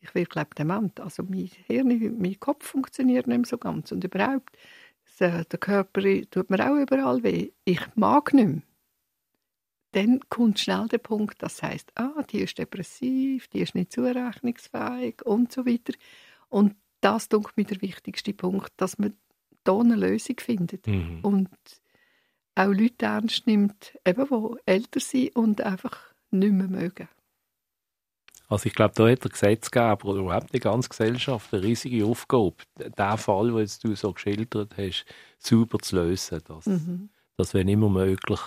ich 0.00 0.14
werde 0.14 0.28
glaube 0.28 0.54
dement, 0.56 0.98
also 1.00 1.22
mein 1.22 1.50
Hirn, 1.66 2.18
mein 2.18 2.40
Kopf 2.40 2.66
funktioniert 2.66 3.26
nicht 3.26 3.38
mehr 3.38 3.46
so 3.46 3.58
ganz 3.58 3.92
und 3.92 4.02
überhaupt, 4.02 4.56
der 5.20 5.44
Körper 5.44 6.00
tut 6.30 6.48
mir 6.50 6.70
auch 6.70 6.76
überall 6.76 7.22
weh, 7.22 7.50
ich 7.64 7.80
mag 7.94 8.32
nicht 8.32 8.48
mehr. 8.48 8.62
Dann 9.92 10.20
kommt 10.28 10.60
schnell 10.60 10.86
der 10.88 10.98
Punkt, 10.98 11.42
das 11.42 11.62
heißt, 11.62 11.92
ah, 11.96 12.22
die 12.30 12.40
ist 12.40 12.58
depressiv, 12.58 13.48
die 13.48 13.60
ist 13.60 13.74
nicht 13.74 13.92
zurechnungsfähig 13.92 15.22
und 15.24 15.50
so 15.52 15.66
weiter. 15.66 15.94
Und 16.48 16.76
das 17.00 17.26
ist 17.26 17.56
mir 17.56 17.64
der 17.64 17.82
wichtigste 17.82 18.32
Punkt, 18.32 18.72
dass 18.76 18.98
man 18.98 19.14
da 19.64 19.78
eine 19.78 19.96
Lösung 19.96 20.36
findet 20.38 20.86
Mhm. 20.86 21.20
und 21.22 21.48
auch 22.54 22.66
Leute 22.68 23.06
ernst 23.06 23.46
nimmt, 23.46 23.98
eben, 24.06 24.26
die 24.28 24.60
älter 24.66 25.00
sind 25.00 25.34
und 25.36 25.60
einfach 25.60 25.96
nicht 26.30 26.52
mehr 26.52 26.68
mögen. 26.68 27.08
Also 28.48 28.66
ich 28.66 28.74
glaube, 28.74 28.94
da 28.96 29.08
hat 29.08 29.22
der 29.22 29.30
Gesetzgeber 29.30 30.04
oder 30.04 30.20
überhaupt 30.20 30.52
die 30.52 30.58
ganze 30.58 30.88
Gesellschaft 30.88 31.54
eine 31.54 31.62
riesige 31.62 32.04
Aufgabe, 32.04 32.56
den 32.78 33.18
Fall, 33.18 33.52
den 33.52 33.68
du 33.82 33.94
so 33.94 34.12
geschildert 34.12 34.76
hast, 34.76 35.04
sauber 35.38 35.78
zu 35.78 35.96
lösen. 35.96 36.40
Dass, 36.46 36.66
Mhm. 36.66 37.10
dass 37.36 37.54
wenn 37.54 37.68
immer 37.68 37.88
möglich 37.88 38.40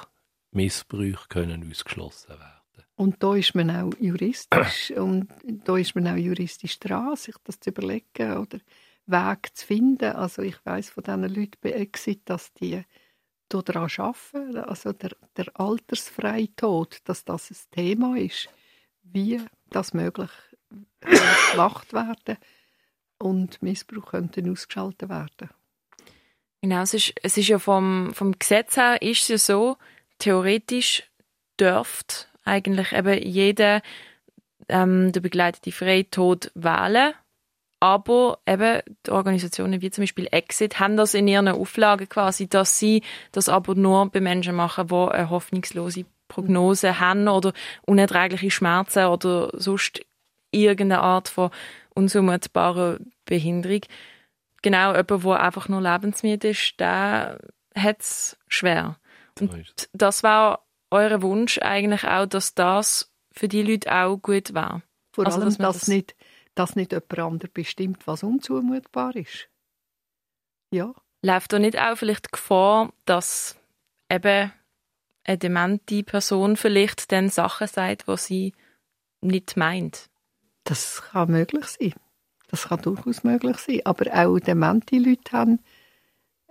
Missbrüche 0.56 1.28
können 1.30 1.70
ausgeschlossen 1.70 2.30
werden. 2.30 2.50
Und 2.96 3.24
da 3.24 3.36
ist 3.36 3.56
man 3.56 3.72
auch 3.72 3.92
juristisch 4.00 4.92
und 4.96 5.28
da 5.46 5.78
ist 5.78 5.96
man 5.96 6.08
auch 6.08 6.16
juristisch 6.16 6.80
dran, 6.80 7.16
sich 7.16 7.36
das 7.44 7.60
zu 7.60 7.72
überlegen 7.72 8.38
oder 8.38 8.60
Weg 9.06 9.50
zu 9.54 9.66
finden. 9.66 10.13
Also 10.13 10.42
ich 10.42 10.63
weiß 10.66 10.89
von 10.92 11.04
diesen 11.04 11.24
Leuten 11.24 11.58
bei 11.62 11.72
Exit, 11.72 12.22
dass 12.26 12.54
die 12.54 12.84
daran 13.50 13.89
arbeiten, 13.98 14.58
also 14.58 14.94
der, 14.94 15.12
der 15.38 15.46
altersfreie 15.60 16.56
Tod, 16.56 16.98
dass 17.04 17.24
das 17.24 17.52
ein 17.52 17.58
Thema 17.72 18.18
ist, 18.18 18.50
wie 19.04 19.42
das 19.70 19.94
möglich 19.94 20.32
gemacht 21.52 21.94
werden 21.94 22.38
und 23.20 23.62
Missbrauch 23.62 24.12
könnte 24.12 24.44
ausgeschaltet 24.50 25.10
werden. 25.10 25.50
Genau, 26.62 26.82
es 26.82 26.94
ist, 26.94 27.13
es 27.22 27.38
ist 27.38 27.50
ja 27.50 27.60
vom, 27.60 28.13
vom 28.13 28.32
Gesetz 28.39 28.78
her 28.78 29.02
ist 29.02 29.24
es 29.24 29.28
ja 29.28 29.38
so, 29.38 29.78
theoretisch 30.24 31.04
dürft 31.60 32.30
eigentlich 32.46 32.94
eben 32.94 33.22
jeder 33.22 33.82
ähm, 34.70 35.12
der 35.12 35.20
begleitete 35.20 35.72
Freitod 35.74 36.50
wählen. 36.56 37.14
Aber 37.82 38.40
eben 38.48 38.82
die 39.06 39.12
Organisationen 39.12 39.82
wie 39.82 39.92
zum 39.92 40.04
Beispiel 40.04 40.30
Exit 40.32 40.80
haben 40.80 40.96
das 40.96 41.14
in 41.14 41.28
ihren 41.28 41.50
Auflagen 41.50 42.08
quasi, 42.08 42.48
dass 42.48 42.80
sie 42.80 43.04
das 43.34 43.50
aber 43.50 43.76
nur 43.76 44.10
bei 44.10 44.22
Menschen 44.22 44.56
machen, 44.56 44.88
die 44.88 44.96
eine 44.96 45.30
hoffnungslose 45.30 46.06
Prognose 46.30 47.02
haben 47.02 47.28
oder 47.28 47.52
unerträgliche 47.82 48.50
Schmerzen 48.50 49.08
oder 49.08 49.52
sonst 49.54 50.00
irgendeine 50.52 51.02
Art 51.02 51.28
von 51.28 51.52
unzumutbarer 51.94 53.00
Behinderung. 53.26 53.82
Genau, 54.62 54.96
jemand, 54.96 55.26
der 55.26 55.40
einfach 55.42 55.68
nur 55.68 55.82
lebensmüde 55.82 56.50
ist, 56.50 56.80
der 56.80 57.40
hat 57.76 58.00
es 58.00 58.38
schwer. 58.48 58.98
Es. 59.39 59.89
Das 59.93 60.24
war 60.24 60.65
euer 60.91 61.22
Wunsch 61.22 61.58
eigentlich 61.60 62.04
auch, 62.04 62.26
dass 62.28 62.54
das 62.54 63.12
für 63.32 63.48
die 63.48 63.63
Leute 63.63 63.91
auch 63.93 64.17
gut 64.17 64.54
war. 64.54 64.84
Vor 65.12 65.26
Also, 65.26 65.39
allem, 65.39 65.50
dass 65.50 65.58
dass, 65.58 65.80
das- 65.80 65.88
nicht, 65.88 66.15
dass 66.56 66.76
nicht 66.76 66.91
jemand 66.91 67.19
anderes 67.19 67.52
bestimmt, 67.52 68.06
was 68.08 68.24
unzumutbar 68.24 69.15
ist. 69.15 69.50
Ja, 70.72 70.93
Läuft 71.26 71.54
da 71.54 71.60
nicht 71.60 71.80
auch 71.80 71.96
vielleicht 71.96 72.26
die 72.26 72.32
Gefahr, 72.34 72.91
dass 73.06 73.58
eben 74.12 74.52
eine 75.24 75.38
demente 75.38 76.04
Person 76.04 76.58
vielleicht 76.58 77.13
dann 77.13 77.30
Sachen 77.30 77.67
sagt, 77.67 78.08
die 78.10 78.17
sie 78.17 78.54
nicht 79.22 79.56
meint? 79.56 80.10
das 80.65 81.02
kann 81.02 81.32
möglich 81.32 81.65
sein. 81.65 81.93
Das 82.50 82.67
kann 82.67 82.82
durchaus 82.82 83.24
möglich 83.24 83.58
sein. 83.58 83.82
Aber 83.86 84.06
auch 84.13 84.38
demente 84.39 84.98
Leute 84.98 85.32
haben, 85.32 85.60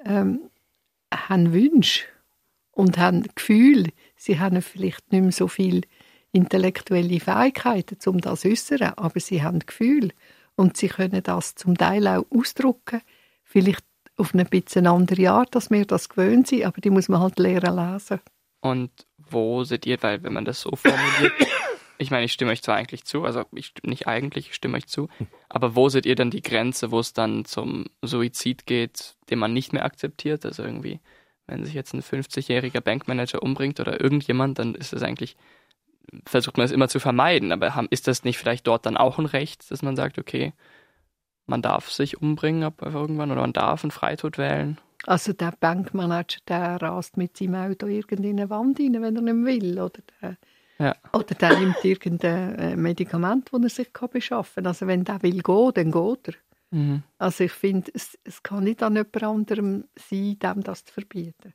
ähm, 0.05 0.51
haben 1.13 1.53
Wünsche 1.53 2.05
und 2.73 2.99
haben 2.99 3.29
Gefühle. 3.35 3.91
Sie 4.17 4.41
haben 4.41 4.61
vielleicht 4.63 5.13
nicht 5.13 5.23
mehr 5.23 5.33
so 5.33 5.49
viel 5.49 5.83
intellektuelle 6.33 7.21
Fähigkeiten, 7.21 7.99
um 8.07 8.21
das 8.21 8.41
zu 8.41 8.49
äußern, 8.49 8.95
aber 8.97 9.21
sie 9.21 9.43
haben 9.43 9.61
Gefühle 9.61 10.11
und 10.57 10.77
sie 10.77 10.89
können 10.89 11.23
das 11.23 11.55
zum 11.55 11.77
Teil 11.77 12.07
auch 12.09 12.25
ausdrücken. 12.31 13.03
Vielleicht 13.45 13.85
auf 14.17 14.35
eine 14.35 14.45
bisschen 14.45 14.87
andere 14.87 15.31
Art, 15.31 15.55
dass 15.55 15.71
wir 15.71 15.85
das 15.85 16.09
gewöhnt 16.09 16.49
sind, 16.49 16.65
aber 16.65 16.81
die 16.81 16.91
muss 16.91 17.09
man 17.09 17.21
halt 17.21 17.39
lernen 17.39 17.77
lesen. 17.77 18.21
Und 18.61 18.91
wo 19.19 19.65
seht 19.65 19.87
ihr, 19.87 20.03
weil 20.03 20.23
wenn 20.23 20.33
man 20.33 20.45
das 20.45 20.61
so 20.61 20.71
formuliert, 20.75 21.33
ich 21.99 22.11
meine, 22.11 22.25
ich 22.25 22.33
stimme 22.33 22.53
euch 22.53 22.63
zwar 22.63 22.77
eigentlich 22.77 23.05
zu, 23.05 23.25
also 23.25 23.45
ich 23.53 23.75
nicht 23.83 24.07
eigentlich, 24.07 24.49
ich 24.49 24.55
stimme 24.55 24.77
euch 24.77 24.87
zu, 24.87 25.09
aber 25.49 25.75
wo 25.75 25.89
seht 25.89 26.07
ihr 26.07 26.15
dann 26.15 26.31
die 26.31 26.43
Grenze, 26.43 26.91
wo 26.91 27.01
es 27.01 27.13
dann 27.13 27.45
zum 27.45 27.87
Suizid 28.03 28.67
geht, 28.67 29.17
den 29.31 29.39
man 29.39 29.53
nicht 29.53 29.73
mehr 29.73 29.85
akzeptiert? 29.85 30.45
Also 30.45 30.63
irgendwie, 30.63 31.01
wenn 31.53 31.65
sich 31.65 31.75
jetzt 31.75 31.93
ein 31.95 32.03
50-jähriger 32.03 32.81
Bankmanager 32.81 33.43
umbringt 33.43 33.79
oder 33.79 34.01
irgendjemand, 34.01 34.59
dann 34.59 34.75
ist 34.75 34.93
es 34.93 35.03
eigentlich, 35.03 35.37
versucht 36.27 36.57
man 36.57 36.65
es 36.65 36.73
immer 36.73 36.89
zu 36.89 36.99
vermeiden, 36.99 37.53
aber 37.53 37.75
haben- 37.75 37.89
ist 37.91 38.09
das 38.09 38.25
nicht 38.25 38.39
vielleicht 38.39 38.67
dort 38.67 38.87
dann 38.87 38.97
auch 38.97 39.19
ein 39.19 39.27
Recht, 39.27 39.71
dass 39.71 39.83
man 39.83 39.95
sagt, 39.97 40.19
okay, 40.19 40.53
man 41.47 41.61
darf 41.63 41.91
sich 41.91 42.21
umbringen 42.23 42.65
ab 42.65 42.81
irgendwann 42.83 43.31
oder 43.31 43.43
man 43.43 43.53
darf 43.53 43.85
einen 43.85 43.91
Freitod 43.91 44.39
wählen? 44.39 44.79
Also 45.07 45.33
der 45.33 45.53
Bankmanager, 45.59 46.39
der 46.49 46.81
rast 46.81 47.17
mit 47.17 47.37
seinem 47.37 47.57
Auto 47.57 47.87
irgendeine 47.87 48.49
Wand 48.51 48.79
rein, 48.79 49.03
wenn 49.03 49.17
er 49.17 49.23
nicht 49.23 49.45
will. 49.47 49.81
Oder 49.81 50.01
der, 50.21 50.37
Ja. 50.79 50.95
oder 51.13 51.35
der 51.35 51.59
nimmt 51.59 51.85
irgendein 51.85 52.55
äh, 52.55 52.77
Medikament, 52.77 53.49
das 53.53 53.63
er 53.63 53.69
sich 53.69 53.93
kann 53.93 54.11
beschaffen 54.11 54.63
kann. 54.63 54.67
Also 54.69 54.87
wenn 54.87 55.03
der 55.05 55.21
will 55.23 55.43
gehen, 55.43 55.73
dann 55.75 55.91
geht 55.91 56.29
er. 56.29 56.35
Mhm. 56.73 57.05
Also 57.19 57.45
ich 57.45 57.53
finde, 57.53 57.93
es, 57.95 58.19
es 58.25 58.43
kann 58.43 58.65
nicht 58.65 58.83
an 58.83 58.97
jemand 58.97 59.23
anderem 59.23 59.85
sein, 59.97 60.39
dem 60.39 60.63
das 60.63 60.85
zu 60.85 60.93
verbieten. 60.93 61.55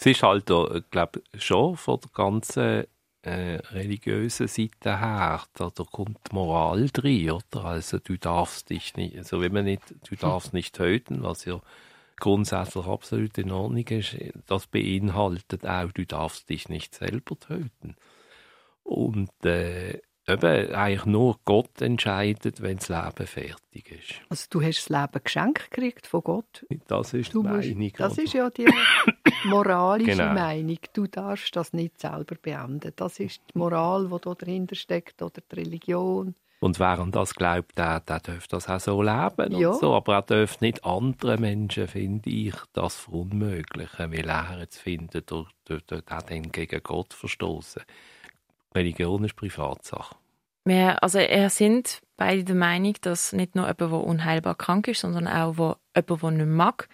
Es 0.00 0.06
ist 0.06 0.22
halt, 0.22 0.46
glaube 0.46 1.22
schon 1.34 1.76
von 1.76 2.00
der 2.00 2.10
ganzen 2.14 2.84
äh, 3.20 3.56
religiösen 3.72 4.48
Seite 4.48 4.98
her, 4.98 5.42
da, 5.52 5.68
da 5.68 5.84
kommt 5.84 6.18
die 6.30 6.34
Moral 6.34 6.88
drin, 6.88 7.32
oder? 7.32 7.66
Also 7.66 7.98
du 7.98 8.16
darfst 8.16 8.70
dich 8.70 8.96
nicht, 8.96 9.18
also 9.18 9.42
wenn 9.42 9.52
man 9.52 9.66
nicht, 9.66 9.82
du 10.08 10.16
darfst 10.16 10.54
nicht 10.54 10.74
töten, 10.74 11.22
was 11.22 11.44
ja 11.44 11.60
grundsätzlich 12.18 12.86
absolut 12.86 13.36
in 13.36 13.50
Ordnung 13.50 13.86
ist, 13.88 14.16
das 14.46 14.66
beinhaltet 14.68 15.66
auch, 15.66 15.92
du 15.92 16.06
darfst 16.06 16.48
dich 16.48 16.70
nicht 16.70 16.94
selber 16.94 17.38
töten. 17.38 17.94
Und 18.82 19.30
äh, 19.44 20.00
eben, 20.32 20.74
eigentlich 20.74 21.04
nur 21.06 21.38
Gott 21.44 21.80
entscheidet, 21.80 22.60
wenn 22.62 22.76
das 22.78 22.88
Leben 22.88 23.26
fertig 23.26 23.90
ist. 23.92 24.20
Also 24.28 24.46
du 24.50 24.62
hast 24.62 24.78
das 24.78 24.88
Leben 24.88 25.24
geschenkt 25.24 25.70
gekriegt 25.70 26.06
von 26.06 26.22
Gott. 26.22 26.66
Das 26.88 27.12
ist 27.14 27.34
Du 27.34 27.42
die 27.42 27.48
musst, 27.48 27.68
Meinung. 27.68 27.92
das 27.98 28.12
oder? 28.14 28.22
ist 28.22 28.32
ja 28.34 28.50
die 28.50 28.66
moralische 29.44 30.10
Genau. 30.16 30.32
Meinung. 30.34 30.78
Du 30.92 31.06
darfst 31.06 31.54
das 31.56 31.72
nicht 31.72 32.00
selber 32.00 32.36
beenden. 32.40 32.92
Das 32.96 33.18
ist 33.20 33.40
die 33.54 33.58
Moral, 33.58 34.08
die 34.12 34.16
da 34.20 34.34
dahinter 34.34 34.74
steckt, 34.74 35.22
oder 35.22 35.40
die 35.50 35.56
Religion. 35.56 36.34
Und 36.62 36.78
während 36.78 37.16
das 37.16 37.34
glaubt, 37.34 37.78
der, 37.78 38.00
der 38.00 38.20
darf 38.20 38.46
das 38.46 38.68
auch 38.68 38.80
so 38.80 39.02
leben 39.02 39.56
Ja. 39.58 39.70
und 39.70 39.80
so. 39.80 39.94
Aber 39.94 40.16
er 40.16 40.22
darf 40.22 40.60
nicht 40.60 40.84
andere 40.84 41.38
Menschen, 41.38 41.88
finde 41.88 42.28
ich, 42.28 42.54
das 42.74 42.96
verunmöglichen, 42.96 44.12
weil 44.12 44.28
er 44.28 44.58
jetzt 44.60 44.76
findet, 44.78 45.30
durch, 45.30 45.48
durch, 45.64 45.82
durch 45.86 46.02
den 46.28 46.52
gegen 46.52 46.82
Gott 46.82 47.14
verstoßen. 47.14 47.82
Religion 48.74 49.24
ist 49.24 49.36
Privatsache. 49.36 50.16
Wir, 50.70 51.02
also 51.02 51.18
wir 51.18 51.50
sind 51.50 52.00
beide 52.16 52.44
der 52.44 52.54
Meinung, 52.54 52.94
dass 53.00 53.32
nicht 53.32 53.56
nur 53.56 53.64
jemand, 53.66 53.80
der 53.80 54.04
unheilbar 54.04 54.54
krank 54.54 54.86
ist, 54.86 55.00
sondern 55.00 55.26
auch 55.26 55.58
wo, 55.58 55.74
jemand, 55.96 56.22
der 56.22 56.30
nicht 56.30 56.46
mag, 56.46 56.88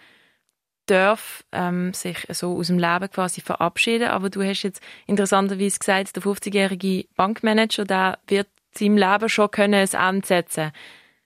darf 0.86 1.44
ähm, 1.52 1.92
sich 1.92 2.26
so 2.30 2.56
aus 2.56 2.68
dem 2.68 2.78
Leben 2.78 3.10
quasi 3.10 3.42
verabschieden. 3.42 4.08
Aber 4.08 4.30
du 4.30 4.42
hast 4.42 4.62
jetzt 4.62 4.82
interessanterweise 5.06 5.78
gesagt, 5.78 6.16
der 6.16 6.22
50-jährige 6.22 7.06
Bankmanager, 7.16 7.84
der 7.84 8.18
wird 8.26 8.48
seinem 8.72 8.96
Leben 8.96 9.28
schon 9.28 9.50
können 9.50 9.74
ein 9.74 10.14
Ende 10.14 10.26
setzen 10.26 10.72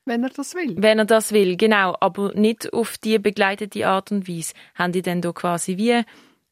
wenn 0.07 0.25
er 0.25 0.31
das 0.31 0.57
will. 0.57 0.75
Wenn 0.77 0.99
er 0.99 1.05
das 1.05 1.31
will, 1.31 1.57
genau, 1.57 1.97
aber 2.01 2.33
nicht 2.35 2.73
auf 2.73 2.99
die 2.99 3.21
begleitete 3.21 3.87
Art 3.87 4.11
und 4.11 4.27
Weise. 4.29 4.55
Haben 4.75 4.93
die 4.93 5.03
denn 5.03 5.21
da 5.21 5.31
quasi 5.31 5.77
wie 5.77 6.03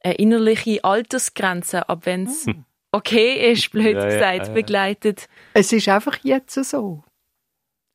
eine 0.01 0.15
innerliche 0.15 0.85
Altersgrenze, 0.85 1.89
ab 1.89 2.03
wenn 2.05 2.27
es 2.27 2.47
hm. 2.47 2.65
Okay 2.93 3.53
ist, 3.53 3.71
blöd 3.71 3.97
ja, 3.97 4.05
gesagt, 4.05 4.39
ja, 4.39 4.45
ja. 4.45 4.53
begleitet? 4.53 5.29
Es 5.55 5.73
ist 5.73 5.89
einfach 5.89 6.19
jetzt 6.23 6.55
so. 6.65 7.05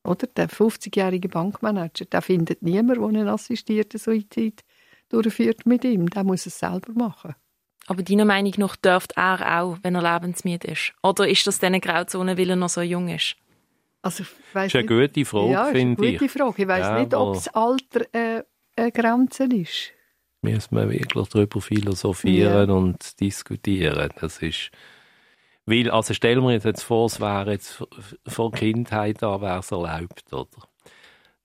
Oder? 0.05 0.27
Der 0.27 0.49
50-jährige 0.49 1.29
Bankmanager, 1.29 2.05
der 2.05 2.21
findet 2.21 2.61
niemand, 2.61 2.99
der 2.99 3.07
einen 3.07 3.27
assistierten 3.27 3.99
Suizid 3.99 4.61
durchführt 5.09 5.65
mit 5.65 5.83
ihm. 5.85 6.09
Der 6.09 6.23
muss 6.23 6.45
es 6.45 6.59
selber 6.59 6.91
machen. 6.93 7.35
Aber 7.87 8.01
deiner 8.03 8.25
Meinung 8.25 8.53
nach 8.57 8.75
dürfte 8.75 9.15
er 9.17 9.61
auch, 9.61 9.77
wenn 9.81 9.95
er 9.95 10.13
lebensmüde 10.13 10.69
ist? 10.69 10.93
Oder 11.03 11.27
ist 11.27 11.45
das 11.47 11.59
dann 11.59 11.73
eine 11.73 11.81
Grauzone, 11.81 12.37
weil 12.37 12.49
er 12.49 12.55
noch 12.55 12.69
so 12.69 12.81
jung 12.81 13.09
ist? 13.09 13.35
Also, 14.01 14.23
ich 14.23 14.29
das 14.53 14.67
ist 14.67 14.75
eine 14.75 14.85
gute 14.85 15.25
Frage, 15.25 15.51
ja, 15.51 15.65
finde 15.65 16.05
ich. 16.05 16.19
gute 16.19 16.29
Frage. 16.29 16.61
Ich 16.61 16.67
weiss 16.67 16.85
ja, 16.85 16.99
nicht, 16.99 17.13
ob 17.13 17.33
das 17.35 17.47
Alter 17.49 18.13
äh, 18.13 18.43
eine 18.75 18.91
Grenze 18.91 19.45
ist. 19.45 19.91
Müssen 20.43 20.75
wir 20.75 20.89
wirklich 20.89 21.27
darüber 21.29 21.61
philosophieren 21.61 22.69
ja. 22.69 22.75
und 22.75 23.19
diskutieren. 23.19 24.09
Das 24.19 24.39
ist... 24.39 24.71
Weil, 25.65 25.89
also 25.89 26.13
stellen 26.13 26.43
wir 26.43 26.53
uns 26.53 26.65
jetzt 26.65 26.83
vor, 26.83 27.05
es 27.05 27.21
wäre 27.21 27.51
jetzt 27.51 27.81
von 28.27 28.51
Kindheit 28.51 29.23
an 29.23 29.41
wäre 29.41 29.59
es 29.59 29.71
erlaubt, 29.71 30.33
oder? 30.33 30.67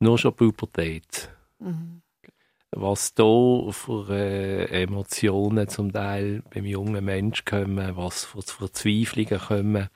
Nur 0.00 0.18
schon 0.18 0.34
Pubertät. 0.34 1.30
Mhm 1.60 2.02
was 2.70 3.14
da 3.14 3.70
für 3.70 4.10
äh, 4.10 4.82
Emotionen 4.82 5.68
zum 5.68 5.92
Teil 5.92 6.42
beim 6.52 6.66
jungen 6.66 7.04
Menschen 7.04 7.44
kommen, 7.44 7.96
was 7.96 8.24
für 8.24 8.42
Verzweiflungen 8.42 9.38
kommen. 9.38 9.88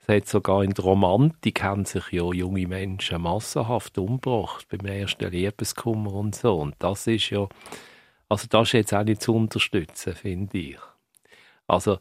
Es 0.00 0.08
hat 0.08 0.26
sogar 0.26 0.64
in 0.64 0.74
der 0.74 0.84
Romantik 0.84 1.62
haben 1.62 1.84
sich 1.84 2.10
ja 2.10 2.32
junge 2.32 2.66
Menschen 2.66 3.22
massenhaft 3.22 3.96
umgebracht 3.98 4.66
beim 4.68 4.86
ersten 4.86 5.30
Liebeskummer 5.30 6.12
und 6.12 6.34
so. 6.34 6.56
Und 6.56 6.74
das 6.80 7.06
ist 7.06 7.30
ja, 7.30 7.46
also 8.30 8.46
das 8.48 8.68
ist 8.68 8.72
jetzt 8.72 8.94
auch 8.94 9.04
nicht 9.04 9.22
zu 9.22 9.34
unterstützen, 9.34 10.14
finde 10.14 10.58
ich. 10.58 10.78
Also 11.66 11.98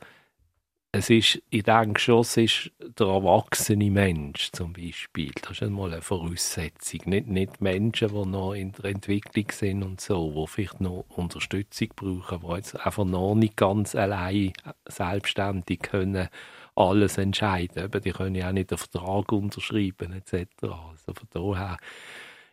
es 0.91 1.09
ist, 1.09 1.41
ich 1.49 1.63
denke 1.63 1.99
schon, 1.99 2.21
es 2.21 2.37
ist 2.37 2.71
der 2.79 3.07
erwachsene 3.07 3.91
Mensch 3.91 4.51
zum 4.51 4.73
Beispiel. 4.73 5.31
Das 5.41 5.51
ist 5.51 5.63
einmal 5.63 5.91
eine 5.91 6.01
Voraussetzung. 6.01 7.01
Nicht, 7.05 7.27
nicht 7.27 7.61
Menschen, 7.61 8.09
die 8.09 8.25
noch 8.25 8.53
in 8.53 8.71
der 8.71 8.85
Entwicklung 8.85 9.51
sind 9.51 9.83
und 9.83 10.01
so, 10.01 10.31
die 10.31 10.51
vielleicht 10.51 10.81
noch 10.81 11.05
Unterstützung 11.09 11.89
brauchen, 11.95 12.41
die 12.41 12.55
jetzt 12.55 12.75
einfach 12.75 13.05
noch 13.05 13.35
nicht 13.35 13.55
ganz 13.55 13.93
allein 13.93 14.53
selbstständig 14.87 15.79
können 15.79 16.29
alles 16.75 17.17
entscheiden. 17.17 17.91
Die 17.91 18.11
können 18.11 18.35
ja 18.35 18.49
auch 18.49 18.53
nicht 18.53 18.71
einen 18.71 18.77
Vertrag 18.77 19.31
unterschreiben 19.31 20.13
etc. 20.13 20.47
Also 20.63 21.13
von 21.13 21.27
daher, 21.31 21.77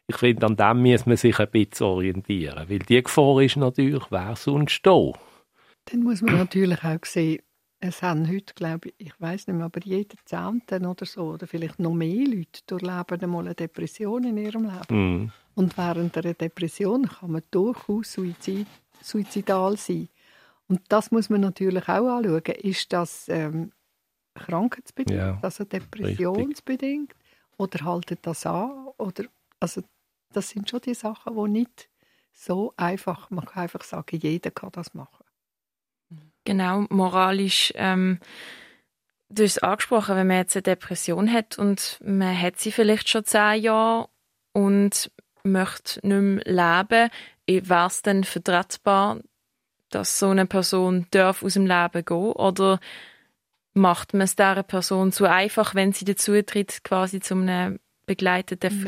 ich 0.08 0.16
finde, 0.16 0.46
an 0.46 0.56
dem 0.56 0.82
muss 0.82 1.06
man 1.06 1.16
sich 1.16 1.38
ein 1.38 1.50
bisschen 1.50 1.86
orientieren, 1.86 2.68
weil 2.68 2.78
die 2.78 3.02
Gefahr 3.02 3.40
ist 3.40 3.56
natürlich, 3.56 4.04
wer 4.10 4.36
sonst 4.36 4.80
da? 4.84 5.12
Dann 5.86 6.02
muss 6.02 6.22
man 6.22 6.38
natürlich 6.38 6.82
auch 6.84 7.04
sehen, 7.04 7.42
es 7.78 8.02
haben 8.02 8.28
heute, 8.28 8.54
glaube 8.54 8.88
ich, 8.88 8.94
ich 8.98 9.20
weiß 9.20 9.46
nicht 9.46 9.56
mehr, 9.56 9.66
aber 9.66 9.80
jeder 9.82 10.16
Zehnte 10.24 10.80
oder 10.80 11.04
so, 11.04 11.32
oder 11.32 11.46
vielleicht 11.46 11.78
noch 11.78 11.92
mehr 11.92 12.26
Leute 12.26 12.60
durchleben 12.66 13.20
einmal 13.20 13.44
eine 13.44 13.54
Depression 13.54 14.24
in 14.24 14.38
ihrem 14.38 14.64
Leben. 14.64 15.24
Mm. 15.24 15.32
Und 15.54 15.76
während 15.76 16.16
einer 16.16 16.34
Depression 16.34 17.06
kann 17.06 17.32
man 17.32 17.42
durchaus 17.50 18.12
suizid, 18.12 18.66
suizidal 19.02 19.76
sein. 19.76 20.08
Und 20.68 20.80
das 20.88 21.10
muss 21.10 21.28
man 21.28 21.42
natürlich 21.42 21.88
auch 21.88 22.16
anschauen. 22.16 22.42
Ist 22.62 22.92
das 22.92 23.28
ähm, 23.28 23.72
krankheitsbedingt, 24.34 25.18
ja, 25.18 25.38
also 25.42 25.64
depressionsbedingt, 25.64 27.10
richtig. 27.10 27.58
oder 27.58 27.84
haltet 27.84 28.20
das 28.22 28.46
an? 28.46 28.88
Oder, 28.98 29.24
also, 29.60 29.82
das 30.32 30.50
sind 30.50 30.68
schon 30.68 30.80
die 30.80 30.94
Sachen, 30.94 31.34
die 31.34 31.50
nicht 31.50 31.88
so 32.32 32.74
einfach, 32.76 33.30
man 33.30 33.46
kann 33.46 33.64
einfach 33.64 33.82
sagen, 33.82 34.18
jeder 34.18 34.50
kann 34.50 34.70
das 34.72 34.94
machen. 34.94 35.24
Genau, 36.44 36.86
moralisch. 36.90 37.72
Ähm, 37.76 38.20
du 39.28 39.42
hast 39.42 39.56
es 39.56 39.62
angesprochen, 39.62 40.16
wenn 40.16 40.26
man 40.26 40.36
jetzt 40.38 40.56
eine 40.56 40.62
Depression 40.62 41.32
hat 41.32 41.58
und 41.58 41.98
man 42.04 42.40
hat 42.40 42.58
sie 42.58 42.70
vielleicht 42.70 43.08
schon 43.08 43.24
zehn 43.24 43.62
Jahre 43.62 44.08
und 44.52 45.10
möchte 45.42 46.06
nicht 46.06 46.46
mehr 46.46 46.80
leben, 46.86 47.10
wäre 47.46 47.86
es 47.86 48.02
dann 48.02 48.24
vertretbar, 48.24 49.20
dass 49.90 50.18
so 50.18 50.28
eine 50.28 50.46
Person 50.46 51.06
darf 51.10 51.42
aus 51.42 51.54
dem 51.54 51.66
Leben 51.66 52.04
gehen 52.04 52.32
oder 52.32 52.80
macht 53.74 54.14
man 54.14 54.22
es 54.22 54.36
dieser 54.36 54.62
Person 54.62 55.12
zu 55.12 55.26
einfach, 55.26 55.74
wenn 55.74 55.92
sie 55.92 56.04
dazu 56.04 56.40
tritt, 56.42 56.82
quasi 56.82 57.20
zu 57.20 57.34
einem 57.34 57.78
begleiteten 58.06 58.80
mhm. 58.80 58.82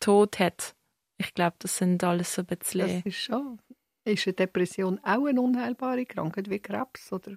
Freitod 0.00 0.38
hat? 0.38 0.74
Ich 1.18 1.34
glaube, 1.34 1.56
das 1.58 1.76
sind 1.76 2.02
alles 2.02 2.34
so 2.34 2.42
ein 2.42 2.46
bisschen... 2.46 2.80
Das 2.80 3.06
ist 3.06 3.16
schon 3.16 3.58
ist 4.04 4.26
eine 4.26 4.34
Depression 4.34 4.98
auch 5.02 5.26
eine 5.26 5.40
unheilbare 5.40 6.06
Krankheit 6.06 6.48
wie 6.50 6.58
Krebs? 6.58 7.12
Oder? 7.12 7.36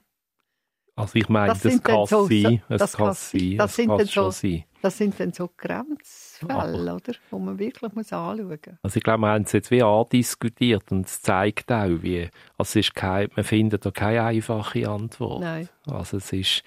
Also 0.95 1.16
ich 1.16 1.28
meine, 1.28 1.49
das, 1.49 1.61
das 1.61 1.84
kann 1.84 2.05
so, 2.05 2.26
sein. 2.26 2.61
Das, 2.70 2.80
das 2.80 2.93
kann 2.93 3.14
sein. 3.14 3.57
Das, 3.57 3.76
sind 3.76 3.89
dann 3.89 4.05
so, 4.05 4.32
sein. 4.32 4.64
das 4.82 4.97
sind 4.97 5.20
dann 5.20 5.34
so 5.34 5.49
Grenzfälle, 5.57 6.53
Aber, 6.53 6.95
oder? 6.95 7.14
Wo 7.32 7.39
man 7.39 7.59
wirklich 7.59 7.93
muss 7.93 8.14
anschauen 8.14 8.47
muss. 8.47 8.59
Also 8.82 8.97
ich 8.97 9.03
glaube, 9.03 9.22
wir 9.22 9.28
haben 9.30 9.43
es 9.43 9.51
jetzt 9.51 9.72
wie 9.72 9.84
andiskutiert 9.84 10.91
und 10.91 11.07
es 11.07 11.22
zeigt 11.22 11.72
auch, 11.72 12.01
wie, 12.01 12.30
also 12.57 12.70
es 12.70 12.76
ist 12.76 12.95
kein, 12.95 13.30
man 13.36 13.43
findet 13.43 13.86
da 13.86 13.91
keine 13.91 14.24
einfache 14.24 14.88
Antwort. 14.88 15.41
Nein. 15.41 15.70
Also 15.86 16.18
es 16.18 16.32
ist, 16.32 16.64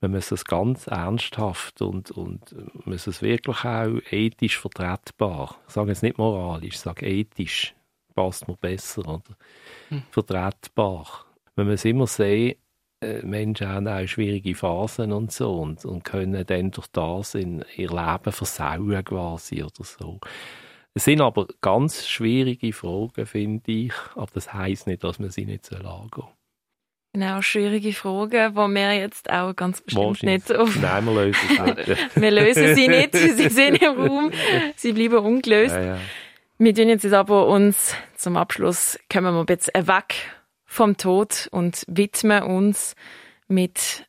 man 0.00 0.12
muss 0.12 0.30
es 0.30 0.44
ganz 0.44 0.86
ernsthaft 0.86 1.82
und, 1.82 2.10
und 2.10 2.54
muss 2.86 3.06
es 3.06 3.22
wirklich 3.22 3.64
auch 3.64 4.00
ethisch 4.10 4.58
vertretbar, 4.58 5.56
ich 5.66 5.74
sage 5.74 5.90
jetzt 5.90 6.02
nicht 6.02 6.18
moralisch, 6.18 6.74
ich 6.74 6.80
sage 6.80 7.06
ethisch 7.06 7.74
passt 8.18 8.48
mir 8.48 8.56
besser, 8.56 9.06
oder? 9.06 9.36
Hm. 9.90 10.02
Vertretbar. 10.10 11.24
Wenn 11.54 11.66
man 11.66 11.74
es 11.74 11.84
immer 11.84 12.08
sieht, 12.08 12.58
äh, 13.00 13.22
Menschen 13.22 13.68
haben 13.68 13.86
auch 13.86 14.06
schwierige 14.08 14.56
Phasen 14.56 15.12
und 15.12 15.30
so 15.30 15.60
und, 15.60 15.84
und 15.84 16.02
können 16.04 16.44
dann 16.44 16.72
durch 16.72 16.88
das 16.88 17.36
in 17.36 17.64
ihr 17.76 17.90
Leben 17.90 18.32
versauen 18.32 19.04
quasi 19.04 19.62
oder 19.62 19.84
so. 19.84 20.18
Es 20.94 21.04
sind 21.04 21.20
aber 21.20 21.46
ganz 21.60 22.08
schwierige 22.08 22.72
Fragen, 22.72 23.24
finde 23.24 23.70
ich, 23.70 23.92
aber 24.16 24.30
das 24.34 24.52
heißt 24.52 24.88
nicht, 24.88 25.04
dass 25.04 25.20
man 25.20 25.30
sie 25.30 25.46
nicht 25.46 25.72
angehen 25.72 26.08
soll. 26.12 26.28
Genau, 27.14 27.40
schwierige 27.40 27.92
Fragen, 27.92 28.52
die 28.54 28.74
wir 28.74 28.92
jetzt 28.94 29.30
auch 29.30 29.54
ganz 29.56 29.80
bestimmt 29.80 30.22
nicht 30.22 30.54
auf... 30.54 30.76
Nein, 30.76 31.06
wir 31.06 31.14
lösen 31.14 31.48
sie 31.48 31.62
nicht. 31.62 32.14
wir 32.16 32.30
lösen 32.30 32.74
sie 32.74 32.88
nicht, 32.88 33.16
sie 33.16 33.48
sind 33.48 33.82
im 33.82 33.98
Raum, 33.98 34.30
sie 34.76 34.92
bleiben 34.92 35.18
ungelöst. 35.18 35.74
Ja, 35.74 35.82
ja. 35.82 35.98
Wir 36.58 36.74
tun 36.74 36.88
jetzt 36.88 37.06
aber 37.06 37.46
uns 37.46 37.94
zum 38.16 38.36
Abschluss 38.36 38.98
kommen 39.10 39.32
wir 39.32 39.40
ein 39.40 39.46
bisschen 39.46 39.86
weg 39.86 40.16
vom 40.64 40.96
Tod 40.96 41.48
und 41.50 41.84
widmen 41.88 42.42
uns 42.42 42.94
mit 43.46 44.06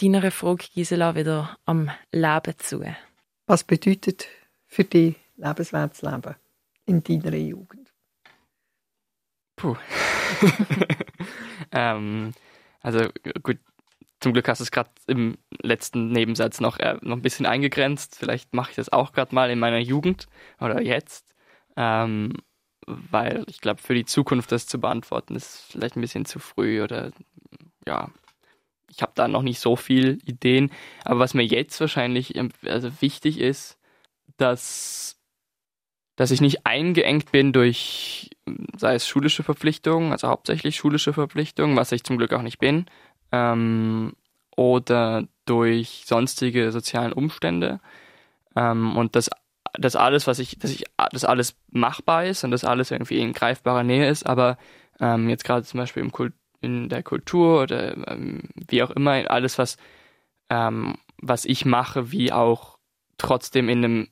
deiner 0.00 0.30
Frage, 0.30 0.64
Gisela, 0.74 1.14
wieder 1.14 1.58
am 1.66 1.90
Leben 2.12 2.54
zu. 2.58 2.82
Was 3.46 3.64
bedeutet 3.64 4.26
für 4.66 4.84
dich 4.84 5.16
lebenswertes 5.36 6.02
Leben 6.02 6.34
in 6.86 7.02
deiner 7.02 7.36
Jugend? 7.36 7.92
Puh. 9.56 9.76
ähm, 11.72 12.32
also 12.80 13.08
gut, 13.42 13.58
zum 14.20 14.32
Glück 14.32 14.48
hast 14.48 14.60
du 14.60 14.64
es 14.64 14.70
gerade 14.70 14.90
im 15.06 15.36
letzten 15.62 16.10
Nebensatz 16.10 16.60
noch, 16.60 16.78
äh, 16.78 16.96
noch 17.02 17.16
ein 17.16 17.22
bisschen 17.22 17.46
eingegrenzt. 17.46 18.16
Vielleicht 18.16 18.54
mache 18.54 18.70
ich 18.70 18.76
das 18.76 18.92
auch 18.92 19.12
gerade 19.12 19.34
mal 19.34 19.50
in 19.50 19.58
meiner 19.58 19.78
Jugend 19.78 20.28
oder 20.60 20.80
jetzt. 20.80 21.34
Ähm, 21.76 22.34
weil 22.86 23.44
ich 23.48 23.60
glaube, 23.60 23.80
für 23.80 23.94
die 23.94 24.04
Zukunft 24.04 24.52
das 24.52 24.66
zu 24.66 24.80
beantworten, 24.80 25.36
ist 25.36 25.64
vielleicht 25.70 25.96
ein 25.96 26.00
bisschen 26.00 26.24
zu 26.24 26.38
früh 26.38 26.82
oder 26.82 27.12
ja, 27.86 28.10
ich 28.88 29.02
habe 29.02 29.12
da 29.14 29.28
noch 29.28 29.42
nicht 29.42 29.60
so 29.60 29.76
viel 29.76 30.18
Ideen. 30.24 30.70
Aber 31.04 31.20
was 31.20 31.34
mir 31.34 31.44
jetzt 31.44 31.80
wahrscheinlich 31.80 32.34
also 32.66 32.90
wichtig 33.00 33.38
ist, 33.38 33.78
dass, 34.36 35.20
dass 36.22 36.30
ich 36.30 36.40
nicht 36.40 36.64
eingeengt 36.68 37.32
bin 37.32 37.52
durch, 37.52 38.30
sei 38.76 38.94
es 38.94 39.08
schulische 39.08 39.42
Verpflichtungen, 39.42 40.12
also 40.12 40.28
hauptsächlich 40.28 40.76
schulische 40.76 41.12
Verpflichtungen, 41.12 41.76
was 41.76 41.90
ich 41.90 42.04
zum 42.04 42.16
Glück 42.16 42.32
auch 42.32 42.42
nicht 42.42 42.60
bin, 42.60 42.86
ähm, 43.32 44.12
oder 44.56 45.26
durch 45.46 46.04
sonstige 46.06 46.70
sozialen 46.70 47.12
Umstände. 47.12 47.80
Ähm, 48.54 48.96
und 48.96 49.16
dass 49.16 49.30
dass 49.72 49.96
alles, 49.96 50.28
was 50.28 50.38
ich, 50.38 50.60
dass 50.60 50.70
ich, 50.70 50.84
dass 51.10 51.24
alles 51.24 51.56
machbar 51.72 52.26
ist 52.26 52.44
und 52.44 52.52
dass 52.52 52.64
alles 52.64 52.92
irgendwie 52.92 53.18
in 53.18 53.32
greifbarer 53.32 53.82
Nähe 53.82 54.08
ist, 54.08 54.24
aber 54.24 54.58
ähm, 55.00 55.28
jetzt 55.28 55.42
gerade 55.42 55.64
zum 55.64 55.78
Beispiel 55.78 56.04
im 56.04 56.12
Kult, 56.12 56.34
in 56.60 56.88
der 56.88 57.02
Kultur 57.02 57.62
oder 57.62 57.96
ähm, 58.12 58.42
wie 58.68 58.84
auch 58.84 58.90
immer, 58.90 59.28
alles, 59.28 59.58
was, 59.58 59.76
ähm, 60.50 60.98
was 61.20 61.46
ich 61.46 61.64
mache, 61.64 62.12
wie 62.12 62.30
auch 62.30 62.78
trotzdem 63.18 63.68
in 63.68 63.84
einem 63.84 64.08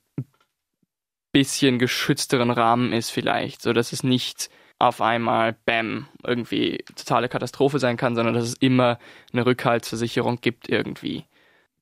bisschen 1.32 1.78
geschützteren 1.78 2.50
Rahmen 2.50 2.92
ist 2.92 3.10
vielleicht, 3.10 3.62
so 3.62 3.72
dass 3.72 3.92
es 3.92 4.02
nicht 4.02 4.50
auf 4.78 5.02
einmal, 5.02 5.54
bam, 5.66 6.08
irgendwie 6.24 6.78
totale 6.96 7.28
Katastrophe 7.28 7.78
sein 7.78 7.98
kann, 7.98 8.14
sondern 8.14 8.34
dass 8.34 8.44
es 8.44 8.54
immer 8.54 8.98
eine 9.32 9.44
Rückhaltsversicherung 9.44 10.40
gibt 10.40 10.68
irgendwie. 10.68 11.26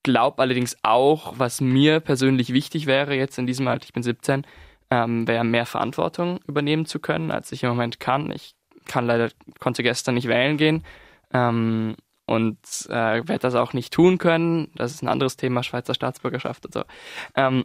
glaube 0.02 0.42
allerdings 0.42 0.76
auch, 0.82 1.34
was 1.38 1.60
mir 1.60 2.00
persönlich 2.00 2.52
wichtig 2.52 2.86
wäre 2.86 3.14
jetzt 3.14 3.38
in 3.38 3.46
diesem 3.46 3.68
Alter, 3.68 3.84
ich 3.84 3.92
bin 3.92 4.02
17, 4.02 4.44
ähm, 4.90 5.28
wäre 5.28 5.44
mehr 5.44 5.66
Verantwortung 5.66 6.40
übernehmen 6.46 6.86
zu 6.86 6.98
können, 6.98 7.30
als 7.30 7.52
ich 7.52 7.62
im 7.62 7.68
Moment 7.70 8.00
kann. 8.00 8.30
Ich 8.30 8.54
kann 8.86 9.06
leider, 9.06 9.30
konnte 9.60 9.82
gestern 9.82 10.14
nicht 10.14 10.28
wählen 10.28 10.56
gehen 10.56 10.84
ähm, 11.32 11.94
und 12.26 12.58
äh, 12.88 12.92
werde 13.28 13.38
das 13.38 13.54
auch 13.54 13.74
nicht 13.74 13.92
tun 13.92 14.18
können. 14.18 14.72
Das 14.74 14.92
ist 14.92 15.02
ein 15.02 15.08
anderes 15.08 15.36
Thema, 15.36 15.62
Schweizer 15.62 15.94
Staatsbürgerschaft 15.94 16.66
und 16.66 16.74
so. 16.74 16.84
Ähm, 17.36 17.64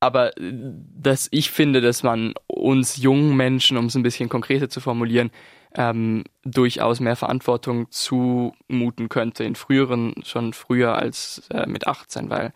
aber 0.00 0.36
äh, 0.38 0.52
dass 0.96 1.28
ich 1.30 1.50
finde, 1.50 1.80
dass 1.80 2.02
man 2.02 2.34
uns 2.46 2.96
jungen 2.96 3.36
Menschen, 3.36 3.76
um 3.76 3.86
es 3.86 3.94
ein 3.94 4.02
bisschen 4.02 4.28
konkreter 4.28 4.68
zu 4.68 4.80
formulieren, 4.80 5.30
ähm, 5.74 6.24
durchaus 6.42 6.98
mehr 7.00 7.16
Verantwortung 7.16 7.90
zumuten 7.90 9.08
könnte 9.08 9.44
in 9.44 9.54
früheren, 9.54 10.14
schon 10.24 10.52
früher 10.52 10.96
als 10.96 11.42
äh, 11.50 11.66
mit 11.66 11.86
18, 11.86 12.28
weil 12.28 12.52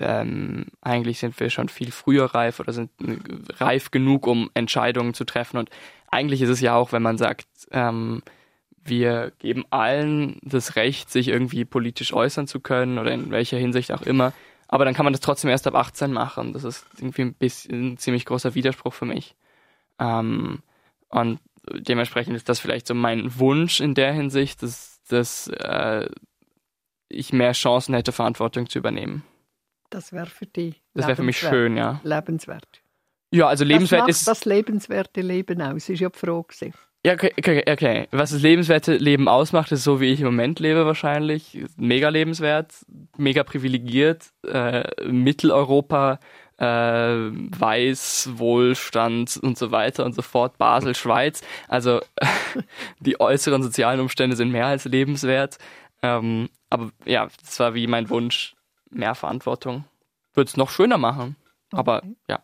ähm, 0.00 0.66
eigentlich 0.80 1.18
sind 1.18 1.38
wir 1.40 1.50
schon 1.50 1.68
viel 1.68 1.90
früher 1.90 2.26
reif 2.26 2.60
oder 2.60 2.72
sind 2.72 2.90
äh, 3.00 3.16
reif 3.54 3.90
genug, 3.90 4.26
um 4.26 4.50
Entscheidungen 4.54 5.14
zu 5.14 5.24
treffen. 5.24 5.58
Und 5.58 5.70
eigentlich 6.10 6.42
ist 6.42 6.50
es 6.50 6.60
ja 6.60 6.76
auch, 6.76 6.92
wenn 6.92 7.02
man 7.02 7.18
sagt, 7.18 7.48
ähm, 7.72 8.22
wir 8.84 9.32
geben 9.38 9.64
allen 9.70 10.38
das 10.42 10.76
Recht, 10.76 11.10
sich 11.10 11.28
irgendwie 11.28 11.64
politisch 11.64 12.12
äußern 12.12 12.46
zu 12.46 12.60
können 12.60 12.98
oder 12.98 13.12
in 13.12 13.30
welcher 13.30 13.58
Hinsicht 13.58 13.92
auch 13.92 14.02
immer. 14.02 14.32
Aber 14.68 14.84
dann 14.84 14.94
kann 14.94 15.04
man 15.04 15.12
das 15.12 15.20
trotzdem 15.20 15.50
erst 15.50 15.66
ab 15.66 15.74
18 15.74 16.12
machen. 16.12 16.52
Das 16.52 16.62
ist 16.62 16.86
irgendwie 16.98 17.22
ein 17.22 17.34
bisschen 17.34 17.92
ein 17.92 17.98
ziemlich 17.98 18.26
großer 18.26 18.54
Widerspruch 18.54 18.92
für 18.92 19.06
mich. 19.06 19.34
Ähm, 19.98 20.62
und 21.08 21.40
dementsprechend 21.72 22.36
ist 22.36 22.48
das 22.48 22.60
vielleicht 22.60 22.86
so 22.86 22.94
mein 22.94 23.38
Wunsch 23.38 23.80
in 23.80 23.94
der 23.94 24.12
Hinsicht, 24.12 24.62
dass, 24.62 25.00
dass 25.08 25.48
äh, 25.48 26.08
ich 27.08 27.32
mehr 27.32 27.52
Chancen 27.52 27.94
hätte, 27.94 28.12
Verantwortung 28.12 28.68
zu 28.68 28.78
übernehmen. 28.78 29.24
Das 29.90 30.12
wäre 30.12 30.26
für 30.26 30.46
dich. 30.46 30.82
Das 30.92 31.06
wäre 31.06 31.16
für 31.16 31.22
mich 31.22 31.38
schön, 31.38 31.76
ja. 31.76 32.00
Lebenswert. 32.04 32.82
Ja, 33.30 33.48
also 33.48 33.64
lebenswert 33.64 34.02
Was 34.02 34.06
macht 34.06 34.10
ist. 34.10 34.28
das 34.28 34.44
lebenswerte 34.44 35.22
Leben 35.22 35.62
aus? 35.62 35.88
Ist 35.88 36.00
ja 36.00 36.08
die 36.08 36.18
Frage. 36.18 36.72
Ja, 37.08 37.14
okay, 37.14 37.32
okay, 37.38 37.64
okay. 37.66 38.08
Was 38.10 38.32
das 38.32 38.42
lebenswerte 38.42 38.94
Leben 38.98 39.28
ausmacht, 39.28 39.72
ist 39.72 39.82
so, 39.82 39.98
wie 39.98 40.12
ich 40.12 40.20
im 40.20 40.26
Moment 40.26 40.60
lebe 40.60 40.84
wahrscheinlich. 40.84 41.58
Mega 41.78 42.10
lebenswert, 42.10 42.84
mega 43.16 43.44
privilegiert, 43.44 44.26
äh, 44.46 44.84
Mitteleuropa, 45.06 46.20
äh, 46.58 46.64
Weiß, 46.66 48.28
Wohlstand 48.34 49.38
und 49.42 49.56
so 49.56 49.70
weiter 49.70 50.04
und 50.04 50.14
so 50.14 50.20
fort, 50.20 50.58
Basel, 50.58 50.94
Schweiz. 50.94 51.40
Also 51.66 52.02
die 53.00 53.18
äußeren 53.18 53.62
sozialen 53.62 54.00
Umstände 54.00 54.36
sind 54.36 54.52
mehr 54.52 54.66
als 54.66 54.84
lebenswert. 54.84 55.56
Ähm, 56.02 56.50
aber 56.68 56.90
ja, 57.06 57.28
das 57.40 57.58
war 57.58 57.72
wie 57.72 57.86
mein 57.86 58.10
Wunsch, 58.10 58.54
mehr 58.90 59.14
Verantwortung. 59.14 59.86
Würde 60.34 60.48
es 60.48 60.58
noch 60.58 60.68
schöner 60.68 60.98
machen. 60.98 61.36
Aber 61.72 62.02
Okay. 62.02 62.16
ja, 62.28 62.42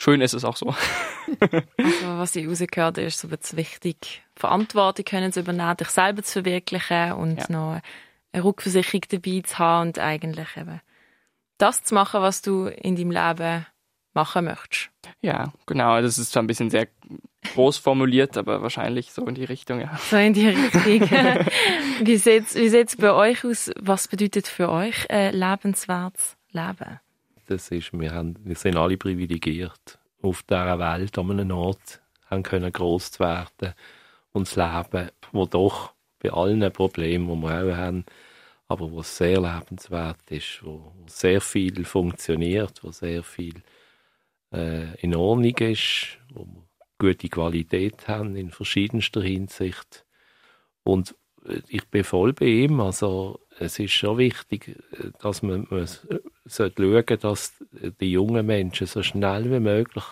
schön 0.00 0.20
ist 0.20 0.32
es 0.34 0.44
auch 0.44 0.56
so. 0.56 0.74
Also, 1.78 2.18
was 2.18 2.34
ich 2.36 2.48
rausgehört 2.48 2.96
habe, 2.98 3.02
ist 3.02 3.20
so 3.20 3.28
jetzt 3.28 3.56
wichtig, 3.56 4.22
Verantwortung 4.34 5.04
können 5.04 5.32
zu 5.32 5.40
übernehmen, 5.40 5.76
dich 5.76 5.88
selber 5.88 6.22
zu 6.24 6.42
verwirklichen 6.42 7.12
und 7.12 7.38
Ja. 7.38 7.46
noch 7.50 7.80
eine 8.32 8.44
Rückversicherung 8.44 9.02
dabei 9.08 9.40
zu 9.44 9.58
haben 9.58 9.88
und 9.88 9.98
eigentlich 10.00 10.48
eben 10.56 10.80
das 11.58 11.84
zu 11.84 11.94
machen, 11.94 12.20
was 12.22 12.42
du 12.42 12.66
in 12.66 12.96
deinem 12.96 13.10
Leben 13.12 13.66
machen 14.12 14.46
möchtest. 14.46 14.90
Ja, 15.20 15.52
genau. 15.66 16.00
Das 16.02 16.18
ist 16.18 16.32
zwar 16.32 16.42
ein 16.42 16.46
bisschen 16.48 16.70
sehr 16.70 16.88
groß 17.54 17.78
formuliert, 17.78 18.36
aber 18.36 18.60
wahrscheinlich 18.62 19.12
so 19.12 19.24
in 19.26 19.34
die 19.36 19.44
Richtung, 19.44 19.80
ja. 19.80 19.96
So 20.10 20.16
in 20.16 20.32
die 20.32 20.48
Richtung. 20.48 20.82
wie 22.00 22.16
sieht 22.16 22.46
es 22.46 22.54
wie 22.56 22.68
sieht's 22.68 22.96
bei 22.96 23.12
euch 23.12 23.44
aus? 23.44 23.70
Was 23.78 24.08
bedeutet 24.08 24.48
für 24.48 24.68
euch 24.70 25.08
ein 25.10 25.34
lebenswertes 25.34 26.36
Leben? 26.50 26.98
Das 27.50 27.68
ist, 27.72 27.92
wir, 27.92 28.12
haben, 28.12 28.36
wir 28.44 28.54
sind 28.54 28.76
alle 28.76 28.96
privilegiert 28.96 29.98
auf 30.22 30.44
dieser 30.44 30.78
Welt, 30.78 31.18
an 31.18 31.32
einem 31.32 31.50
Ort, 31.50 32.00
haben 32.26 32.44
können 32.44 32.70
gross 32.70 33.10
zu 33.10 33.24
werden 33.24 33.74
und 34.30 34.46
das 34.46 34.54
Leben, 34.54 35.10
wo 35.32 35.46
doch 35.46 35.92
bei 36.20 36.30
allen 36.30 36.72
Problemen, 36.72 37.26
die 37.26 37.42
wir 37.42 37.72
auch 37.72 37.76
haben, 37.76 38.04
aber 38.68 38.92
wo 38.92 39.02
sehr 39.02 39.40
lebenswert 39.40 40.30
ist, 40.30 40.60
wo, 40.62 40.92
sehr 41.08 41.40
viel 41.40 41.84
funktioniert, 41.84 42.84
wo 42.84 42.92
sehr 42.92 43.24
viel 43.24 43.64
äh, 44.52 44.94
in 45.00 45.16
Ordnung 45.16 45.56
ist, 45.56 46.18
wo 46.32 46.46
wir 46.46 46.68
gute 46.98 47.28
Qualität 47.28 48.06
haben 48.06 48.36
in 48.36 48.52
verschiedenster 48.52 49.22
Hinsicht. 49.22 50.06
Und 50.84 51.16
äh, 51.44 51.62
ich 51.66 51.88
bin 51.88 52.04
voll 52.04 52.32
bei 52.32 52.46
ihm. 52.46 52.78
Also 52.78 53.40
es 53.60 53.78
ist 53.78 53.92
schon 53.92 54.18
wichtig, 54.18 54.68
äh, 54.68 55.10
dass 55.20 55.42
man, 55.42 55.66
man 55.70 55.86
schauen, 56.46 57.18
dass 57.20 57.54
die 58.00 58.12
jungen 58.12 58.46
Menschen 58.46 58.86
so 58.86 59.02
schnell 59.02 59.50
wie 59.50 59.60
möglich 59.60 60.04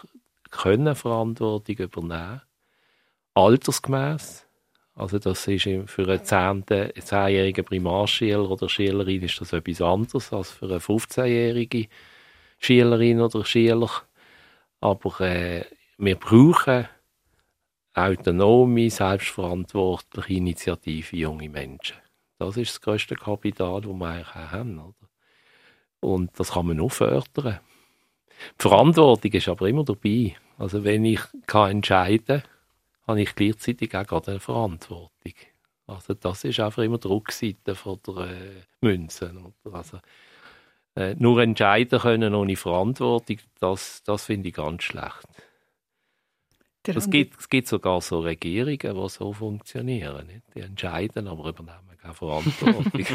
können 0.50 0.94
Verantwortung 0.94 1.76
übernehmen. 1.76 2.42
Altersgemäß. 3.34 4.46
Also 4.94 5.18
das 5.18 5.46
ist 5.46 5.68
für 5.86 6.08
einen 6.08 6.24
zehnjährigen 6.24 7.64
Primarschüler 7.64 8.50
oder 8.50 8.68
Schülerin 8.68 9.22
ist 9.22 9.40
das 9.40 9.52
etwas 9.52 9.80
anderes 9.80 10.32
als 10.32 10.50
für 10.50 10.66
eine 10.66 10.78
15-jährige 10.78 11.86
Schülerin 12.58 13.20
oder 13.20 13.44
Schüler. 13.44 13.90
Aber 14.80 15.20
äh, 15.20 15.64
wir 15.98 16.16
brauchen 16.16 16.88
autonome, 17.94 18.90
selbstverantwortliche, 18.90 20.32
initiative 20.32 21.16
junge 21.16 21.48
Menschen. 21.48 21.96
Das 22.38 22.56
ist 22.56 22.70
das 22.70 22.80
grösste 22.80 23.16
Kapital, 23.16 23.80
das 23.80 23.90
wir 23.90 24.06
eigentlich 24.06 24.34
haben. 24.34 24.78
Oder? 24.78 24.94
Und 26.00 26.38
das 26.38 26.52
kann 26.52 26.66
man 26.66 26.76
nur 26.76 26.90
fördern. 26.90 27.60
Die 28.58 28.62
Verantwortung 28.62 29.32
ist 29.32 29.48
aber 29.48 29.68
immer 29.68 29.84
dabei. 29.84 30.36
Also 30.56 30.84
wenn 30.84 31.04
ich 31.04 31.20
kann 31.46 31.70
entscheiden 31.70 32.42
kann, 32.42 32.42
habe 33.06 33.22
ich 33.22 33.34
gleichzeitig 33.34 33.94
auch 33.96 34.06
gerade 34.06 34.32
eine 34.32 34.40
Verantwortung. 34.40 35.32
Also 35.86 36.14
das 36.14 36.44
ist 36.44 36.60
einfach 36.60 36.82
immer 36.82 36.98
die 36.98 37.08
Rückseite 37.08 37.74
von 37.74 37.98
der 38.06 38.16
äh, 38.16 38.62
Münze. 38.82 39.34
Also, 39.72 39.98
äh, 40.94 41.14
nur 41.18 41.40
entscheiden 41.40 41.98
können 41.98 42.34
ohne 42.34 42.56
Verantwortung, 42.56 43.38
das, 43.58 44.02
das 44.04 44.26
finde 44.26 44.48
ich 44.48 44.54
ganz 44.54 44.82
schlecht. 44.82 45.26
Der 46.88 46.96
Es 46.96 47.10
gibt, 47.10 47.38
es 47.38 47.48
gibt 47.50 47.68
sogar 47.68 48.00
so 48.00 48.20
Regierungen, 48.20 48.78
die 48.78 49.08
so 49.10 49.32
funktionieren. 49.34 50.26
Nicht? 50.26 50.42
Die 50.54 50.60
entscheiden, 50.60 51.28
aber 51.28 51.50
übernehmen 51.50 51.98
keine 52.00 52.14
Verantwortung. 52.14 52.94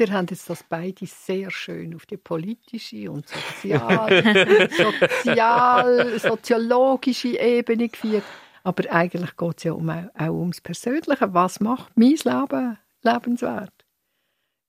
Ihr 0.00 0.12
habt 0.12 0.30
jetzt 0.30 0.48
das 0.48 0.64
beide 0.66 1.04
sehr 1.04 1.50
schön 1.50 1.94
auf 1.94 2.06
die 2.06 2.16
politische 2.16 3.10
und 3.10 3.28
sozial, 3.28 4.70
sozial 4.70 6.18
soziologische 6.18 7.38
Ebene 7.38 7.90
geführt. 7.90 8.24
Aber 8.62 8.90
eigentlich 8.90 9.36
geht 9.36 9.58
es 9.58 9.64
ja 9.64 9.72
um, 9.72 9.90
auch 9.90 10.30
ums 10.30 10.62
Persönliche. 10.62 11.34
Was 11.34 11.60
macht 11.60 11.92
mein 11.96 12.16
Leben 12.16 12.78
lebenswert? 13.02 13.84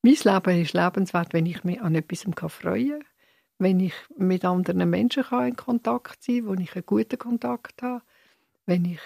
Mein 0.03 0.17
Leben 0.21 0.61
ist 0.61 0.73
lebenswert, 0.73 1.31
wenn 1.31 1.45
ich 1.45 1.63
mich 1.63 1.79
an 1.79 1.95
etwas 1.95 2.25
freuen 2.49 2.89
kann, 2.89 3.05
wenn 3.61 3.79
ich 3.79 3.93
mit 4.17 4.43
anderen 4.43 4.89
Menschen 4.89 5.23
in 5.23 5.55
Kontakt 5.55 6.23
sein 6.23 6.39
kann, 6.39 6.47
wo 6.47 6.53
ich 6.55 6.75
einen 6.75 6.85
guten 6.85 7.19
Kontakt 7.19 7.83
habe, 7.83 8.01
wenn 8.65 8.85
ich 8.85 8.99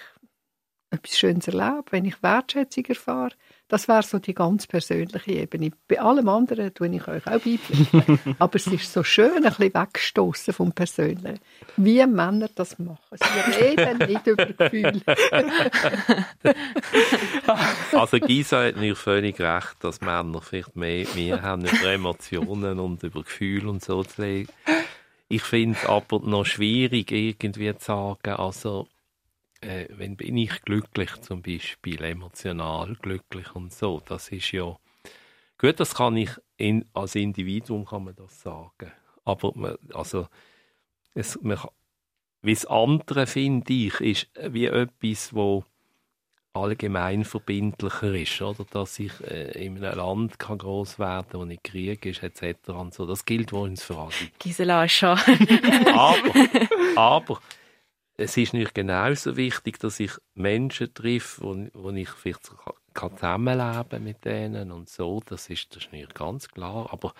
etwas 0.90 1.18
Schönes 1.18 1.48
erlebe, 1.48 1.84
wenn 1.90 2.04
ich 2.04 2.22
Wertschätzung 2.22 2.84
erfahre. 2.84 3.32
Das 3.68 3.88
wäre 3.88 4.04
so 4.04 4.20
die 4.20 4.34
ganz 4.34 4.68
persönliche 4.68 5.32
Ebene. 5.32 5.72
Bei 5.88 6.00
allem 6.00 6.28
anderen 6.28 6.72
tue 6.72 6.88
ich 6.88 7.08
euch 7.08 7.26
auch 7.26 7.40
beipflichten. 7.40 8.36
Aber 8.38 8.54
es 8.54 8.68
ist 8.68 8.92
so 8.92 9.02
schön, 9.02 9.38
ein 9.38 9.42
bisschen 9.42 9.74
weggestoßen 9.74 10.54
vom 10.54 10.70
Persönlichen. 10.70 11.40
Wie 11.76 12.06
Männer 12.06 12.48
das 12.54 12.78
machen. 12.78 12.98
Sie 13.10 13.60
reden 13.60 13.98
nicht 14.06 14.24
über 14.28 14.46
Gefühle. 14.46 15.02
also 17.92 18.20
Gisa 18.20 18.66
hat 18.66 18.76
mir 18.76 18.94
völlig 18.94 19.40
recht, 19.40 19.76
dass 19.80 20.00
Männer 20.00 20.40
vielleicht 20.40 20.76
mehr, 20.76 21.06
mehr 21.16 21.42
haben 21.42 21.64
über 21.64 21.90
Emotionen 21.90 22.78
und 22.78 23.02
über 23.02 23.24
Gefühle 23.24 23.68
und 23.68 23.82
so 23.82 24.04
zu 24.04 24.22
legen. 24.22 24.52
Ich 25.28 25.42
finde 25.42 25.76
es 25.82 25.88
aber 25.88 26.20
noch 26.20 26.46
schwierig, 26.46 27.10
irgendwie 27.10 27.76
zu 27.76 27.84
sagen, 27.84 28.36
also 28.36 28.86
äh, 29.66 29.88
wenn 29.90 30.16
bin 30.16 30.36
ich 30.36 30.62
glücklich 30.62 31.20
zum 31.20 31.42
Beispiel, 31.42 32.02
emotional 32.02 32.96
glücklich 32.96 33.54
und 33.54 33.72
so, 33.72 34.00
das 34.06 34.28
ist 34.28 34.52
ja 34.52 34.76
gut, 35.58 35.80
das 35.80 35.94
kann 35.94 36.16
ich 36.16 36.30
in, 36.56 36.84
als 36.94 37.14
Individuum 37.14 37.84
kann 37.84 38.04
man 38.04 38.14
das 38.16 38.40
sagen, 38.40 38.92
aber 39.24 39.52
man, 39.54 39.76
also 39.92 40.28
es, 41.14 41.38
man, 41.42 41.58
wie 42.42 42.54
das 42.54 42.66
andere 42.66 43.26
finde 43.26 43.72
ich, 43.72 44.00
ist 44.00 44.28
wie 44.50 44.66
etwas, 44.66 45.34
wo 45.34 45.64
allgemein 46.56 47.24
verbindlicher 47.24 48.14
ist, 48.14 48.40
oder? 48.40 48.64
Dass 48.70 48.98
ich 48.98 49.12
äh, 49.22 49.66
in 49.66 49.84
einem 49.84 49.98
Land 49.98 50.38
kann 50.38 50.58
groß 50.58 50.98
werden, 50.98 51.40
wo 51.40 51.44
nicht 51.44 51.64
Krieg 51.64 52.06
ist, 52.06 52.22
etc. 52.22 52.70
Und 52.70 52.94
so. 52.94 53.06
Das 53.06 53.24
gilt 53.24 53.52
wohl 53.52 53.76
für 53.76 53.96
alle. 53.96 54.12
Gisela 54.38 54.84
ist 54.84 54.92
schon. 54.92 55.18
Aber, 55.94 56.32
aber 56.96 57.40
es 58.16 58.36
ist 58.36 58.54
nicht 58.54 58.74
genauso 58.74 59.36
wichtig, 59.36 59.78
dass 59.78 60.00
ich 60.00 60.12
Menschen 60.34 60.92
treffe, 60.94 61.42
wo, 61.42 61.68
wo 61.74 61.90
ich 61.90 62.08
vielleicht 62.10 62.50
kann 62.94 63.14
zusammenleben 63.16 64.04
mit 64.04 64.24
denen 64.24 64.72
und 64.72 64.88
so. 64.88 65.20
Das 65.26 65.50
ist, 65.50 65.74
das 65.74 65.84
ist 65.84 65.92
nicht 65.92 66.14
ganz 66.14 66.48
klar. 66.48 66.88
Aber 66.92 67.12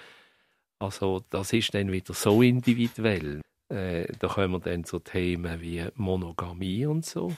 also, 0.79 1.23
das 1.31 1.53
ist 1.53 1.75
dann 1.75 1.93
wieder 1.93 2.15
so 2.15 2.43
individuell. 2.43 3.41
Äh, 3.69 4.07
da 4.19 4.29
kommen 4.29 4.61
dann 4.63 4.85
so 4.85 4.99
Themen 4.99 5.61
wie 5.61 5.87
Monogamie 5.95 6.87
und 6.87 7.05
so. 7.05 7.35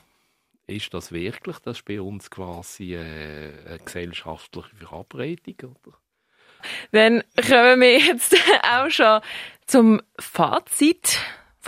Ist 0.67 0.93
das 0.93 1.13
wirklich? 1.13 1.59
Das 1.61 1.79
ist 1.79 1.85
bei 1.85 2.01
uns 2.01 2.31
quasi 2.31 2.95
äh, 2.95 3.53
eine 3.67 3.79
gesellschaftliche 3.79 4.77
Verabredung, 4.77 5.77
oder? 5.87 5.97
Dann 6.93 7.23
kommen 7.37 7.81
wir 7.81 7.99
jetzt 7.99 8.37
auch 8.63 8.91
schon 8.91 9.21
zum 9.67 10.03
Fazit 10.19 11.19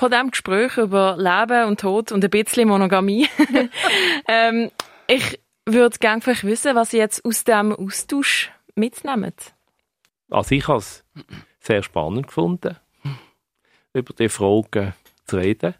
von 0.01 0.11
dem 0.11 0.30
Gespräch 0.30 0.78
über 0.78 1.14
Leben 1.18 1.68
und 1.68 1.80
Tod 1.80 2.11
und 2.11 2.24
ein 2.24 2.30
bisschen 2.30 2.66
Monogamie. 2.66 3.28
ähm, 4.28 4.70
ich 5.07 5.38
würde 5.66 5.98
gerne 5.98 6.24
wissen, 6.24 6.74
was 6.74 6.92
Sie 6.92 6.96
jetzt 6.96 7.22
aus 7.22 7.44
dem 7.44 7.74
Austausch 7.74 8.51
mitnehmen. 8.74 9.34
Also 10.30 10.55
ich 10.55 10.66
habe 10.68 10.78
es 10.78 11.05
sehr 11.61 11.82
spannend 11.82 12.28
gefunden, 12.28 12.76
über 13.92 14.14
die 14.14 14.30
Fragen 14.30 14.94
zu 15.26 15.36
reden. 15.36 15.74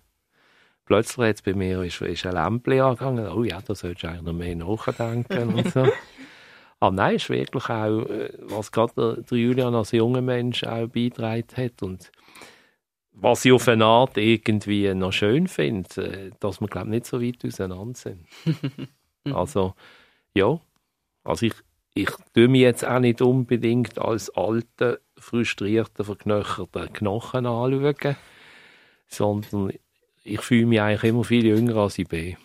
Plötzlich 0.85 1.27
jetzt 1.27 1.45
bei 1.47 1.55
mir 1.55 1.83
ist, 1.83 2.03
ist 2.03 2.27
ein 2.27 2.33
Lämpchen 2.33 2.81
angegangen. 2.83 3.27
Oh 3.29 3.43
ja, 3.43 3.63
da 3.63 3.75
solltest 3.75 4.03
du 4.03 4.09
eigentlich 4.09 4.23
noch 4.23 4.35
mehr 4.35 4.55
nachdenken 4.55 5.55
und 5.55 5.73
so. 5.73 5.89
Aber 6.81 6.95
nein, 6.95 7.17
es 7.17 7.23
ist 7.23 7.31
wirklich 7.31 7.71
auch, 7.71 8.03
äh, 8.03 8.35
was 8.41 8.71
gerade 8.71 9.23
der, 9.23 9.39
Julian 9.39 9.75
als 9.75 9.93
junger 9.93 10.21
Mensch 10.21 10.63
auch 10.65 10.89
beigetragen 10.89 11.57
hat 11.57 11.83
und 11.83 12.11
was 13.21 13.45
ich 13.45 13.53
auf 13.53 13.69
eine 13.69 13.85
Art 13.85 14.17
irgendwie 14.17 14.93
noch 14.95 15.13
schön 15.13 15.47
finde, 15.47 16.03
äh, 16.03 16.31
dass 16.41 16.61
wir, 16.61 16.69
glaube 16.69 16.89
ich, 16.89 16.91
nicht 16.91 17.07
so 17.07 17.21
weit 17.21 17.45
auseinander 17.45 17.95
sind. 17.95 18.27
also, 19.25 19.75
ja, 20.35 20.59
also 21.25 21.47
ich, 21.47 21.55
ich 21.95 22.11
tue 22.35 22.49
mich 22.49 22.63
jetzt 22.63 22.85
auch 22.85 23.01
nicht 23.01 23.21
unbedingt 23.21 23.99
als 23.99 24.31
alter, 24.31 24.99
frustrierter, 25.19 26.05
verknöcherter 26.05 26.89
Knochen 26.89 27.47
anschauen, 27.47 28.17
sondern 29.09 29.73
ich 30.25 30.41
fühle 30.41 30.67
mich 30.67 30.81
eigentlich 30.81 31.11
immer 31.11 31.25
viel 31.25 31.47
jünger 31.47 31.77
als 31.77 31.99
ich 31.99 32.09
bin. 32.09 32.37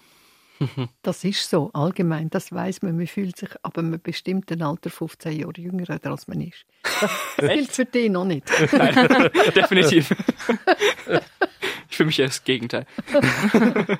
Das 1.01 1.23
ist 1.23 1.49
so, 1.49 1.69
allgemein, 1.73 2.29
das 2.29 2.51
weiß 2.51 2.81
man. 2.81 2.97
Man 2.97 3.07
fühlt 3.07 3.37
sich 3.37 3.49
ab 3.63 3.77
einem 3.77 3.99
bestimmten 4.01 4.61
Alter 4.61 4.89
15 4.89 5.39
Jahre 5.39 5.53
jünger, 5.57 5.99
als 6.03 6.27
man 6.27 6.41
ist. 6.41 6.65
Das 6.99 7.11
gilt 7.37 7.71
für 7.71 7.85
dich 7.85 8.09
noch 8.09 8.25
nicht. 8.25 8.49
Nein, 8.71 8.95
definitiv. 9.55 10.11
Ich 11.89 11.97
fühle 11.97 12.07
mich 12.07 12.19
eher 12.19 12.27
das 12.27 12.43
Gegenteil. 12.43 12.85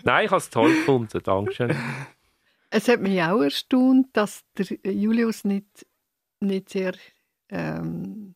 Nein, 0.03 0.26
ich 0.26 0.32
habe 0.32 0.38
es 0.38 0.49
toll 0.49 0.74
gefunden, 0.74 1.20
Dankeschön. 1.24 1.76
Es 2.70 2.88
hat 2.88 2.99
mich 2.99 3.22
auch 3.22 3.41
erstaunt, 3.41 4.08
dass 4.14 4.43
der 4.58 4.93
Julius 4.93 5.45
nicht, 5.45 5.86
nicht 6.39 6.70
sehr 6.70 6.93
ähm, 7.49 8.36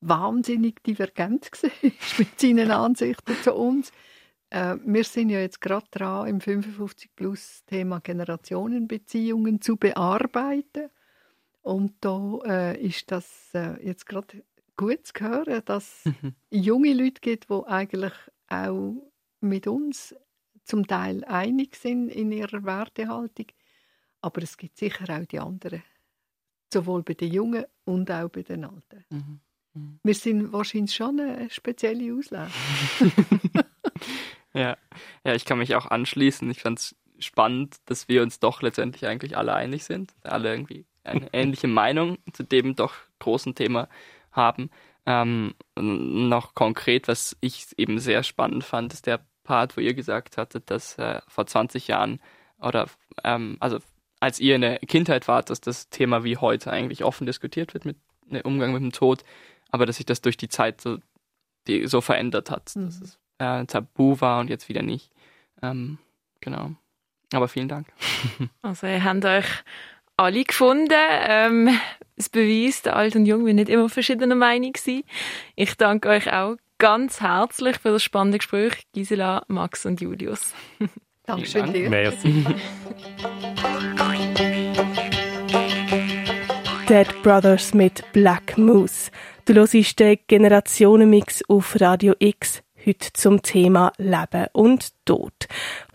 wahnsinnig 0.00 0.82
divergent 0.82 1.50
war 1.62 1.70
mit 2.18 2.40
seinen 2.40 2.70
Ansichten 2.70 3.36
zu 3.42 3.54
uns. 3.54 3.92
Äh, 4.50 4.76
wir 4.84 5.04
sind 5.04 5.30
ja 5.30 5.40
jetzt 5.40 5.60
gerade 5.60 5.86
dran, 5.90 6.28
im 6.28 6.40
55 6.40 7.14
Plus 7.14 7.64
Thema 7.66 8.00
Generationenbeziehungen 8.00 9.60
zu 9.60 9.76
bearbeiten. 9.76 10.90
Und 11.62 11.94
da 12.00 12.38
äh, 12.46 12.80
ist 12.80 13.10
das 13.10 13.50
äh, 13.52 13.84
jetzt 13.84 14.06
gerade 14.06 14.42
gut 14.76 15.06
zu 15.06 15.12
hören, 15.20 15.62
dass 15.64 16.06
es 16.06 16.12
mhm. 16.22 16.34
junge 16.50 16.94
Leute 16.94 17.20
gibt, 17.20 17.50
die 17.50 17.62
eigentlich 17.66 18.14
auch 18.48 18.94
mit 19.40 19.66
uns 19.66 20.14
zum 20.64 20.86
Teil 20.86 21.24
einig 21.24 21.76
sind 21.76 22.08
in 22.08 22.32
ihrer 22.32 22.64
Wertehaltung. 22.64 23.46
Aber 24.20 24.42
es 24.42 24.56
gibt 24.56 24.78
sicher 24.78 25.04
auch 25.10 25.26
die 25.26 25.40
anderen. 25.40 25.82
Sowohl 26.72 27.02
bei 27.02 27.14
den 27.14 27.32
Jungen 27.32 27.64
und 27.84 28.10
auch 28.10 28.28
bei 28.28 28.42
den 28.42 28.64
Alten. 28.64 29.04
Mhm. 29.10 29.40
Mhm. 29.74 30.00
Wir 30.02 30.14
sind 30.14 30.52
wahrscheinlich 30.52 30.94
schon 30.94 31.20
eine 31.20 31.50
spezielle 31.50 32.14
Auslese. 32.14 32.48
Ja, 34.58 34.76
ja, 35.24 35.34
ich 35.34 35.44
kann 35.44 35.58
mich 35.58 35.76
auch 35.76 35.86
anschließen. 35.86 36.50
Ich 36.50 36.62
fand 36.62 36.80
es 36.80 36.96
spannend, 37.20 37.76
dass 37.86 38.08
wir 38.08 38.22
uns 38.22 38.40
doch 38.40 38.60
letztendlich 38.60 39.06
eigentlich 39.06 39.36
alle 39.36 39.54
einig 39.54 39.84
sind, 39.84 40.12
alle 40.24 40.50
irgendwie 40.50 40.84
eine 41.04 41.28
ähnliche 41.32 41.68
Meinung 41.68 42.18
zu 42.32 42.42
dem 42.42 42.74
doch 42.74 42.94
großen 43.20 43.54
Thema 43.54 43.88
haben. 44.32 44.70
Ähm, 45.06 45.54
noch 45.76 46.54
konkret, 46.54 47.06
was 47.06 47.36
ich 47.40 47.66
eben 47.76 48.00
sehr 48.00 48.24
spannend 48.24 48.64
fand, 48.64 48.92
ist 48.92 49.06
der 49.06 49.20
Part, 49.44 49.76
wo 49.76 49.80
ihr 49.80 49.94
gesagt 49.94 50.36
hattet, 50.36 50.70
dass 50.70 50.98
äh, 50.98 51.20
vor 51.28 51.46
20 51.46 51.86
Jahren 51.86 52.20
oder 52.58 52.88
ähm, 53.22 53.56
also 53.60 53.78
als 54.18 54.40
ihr 54.40 54.56
in 54.56 54.62
der 54.62 54.80
Kindheit 54.80 55.28
wart, 55.28 55.50
dass 55.50 55.60
das 55.60 55.88
Thema 55.88 56.24
wie 56.24 56.36
heute 56.36 56.72
eigentlich 56.72 57.04
offen 57.04 57.26
diskutiert 57.26 57.74
wird 57.74 57.84
mit 57.84 57.96
dem 58.26 58.42
Umgang 58.42 58.72
mit 58.72 58.82
dem 58.82 58.92
Tod, 58.92 59.24
aber 59.70 59.86
dass 59.86 59.96
sich 59.96 60.06
das 60.06 60.20
durch 60.20 60.36
die 60.36 60.48
Zeit 60.48 60.80
so, 60.80 60.98
die, 61.68 61.86
so 61.86 62.00
verändert 62.00 62.50
hat. 62.50 62.72
Mhm. 62.74 62.86
Das 62.86 63.00
ist 63.00 63.20
äh, 63.38 63.64
tabu 63.66 64.20
war 64.20 64.40
und 64.40 64.50
jetzt 64.50 64.68
wieder 64.68 64.82
nicht. 64.82 65.10
Ähm, 65.62 65.98
genau. 66.40 66.72
Aber 67.32 67.48
vielen 67.48 67.68
Dank. 67.68 67.86
Also 68.62 68.86
ihr 68.86 69.04
habt 69.04 69.24
euch 69.24 69.46
alle 70.16 70.44
gefunden. 70.44 70.92
Ähm, 70.92 71.78
es 72.16 72.28
beweist, 72.28 72.88
alt 72.88 73.16
und 73.16 73.26
jung 73.26 73.46
wir 73.46 73.54
nicht 73.54 73.68
immer 73.68 73.88
verschiedener 73.88 74.34
Meinung 74.34 74.72
sind. 74.76 75.04
Ich 75.54 75.76
danke 75.76 76.08
euch 76.08 76.32
auch 76.32 76.56
ganz 76.78 77.20
herzlich 77.20 77.78
für 77.78 77.90
das 77.90 78.02
spannende 78.02 78.38
Gespräch, 78.38 78.86
Gisela, 78.92 79.44
Max 79.48 79.86
und 79.86 80.00
Julius. 80.00 80.54
Dankeschön 81.24 81.72
dir. 81.72 81.90
Merci. 81.90 82.44
Dead 86.88 87.22
Brothers 87.22 87.74
mit 87.74 88.02
Black 88.12 88.56
Moose. 88.56 89.10
Du 89.44 89.54
hörst 89.54 90.00
den 90.00 90.18
Generationenmix 90.26 91.42
auf 91.48 91.78
Radio 91.80 92.14
X 92.18 92.62
heute 92.88 93.12
zum 93.12 93.42
Thema 93.42 93.92
Leben 93.98 94.46
und 94.52 94.88
Tod. 95.04 95.34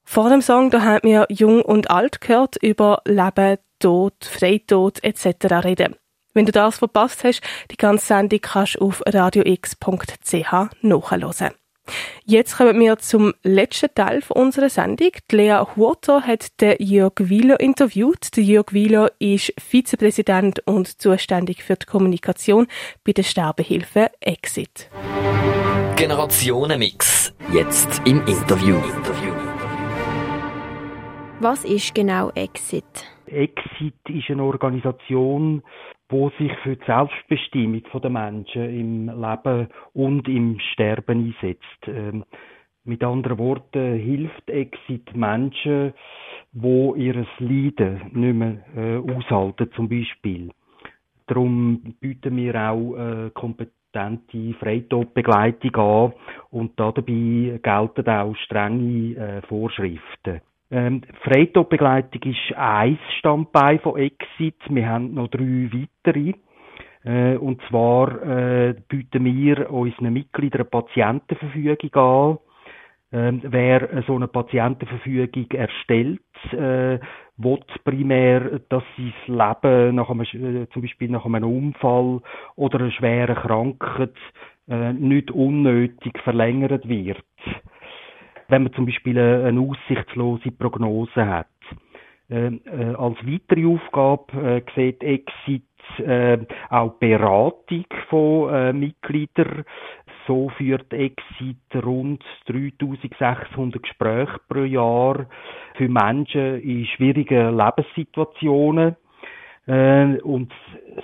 Vor 0.03 0.29
dem 0.29 0.41
Song 0.41 0.69
da 0.69 0.83
haben 0.83 1.09
wir 1.09 1.25
Jung 1.29 1.63
und 1.63 1.89
Alt 1.89 2.21
gehört 2.21 2.55
über 2.61 3.01
Leben, 3.05 3.57
Tod, 3.79 4.13
Freitod 4.23 5.03
etc. 5.03 5.65
reden. 5.65 5.95
Wenn 6.33 6.45
du 6.45 6.51
das 6.51 6.77
verpasst 6.77 7.23
hast, 7.23 7.41
die 7.71 7.77
ganze 7.77 8.05
Sendung 8.05 8.39
kannst 8.41 8.75
du 8.75 8.85
auf 8.85 9.01
radiox.ch 9.05 10.53
nachhören. 10.81 11.51
Jetzt 12.25 12.57
kommen 12.57 12.79
wir 12.79 12.97
zum 12.99 13.33
letzten 13.43 13.93
Teil 13.93 14.23
unserer 14.29 14.69
Sendung. 14.69 15.11
Die 15.29 15.35
Lea 15.35 15.63
Huerto 15.75 16.21
hat 16.21 16.61
den 16.61 16.77
Jörg 16.79 17.13
Wieler 17.17 17.59
interviewt. 17.59 18.37
Der 18.37 18.43
Jörg 18.43 18.71
Wieler 18.71 19.11
ist 19.19 19.53
Vizepräsident 19.59 20.65
und 20.65 21.01
zuständig 21.01 21.63
für 21.63 21.75
die 21.75 21.85
Kommunikation 21.85 22.67
bei 23.03 23.11
der 23.11 23.23
Sterbehilfe 23.23 24.11
Exit. 24.21 24.89
Generationenmix. 25.95 27.33
Jetzt 27.51 28.01
im 28.07 28.17
Interview. 28.25 28.77
Was 31.39 31.63
ist 31.65 31.93
genau 31.93 32.29
Exit? 32.31 32.83
Exit 33.27 33.93
ist 34.09 34.29
eine 34.29 34.43
Organisation, 34.43 35.61
wo 36.09 36.29
sich 36.39 36.51
für 36.63 36.75
die 36.75 36.85
Selbstbestimmung 36.85 37.83
der 38.01 38.09
Menschen 38.09 38.63
im 38.63 39.21
Leben 39.21 39.67
und 39.93 40.27
im 40.27 40.59
Sterben 40.71 41.33
einsetzt. 41.35 41.87
Ähm, 41.87 42.23
mit 42.85 43.03
anderen 43.03 43.37
Worten 43.37 43.95
hilft 43.97 44.49
Exit 44.49 45.15
Menschen, 45.15 45.93
wo 46.51 46.95
ihres 46.95 47.27
Leiden 47.39 48.01
nicht 48.13 48.35
mehr 48.35 48.57
äh, 48.75 48.97
aushalten, 48.97 49.69
zum 49.75 49.89
Beispiel. 49.89 50.49
Darum 51.27 51.95
bieten 51.99 52.35
wir 52.35 52.55
auch 52.55 52.95
äh, 52.95 53.29
kompetente 53.93 54.53
Freitodbegleitung 54.59 55.75
an 55.75 56.13
und 56.51 56.71
dabei 56.79 57.59
gelten 57.61 58.09
auch 58.09 58.35
strenge 58.37 59.15
äh, 59.15 59.41
Vorschriften. 59.47 60.41
Ähm, 60.71 61.01
Freitodbegleitung 61.23 62.21
ist 62.23 62.57
ein 62.57 62.97
Standbein 63.19 63.79
von 63.79 63.97
Exit. 63.97 64.55
Wir 64.69 64.89
haben 64.89 65.13
noch 65.13 65.27
drei 65.29 65.69
weitere. 65.71 66.33
Äh, 67.05 67.37
und 67.37 67.61
zwar 67.69 68.21
äh, 68.23 68.75
bieten 68.87 69.25
wir 69.25 69.69
unseren 69.69 70.13
Mitgliedern 70.13 70.61
eine 70.61 70.69
Patientenverfügung 70.69 71.93
an. 71.93 72.37
Ähm, 73.11 73.41
wer 73.43 74.03
so 74.07 74.15
eine 74.15 74.27
Patientenverfügung 74.27 75.45
erstellt, 75.51 76.21
äh, 76.53 76.97
will 77.37 77.59
primär, 77.83 78.59
dass 78.69 78.83
sein 78.95 79.13
Leben 79.27 79.95
nach 79.95 80.09
einem, 80.09 80.21
äh, 80.21 80.67
zum 80.69 80.81
Beispiel 80.81 81.09
nach 81.09 81.25
einem 81.25 81.43
Unfall 81.43 82.21
oder 82.55 82.79
einer 82.79 82.91
schweren 82.91 83.35
Krankheit 83.35 84.15
äh, 84.67 84.93
nicht 84.93 85.31
unnötig 85.31 86.17
verlängert 86.23 86.87
wird. 86.87 87.23
Wenn 88.49 88.63
man 88.63 88.73
zum 88.73 88.85
Beispiel 88.85 89.17
eine, 89.17 89.45
eine 89.45 89.59
aussichtslose 89.61 90.51
Prognose 90.51 91.25
hat. 91.25 91.47
Ähm, 92.33 92.61
äh, 92.65 92.95
als 92.95 93.17
weitere 93.27 93.67
Aufgabe 93.67 94.33
äh, 94.57 94.61
sieht 94.75 95.03
Exit 95.03 95.63
äh, 95.99 96.39
auch 96.69 96.93
Beratung 96.93 97.85
von 98.09 98.51
äh, 98.51 98.73
Mitgliedern 98.73 99.63
so 100.25 100.49
führt 100.57 100.91
Exit 100.93 101.57
rund 101.75 102.23
3600 102.47 103.83
Gespräche 103.83 104.39
pro 104.47 104.63
Jahr 104.63 105.27
für 105.75 105.89
Menschen 105.89 106.61
in 106.61 106.85
schwierigen 106.85 107.55
Lebenssituationen. 107.55 108.95
Äh, 109.67 110.19
und 110.21 110.51
das 110.95 111.03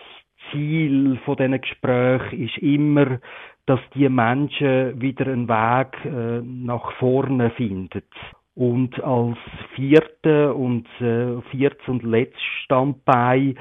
Ziel 0.52 1.20
von 1.26 1.38
diesen 1.38 1.62
Gesprächen 1.62 2.44
ist 2.44 2.58
immer, 2.58 3.20
dass 3.68 3.80
die 3.94 4.10
Menschen 4.10 5.00
wieder 5.00 5.28
einen 5.28 5.48
Weg 5.48 5.94
äh, 6.06 6.42
nach 6.42 6.92
vorne 6.94 7.52
finden. 7.52 8.02
Und 8.56 9.02
als 9.04 9.38
vierte 9.76 10.54
und 10.54 10.88
äh, 11.00 11.42
viertes 11.52 11.88
und 11.88 12.04
letztes 12.04 12.42
Standbein 12.64 13.58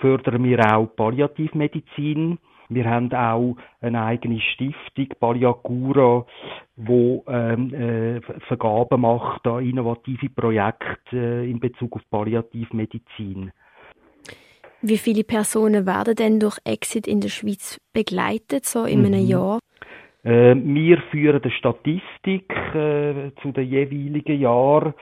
fördern 0.00 0.44
wir 0.44 0.60
auch 0.74 0.94
Palliativmedizin. 0.96 2.38
Wir 2.68 2.84
haben 2.86 3.12
auch 3.12 3.56
eine 3.80 4.02
eigene 4.02 4.40
Stiftung, 4.40 5.08
Palliacura, 5.20 6.26
wo 6.76 7.24
ähm, 7.28 7.72
äh, 7.74 8.20
Vergaben 8.48 9.02
macht 9.02 9.46
an 9.46 9.64
innovative 9.64 10.28
Projekte 10.30 11.16
äh, 11.16 11.50
in 11.50 11.60
Bezug 11.60 11.96
auf 11.96 12.02
Palliativmedizin. 12.10 13.52
Wie 14.86 14.98
viele 14.98 15.24
Personen 15.24 15.86
werden 15.86 16.14
denn 16.14 16.40
durch 16.40 16.58
Exit 16.64 17.06
in 17.06 17.20
der 17.20 17.30
Schweiz 17.30 17.78
begleitet, 17.94 18.66
so 18.66 18.84
in 18.84 19.06
einem 19.06 19.22
mhm. 19.22 19.28
Jahr? 19.28 19.58
Äh, 20.24 20.54
wir 20.56 20.98
führen 21.10 21.42
eine 21.42 21.52
Statistik 21.52 22.50
äh, 22.74 23.30
zu 23.42 23.52
den 23.52 23.68
jeweiligen 23.68 24.40
Jahren. 24.40 24.94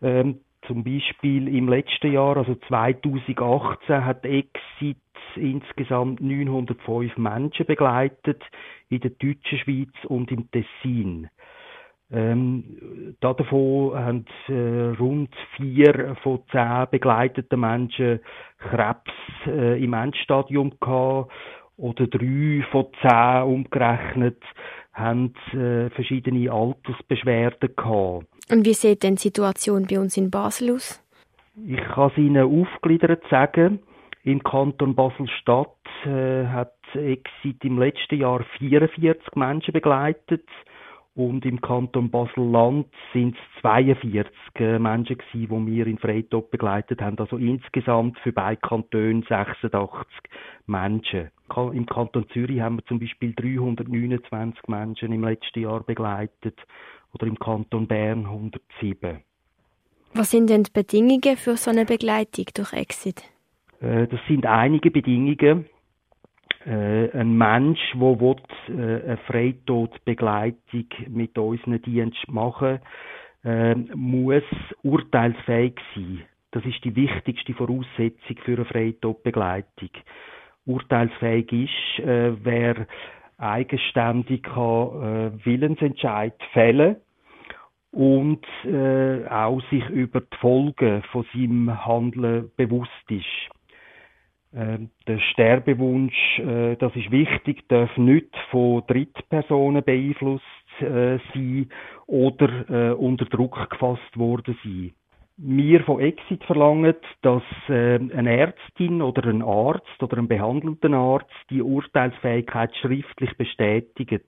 Ähm, 0.00 0.40
zum 0.66 0.84
Beispiel 0.84 1.48
im 1.48 1.68
letzten 1.68 2.12
Jahr, 2.12 2.36
also 2.36 2.54
2018, 2.68 4.04
hat 4.04 4.24
Exit 4.24 4.96
insgesamt 5.34 6.20
905 6.20 7.16
Menschen 7.16 7.66
begleitet 7.66 8.42
in 8.88 9.00
der 9.00 9.10
deutschen 9.10 9.58
Schweiz 9.58 9.92
und 10.06 10.30
im 10.30 10.50
Tessin. 10.50 11.28
Ähm, 12.10 13.16
davon 13.20 13.94
haben 13.94 14.24
äh, 14.48 14.98
rund 14.98 15.28
vier 15.56 16.16
von 16.22 16.40
zehn 16.50 16.86
begleiteten 16.90 17.60
Menschen 17.60 18.20
Krebs 18.58 19.12
äh, 19.46 19.82
im 19.82 19.92
Endstadium 19.92 20.72
gehabt 20.80 21.30
oder 21.78 22.06
drei 22.06 22.64
von 22.70 22.86
zehn 23.00 23.42
umgerechnet 23.42 24.42
haben 24.92 25.32
äh, 25.52 25.90
verschiedene 25.90 26.50
Altersbeschwerden 26.50 27.74
gehabt. 27.76 28.26
Und 28.50 28.66
wie 28.66 28.74
sieht 28.74 29.02
denn 29.04 29.14
die 29.14 29.22
Situation 29.22 29.86
bei 29.88 29.98
uns 29.98 30.16
in 30.16 30.30
Basel 30.30 30.74
aus? 30.74 31.02
Ich 31.66 31.80
kann 31.80 32.10
es 32.10 32.18
Ihnen 32.18 32.44
aufgliedert 32.44 33.22
sagen. 33.30 33.80
Im 34.24 34.42
Kanton 34.42 34.94
Basel-Stadt 34.94 35.76
äh, 36.04 36.46
hat 36.46 36.74
Exit 36.94 37.64
im 37.64 37.78
letzten 37.78 38.20
Jahr 38.20 38.44
44 38.58 39.36
Menschen 39.36 39.72
begleitet 39.72 40.44
und 41.14 41.44
im 41.44 41.60
Kanton 41.60 42.10
Basel-Land 42.10 42.88
sind 43.12 43.36
es 43.36 43.60
42 43.62 44.32
äh, 44.56 44.78
Menschen 44.78 45.18
gewesen, 45.18 45.66
die 45.66 45.72
wir 45.72 45.86
in 45.86 45.98
Freitop 45.98 46.50
begleitet 46.50 47.00
haben. 47.00 47.18
Also 47.18 47.36
insgesamt 47.36 48.18
für 48.20 48.32
beide 48.32 48.60
Kantone 48.60 49.22
86 49.28 50.06
Menschen. 50.66 51.30
Im 51.56 51.86
Kanton 51.86 52.26
Zürich 52.32 52.60
haben 52.60 52.76
wir 52.76 52.84
zum 52.86 52.98
Beispiel 52.98 53.34
329 53.34 54.68
Menschen 54.68 55.12
im 55.12 55.24
letzten 55.24 55.60
Jahr 55.60 55.82
begleitet 55.82 56.58
oder 57.14 57.26
im 57.26 57.38
Kanton 57.38 57.86
Bern 57.86 58.26
107. 58.26 59.22
Was 60.14 60.30
sind 60.30 60.50
denn 60.50 60.62
die 60.62 60.70
Bedingungen 60.72 61.36
für 61.36 61.56
so 61.56 61.70
eine 61.70 61.84
Begleitung 61.84 62.46
durch 62.54 62.72
Exit? 62.72 63.22
Äh, 63.80 64.06
das 64.06 64.20
sind 64.28 64.46
einige 64.46 64.90
Bedingungen 64.90 65.66
äh, 66.64 67.10
ein 67.12 67.36
Mensch, 67.36 67.80
der 67.94 68.20
will, 68.20 68.36
äh, 68.68 68.72
eine 68.72 69.16
Freitodbegleitung 69.26 70.86
mit 71.08 71.38
unseren 71.38 71.80
Dienst 71.82 72.28
machen 72.28 72.80
äh, 73.44 73.74
muss 73.94 74.42
urteilsfähig 74.82 75.74
sein. 75.94 76.22
Das 76.50 76.64
ist 76.64 76.82
die 76.84 76.96
wichtigste 76.96 77.54
Voraussetzung 77.54 78.36
für 78.44 78.54
eine 78.54 78.64
Freitodbegleitung. 78.64 79.90
Urteilsfähig 80.68 81.50
ist, 81.52 82.04
äh, 82.04 82.32
wer 82.44 82.86
eigenständig 83.38 84.42
kann, 84.42 85.32
äh, 85.34 85.44
Willensentscheid 85.46 86.34
fällen 86.52 86.96
und 87.90 88.44
äh, 88.64 89.26
auch 89.28 89.60
sich 89.70 89.88
über 89.88 90.20
die 90.20 90.36
Folgen 90.40 91.02
von 91.10 91.24
seinem 91.32 91.86
Handeln 91.86 92.50
bewusst 92.56 93.10
ist. 93.10 93.24
Ähm, 94.54 94.90
der 95.06 95.18
Sterbewunsch, 95.18 96.38
äh, 96.38 96.76
das 96.76 96.94
ist 96.96 97.10
wichtig, 97.10 97.68
darf 97.68 97.94
nicht 97.96 98.34
von 98.50 98.82
Drittpersonen 98.86 99.84
beeinflusst 99.84 100.44
äh, 100.80 101.18
sein 101.34 101.68
oder 102.06 102.70
äh, 102.70 102.92
unter 102.94 103.26
Druck 103.26 103.68
gefasst 103.70 104.16
worden 104.16 104.56
sein. 104.64 104.92
Wir 105.40 105.84
von 105.84 106.00
Exit 106.00 106.42
verlangen, 106.44 106.96
dass 107.22 107.42
eine 107.68 108.36
Ärztin 108.36 109.00
oder 109.00 109.28
ein 109.28 109.42
Arzt 109.42 110.02
oder 110.02 110.18
ein 110.18 110.26
behandelnder 110.26 110.92
Arzt 110.92 111.30
die 111.48 111.62
Urteilsfähigkeit 111.62 112.74
schriftlich 112.76 113.36
bestätigt. 113.36 114.24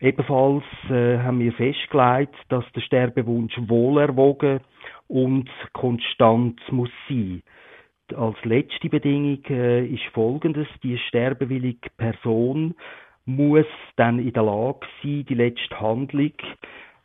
Ebenfalls 0.00 0.64
haben 0.88 1.40
wir 1.40 1.52
festgelegt, 1.52 2.36
dass 2.48 2.64
der 2.76 2.80
Sterbewunsch 2.80 3.54
wohlerwogen 3.66 4.60
und 5.08 5.50
konstant 5.72 6.60
muss 6.70 6.90
sein 7.08 7.42
als 8.16 8.36
letzte 8.44 8.88
Bedingung 8.88 9.44
äh, 9.48 9.86
ist 9.86 10.04
folgendes. 10.12 10.66
Die 10.82 10.98
sterbewillige 10.98 11.88
Person 11.96 12.74
muss 13.24 13.66
dann 13.96 14.18
in 14.18 14.32
der 14.32 14.42
Lage 14.42 14.86
sein, 15.02 15.24
die 15.28 15.34
letzte 15.34 15.80
Handlung, 15.80 16.32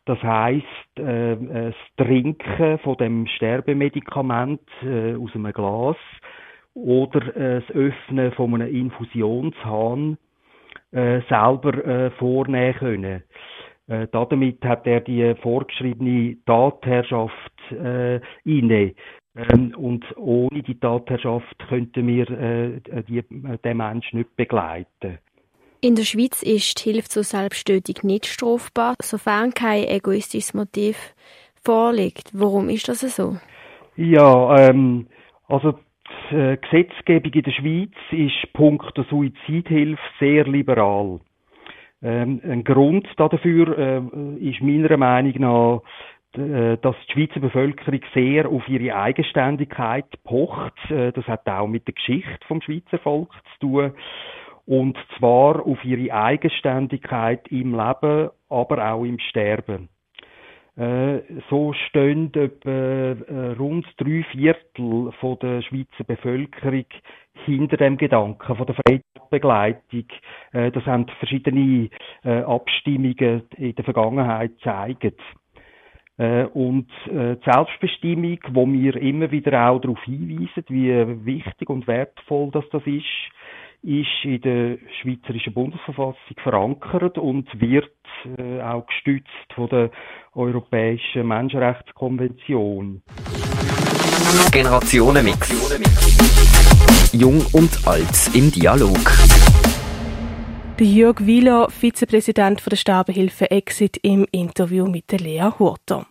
das 0.08 0.22
heißt 0.22 0.98
äh, 0.98 1.36
das 1.36 1.74
Trinken 1.98 2.78
von 2.78 2.96
dem 2.96 3.26
Sterbemedikament 3.26 4.62
äh, 4.82 5.14
aus 5.14 5.34
einem 5.34 5.52
Glas 5.52 5.96
oder 6.72 7.36
äh, 7.36 7.60
das 7.60 7.76
Öffnen 7.76 8.32
von 8.32 8.54
einem 8.54 8.74
Infusionshahn 8.74 10.16
äh, 10.92 11.20
selber 11.28 11.86
äh, 11.86 12.10
vornehmen 12.12 12.74
können. 12.78 13.22
Äh, 13.86 14.06
damit 14.10 14.64
hat 14.64 14.86
er 14.86 15.00
die 15.00 15.34
vorgeschriebene 15.42 16.38
Tatherrschaft 16.46 17.70
äh, 17.70 18.20
inne. 18.44 18.94
Ähm, 19.36 19.74
und 19.76 20.06
ohne 20.16 20.62
die 20.62 20.80
Tatherrschaft 20.80 21.68
könnten 21.68 22.06
wir 22.06 22.30
äh, 22.30 22.80
die, 23.08 23.22
den 23.62 23.76
Menschen 23.76 24.20
nicht 24.20 24.34
begleiten. 24.36 25.18
In 25.80 25.94
der 25.94 26.02
Schweiz 26.02 26.42
ist 26.42 26.84
die 26.84 26.90
Hilfe 26.90 27.08
zur 27.08 27.22
Selbsttötung 27.22 27.94
nicht 28.02 28.26
strafbar, 28.26 28.96
sofern 29.00 29.52
kein 29.52 29.84
egoistisches 29.84 30.52
Motiv 30.52 31.14
vorliegt. 31.64 32.30
Warum 32.32 32.68
ist 32.68 32.88
das 32.88 33.00
so? 33.14 33.36
Ja, 33.94 34.56
ähm, 34.58 35.06
also 35.46 35.78
die 36.30 36.34
äh, 36.34 36.56
Gesetzgebung 36.56 37.32
in 37.32 37.42
der 37.42 37.52
Schweiz 37.52 37.92
ist 38.10 38.52
Punkt 38.54 38.96
der 38.96 39.04
Suizidhilfe 39.04 40.02
sehr 40.18 40.44
liberal. 40.44 41.20
Ähm, 42.02 42.40
ein 42.42 42.64
Grund 42.64 43.06
dafür 43.16 43.78
äh, 43.78 44.02
ist 44.40 44.60
meiner 44.60 44.96
Meinung 44.96 45.34
nach 45.40 45.82
äh, 46.36 46.76
dass 46.82 46.94
die 47.08 47.12
Schweizer 47.12 47.40
Bevölkerung 47.40 48.00
sehr 48.12 48.48
auf 48.48 48.68
ihre 48.68 48.94
Eigenständigkeit 48.94 50.06
pocht. 50.24 50.74
Äh, 50.90 51.10
das 51.12 51.26
hat 51.26 51.48
auch 51.48 51.66
mit 51.66 51.86
der 51.86 51.94
Geschichte 51.94 52.46
vom 52.46 52.60
Schweizer 52.60 52.98
Volk 52.98 53.30
zu 53.54 53.66
tun. 53.66 53.92
Und 54.68 54.98
zwar 55.16 55.64
auf 55.64 55.82
ihre 55.82 56.12
Eigenständigkeit 56.12 57.48
im 57.48 57.74
Leben, 57.74 58.28
aber 58.50 58.92
auch 58.92 59.02
im 59.02 59.18
Sterben. 59.18 59.88
Äh, 60.76 61.20
so 61.48 61.72
stehen 61.72 62.30
etwa 62.34 63.16
rund 63.58 63.86
drei 63.96 64.22
Viertel 64.30 65.10
der 65.40 65.62
Schweizer 65.62 66.04
Bevölkerung 66.06 66.84
hinter 67.46 67.78
dem 67.78 67.96
Gedanken 67.96 68.56
von 68.56 68.66
der 68.66 68.74
Freiheitsbegleitung. 68.74 70.04
Das 70.52 70.84
haben 70.84 71.06
verschiedene 71.18 71.88
Abstimmungen 72.22 73.44
in 73.56 73.74
der 73.74 73.84
Vergangenheit 73.84 74.58
gezeigt. 74.58 75.20
Äh, 76.18 76.44
und 76.46 76.90
äh, 77.06 77.36
die 77.36 77.50
Selbstbestimmung, 77.50 78.38
wo 78.50 78.66
wir 78.66 78.96
immer 78.96 79.30
wieder 79.30 79.68
auch 79.68 79.80
darauf 79.80 80.02
hinweisen, 80.02 80.64
wie 80.68 81.24
wichtig 81.24 81.70
und 81.70 81.86
wertvoll 81.86 82.50
das 82.50 82.64
ist, 82.84 83.04
ist 83.82 84.24
in 84.24 84.40
der 84.40 84.78
Schweizerischen 85.00 85.54
Bundesverfassung 85.54 86.36
verankert 86.42 87.16
und 87.18 87.48
wird 87.60 87.90
äh, 88.38 88.60
auch 88.60 88.86
gestützt 88.86 89.52
von 89.54 89.68
der 89.68 89.90
Europäischen 90.34 91.26
Menschenrechtskonvention. 91.28 93.02
Generationenmix. 94.52 95.48
Jung 97.12 97.40
und 97.52 97.86
alt 97.86 98.34
im 98.34 98.50
Dialog. 98.50 98.98
Der 100.78 100.86
Jörg 100.86 101.26
Wieler, 101.26 101.68
Vizepräsident 101.70 102.62
der 102.70 102.76
Sterbehilfe 102.76 103.50
Exit 103.50 103.98
im 104.02 104.26
Interview 104.30 104.86
mit 104.86 105.10
der 105.10 105.18
Lea 105.18 105.50
Hurter. 105.58 106.06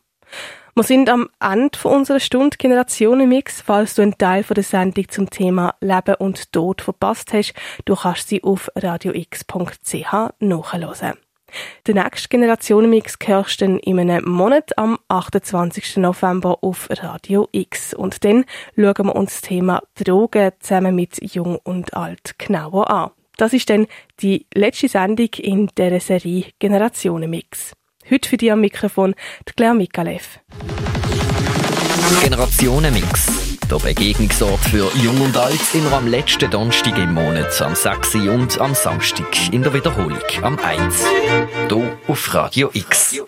Wir 0.77 0.83
sind 0.83 1.09
am 1.09 1.27
Ende 1.39 1.75
unserer 1.85 2.19
Stunde 2.19 2.55
Generationenmix. 2.55 3.61
Falls 3.61 3.95
du 3.95 4.03
einen 4.03 4.15
Teil 4.15 4.43
der 4.43 4.61
Sendung 4.61 5.09
zum 5.09 5.27
Thema 5.27 5.73
Leben 5.81 6.13
und 6.19 6.53
Tod 6.53 6.83
verpasst 6.83 7.33
hast, 7.33 7.55
du 7.85 7.95
kannst 7.95 8.29
sie 8.29 8.43
auf 8.43 8.69
radiox.ch 8.75 10.13
nachhören. 10.39 11.17
Der 11.87 11.95
nächste 11.95 12.29
Generationenmix 12.29 13.17
hörst 13.25 13.59
du 13.59 13.65
dann 13.65 13.79
in 13.79 13.99
einem 13.99 14.29
Monat 14.29 14.77
am 14.77 14.99
28. 15.07 15.97
November 15.97 16.59
auf 16.61 16.87
Radio 16.91 17.49
X. 17.51 17.95
Und 17.95 18.23
dann 18.23 18.45
schauen 18.75 19.07
wir 19.07 19.15
uns 19.15 19.41
das 19.41 19.49
Thema 19.49 19.81
Drogen 19.95 20.51
zusammen 20.59 20.93
mit 20.93 21.17
Jung 21.33 21.57
und 21.63 21.95
Alt 21.95 22.37
genauer 22.37 22.87
an. 22.91 23.09
Das 23.37 23.51
ist 23.53 23.71
dann 23.71 23.87
die 24.19 24.45
letzte 24.53 24.89
Sendung 24.89 25.29
in 25.39 25.71
der 25.75 25.99
Serie 25.99 26.45
Generationenmix. 26.59 27.76
Heute 28.09 28.29
für 28.29 28.37
dich 28.37 28.51
am 28.51 28.61
Mikrofon 28.61 29.15
die 29.49 29.53
Claire 29.53 29.73
Mikalev. 29.73 30.39
Generationenmix. 32.21 33.59
Der 33.69 33.79
Begegnungsort 33.79 34.61
für 34.61 34.89
Jung 35.03 35.19
und 35.19 35.35
Alt 35.35 35.59
immer 35.73 35.91
am 35.91 36.07
letzten 36.07 36.49
Donnerstag 36.49 36.97
im 36.97 37.13
Monat, 37.13 37.61
am 37.61 37.75
6. 37.75 38.15
und 38.15 38.61
am 38.61 38.73
Samstag 38.73 39.27
in 39.51 39.61
der 39.61 39.73
Wiederholung 39.73 40.21
am 40.41 40.57
1. 40.57 41.05
Hier 41.69 41.97
auf 42.07 42.33
Radio 42.33 42.69
X. 42.73 43.19